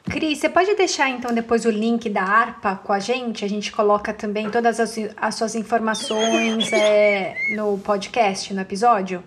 Cris, 0.05 0.39
você 0.39 0.49
pode 0.49 0.75
deixar 0.75 1.09
então 1.09 1.33
depois 1.33 1.63
o 1.63 1.69
link 1.69 2.09
da 2.09 2.23
ARPA 2.23 2.75
com 2.75 2.91
a 2.91 2.99
gente? 2.99 3.45
A 3.45 3.47
gente 3.47 3.71
coloca 3.71 4.13
também 4.13 4.49
todas 4.49 4.79
as, 4.79 4.95
as 5.15 5.35
suas 5.35 5.55
informações 5.55 6.73
é, 6.73 7.35
no 7.55 7.77
podcast, 7.77 8.53
no 8.53 8.59
episódio? 8.59 9.23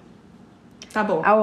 Tá 0.92 1.02
bom. 1.02 1.22
Ah, 1.24 1.34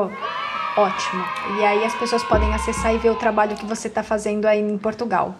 ótimo. 0.77 1.26
E 1.57 1.65
aí 1.65 1.84
as 1.84 1.95
pessoas 1.95 2.23
podem 2.23 2.53
acessar 2.53 2.93
e 2.93 2.99
ver 2.99 3.10
o 3.10 3.15
trabalho 3.15 3.55
que 3.55 3.65
você 3.65 3.88
está 3.88 4.03
fazendo 4.03 4.45
aí 4.45 4.60
em 4.60 4.77
Portugal. 4.77 5.35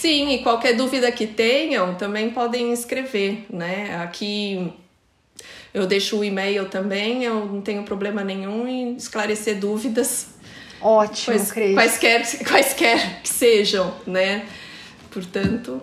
Sim, 0.00 0.30
e 0.30 0.42
qualquer 0.42 0.74
dúvida 0.74 1.12
que 1.12 1.26
tenham, 1.26 1.94
também 1.94 2.30
podem 2.30 2.72
escrever, 2.72 3.44
né? 3.50 4.00
Aqui 4.02 4.72
eu 5.74 5.86
deixo 5.86 6.16
o 6.16 6.24
e-mail 6.24 6.70
também, 6.70 7.22
eu 7.22 7.44
não 7.44 7.60
tenho 7.60 7.82
problema 7.82 8.24
nenhum 8.24 8.66
em 8.66 8.96
esclarecer 8.96 9.58
dúvidas. 9.58 10.28
Ótimo, 10.80 11.36
quais, 11.36 11.52
Cris. 11.52 11.74
Quaisquer, 11.74 12.22
quaisquer 12.48 13.20
que 13.20 13.28
sejam, 13.28 13.94
né? 14.06 14.46
Portanto, 15.10 15.82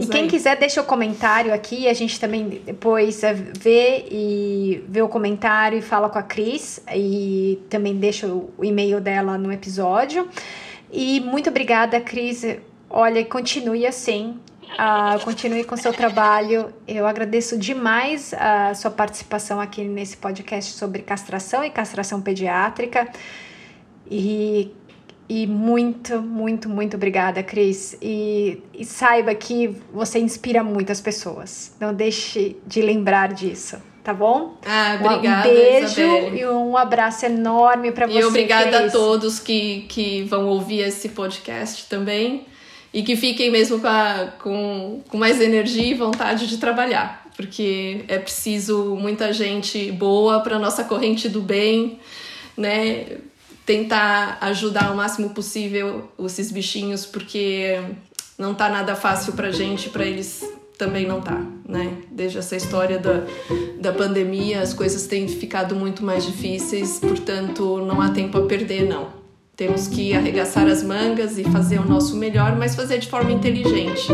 e 0.00 0.06
quem 0.06 0.22
aí. 0.22 0.28
quiser, 0.28 0.56
deixa 0.56 0.80
o 0.80 0.84
comentário 0.84 1.54
aqui. 1.54 1.86
A 1.86 1.94
gente 1.94 2.18
também 2.18 2.48
depois 2.48 3.22
é, 3.22 3.32
vê 3.34 4.04
e 4.10 4.82
vê 4.88 5.00
o 5.00 5.08
comentário 5.08 5.78
e 5.78 5.82
fala 5.82 6.08
com 6.08 6.18
a 6.18 6.24
Cris. 6.24 6.80
E 6.92 7.60
também 7.70 7.94
deixa 7.94 8.26
o 8.26 8.52
e-mail 8.64 9.00
dela 9.00 9.38
no 9.38 9.52
episódio. 9.52 10.28
E 10.90 11.20
muito 11.20 11.48
obrigada, 11.48 12.00
Cris, 12.00 12.44
Olha, 12.94 13.24
continue 13.24 13.86
assim. 13.86 14.38
Uh, 14.72 15.18
continue 15.24 15.64
com 15.64 15.76
seu 15.78 15.94
trabalho. 15.94 16.72
Eu 16.86 17.06
agradeço 17.06 17.56
demais 17.56 18.34
a 18.34 18.74
sua 18.74 18.90
participação 18.90 19.58
aqui 19.58 19.82
nesse 19.84 20.18
podcast 20.18 20.74
sobre 20.74 21.00
castração 21.00 21.64
e 21.64 21.70
castração 21.70 22.20
pediátrica. 22.20 23.08
E, 24.10 24.70
e 25.26 25.46
muito, 25.46 26.20
muito, 26.20 26.68
muito 26.68 26.96
obrigada, 26.98 27.42
Cris. 27.42 27.96
E, 28.02 28.62
e 28.74 28.84
saiba 28.84 29.34
que 29.34 29.74
você 29.90 30.18
inspira 30.18 30.62
muitas 30.62 31.00
pessoas. 31.00 31.74
Não 31.80 31.94
deixe 31.94 32.58
de 32.66 32.82
lembrar 32.82 33.32
disso 33.32 33.78
tá 34.02 34.12
bom? 34.12 34.56
Ah, 34.66 34.98
obrigada. 35.00 35.48
Um 35.48 35.52
beijo 35.52 36.00
Isabelle. 36.00 36.40
e 36.40 36.46
um 36.48 36.76
abraço 36.76 37.24
enorme 37.24 37.92
para 37.92 38.08
você. 38.08 38.18
E 38.18 38.24
obrigada 38.24 38.78
Cris. 38.80 38.88
a 38.88 38.98
todos 38.98 39.38
que, 39.38 39.82
que 39.82 40.24
vão 40.24 40.48
ouvir 40.48 40.80
esse 40.80 41.10
podcast 41.10 41.88
também 41.88 42.44
e 42.92 43.02
que 43.02 43.16
fiquem 43.16 43.50
mesmo 43.50 43.80
com, 43.80 43.86
a, 43.86 44.32
com, 44.38 45.02
com 45.08 45.16
mais 45.16 45.40
energia 45.40 45.86
e 45.86 45.94
vontade 45.94 46.46
de 46.46 46.58
trabalhar, 46.58 47.26
porque 47.36 48.04
é 48.06 48.18
preciso 48.18 48.96
muita 48.96 49.32
gente 49.32 49.90
boa 49.92 50.40
para 50.40 50.58
nossa 50.58 50.84
corrente 50.84 51.28
do 51.28 51.40
bem, 51.40 51.98
né? 52.56 53.18
Tentar 53.64 54.38
ajudar 54.40 54.92
o 54.92 54.96
máximo 54.96 55.30
possível 55.30 56.10
esses 56.24 56.50
bichinhos, 56.50 57.06
porque 57.06 57.80
não 58.38 58.54
tá 58.54 58.68
nada 58.68 58.94
fácil 58.94 59.32
para 59.32 59.50
gente, 59.50 59.88
para 59.88 60.04
eles 60.04 60.44
também 60.76 61.06
não 61.06 61.20
tá, 61.20 61.40
né? 61.66 61.96
Desde 62.10 62.38
essa 62.38 62.56
história 62.56 62.98
da, 62.98 63.22
da 63.78 63.92
pandemia, 63.92 64.60
as 64.60 64.74
coisas 64.74 65.06
têm 65.06 65.28
ficado 65.28 65.76
muito 65.76 66.04
mais 66.04 66.26
difíceis, 66.26 66.98
portanto, 66.98 67.78
não 67.86 68.00
há 68.00 68.10
tempo 68.10 68.36
a 68.36 68.46
perder, 68.46 68.88
não. 68.88 69.21
Temos 69.54 69.86
que 69.86 70.14
arregaçar 70.14 70.66
as 70.66 70.82
mangas 70.82 71.36
e 71.36 71.44
fazer 71.44 71.78
o 71.78 71.84
nosso 71.84 72.16
melhor, 72.16 72.56
mas 72.56 72.74
fazer 72.74 72.98
de 72.98 73.08
forma 73.08 73.30
inteligente. 73.30 74.10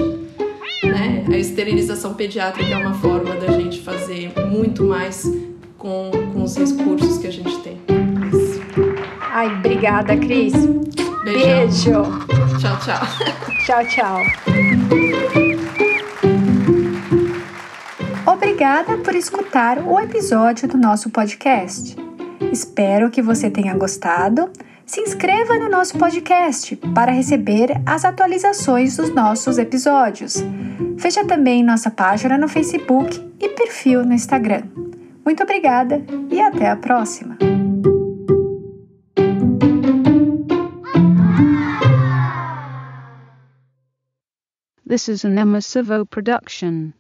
Né? 0.83 1.25
A 1.29 1.37
esterilização 1.37 2.15
pediátrica 2.15 2.69
é 2.69 2.77
uma 2.77 2.95
forma 2.95 3.37
da 3.37 3.53
gente 3.53 3.81
fazer 3.81 4.33
muito 4.51 4.83
mais 4.83 5.23
com, 5.79 6.11
com 6.33 6.43
os 6.43 6.57
recursos 6.57 7.19
que 7.19 7.29
a 7.29 7.31
gente 7.31 7.57
tem. 7.61 7.81
Isso. 8.33 8.61
Ai, 9.21 9.47
obrigada, 9.47 10.17
Cris. 10.17 10.55
Beijão. 11.23 12.03
Beijo. 12.03 12.03
Tchau, 12.59 12.79
tchau. 12.81 13.07
Tchau, 13.65 13.87
tchau. 13.87 14.19
Obrigada 18.27 18.97
por 18.99 19.15
escutar 19.15 19.79
o 19.79 20.01
episódio 20.01 20.67
do 20.67 20.77
nosso 20.77 21.11
podcast. 21.11 21.97
Espero 22.51 23.09
que 23.09 23.23
você 23.23 23.49
tenha 23.49 23.75
gostado 23.75 24.51
se 24.89 25.03
inscreva 25.03 25.59
no 25.59 25.69
nosso 25.69 25.99
podcast 25.99 26.75
para 26.95 27.13
receber 27.13 27.71
as 27.85 28.07
atualizações 28.07 28.97
dos 28.97 29.15
nossos 29.15 29.59
episódios. 29.59 30.37
Veja 30.97 31.27
também 31.27 31.63
nossa 31.63 31.91
página 31.91 32.39
no 32.39 32.49
Facebook 32.49 33.21
e 33.39 33.51
perfil 33.51 34.03
no 34.03 34.15
Instagram. 34.15 34.63
Muito 35.23 35.43
obrigada 35.43 36.03
e 36.31 36.41
até 36.41 36.71
a 36.71 36.77
próxima! 36.77 37.37
This 44.89 45.09
is 45.09 45.23
an 45.23 45.39
Emma 45.39 45.61
production. 46.09 46.95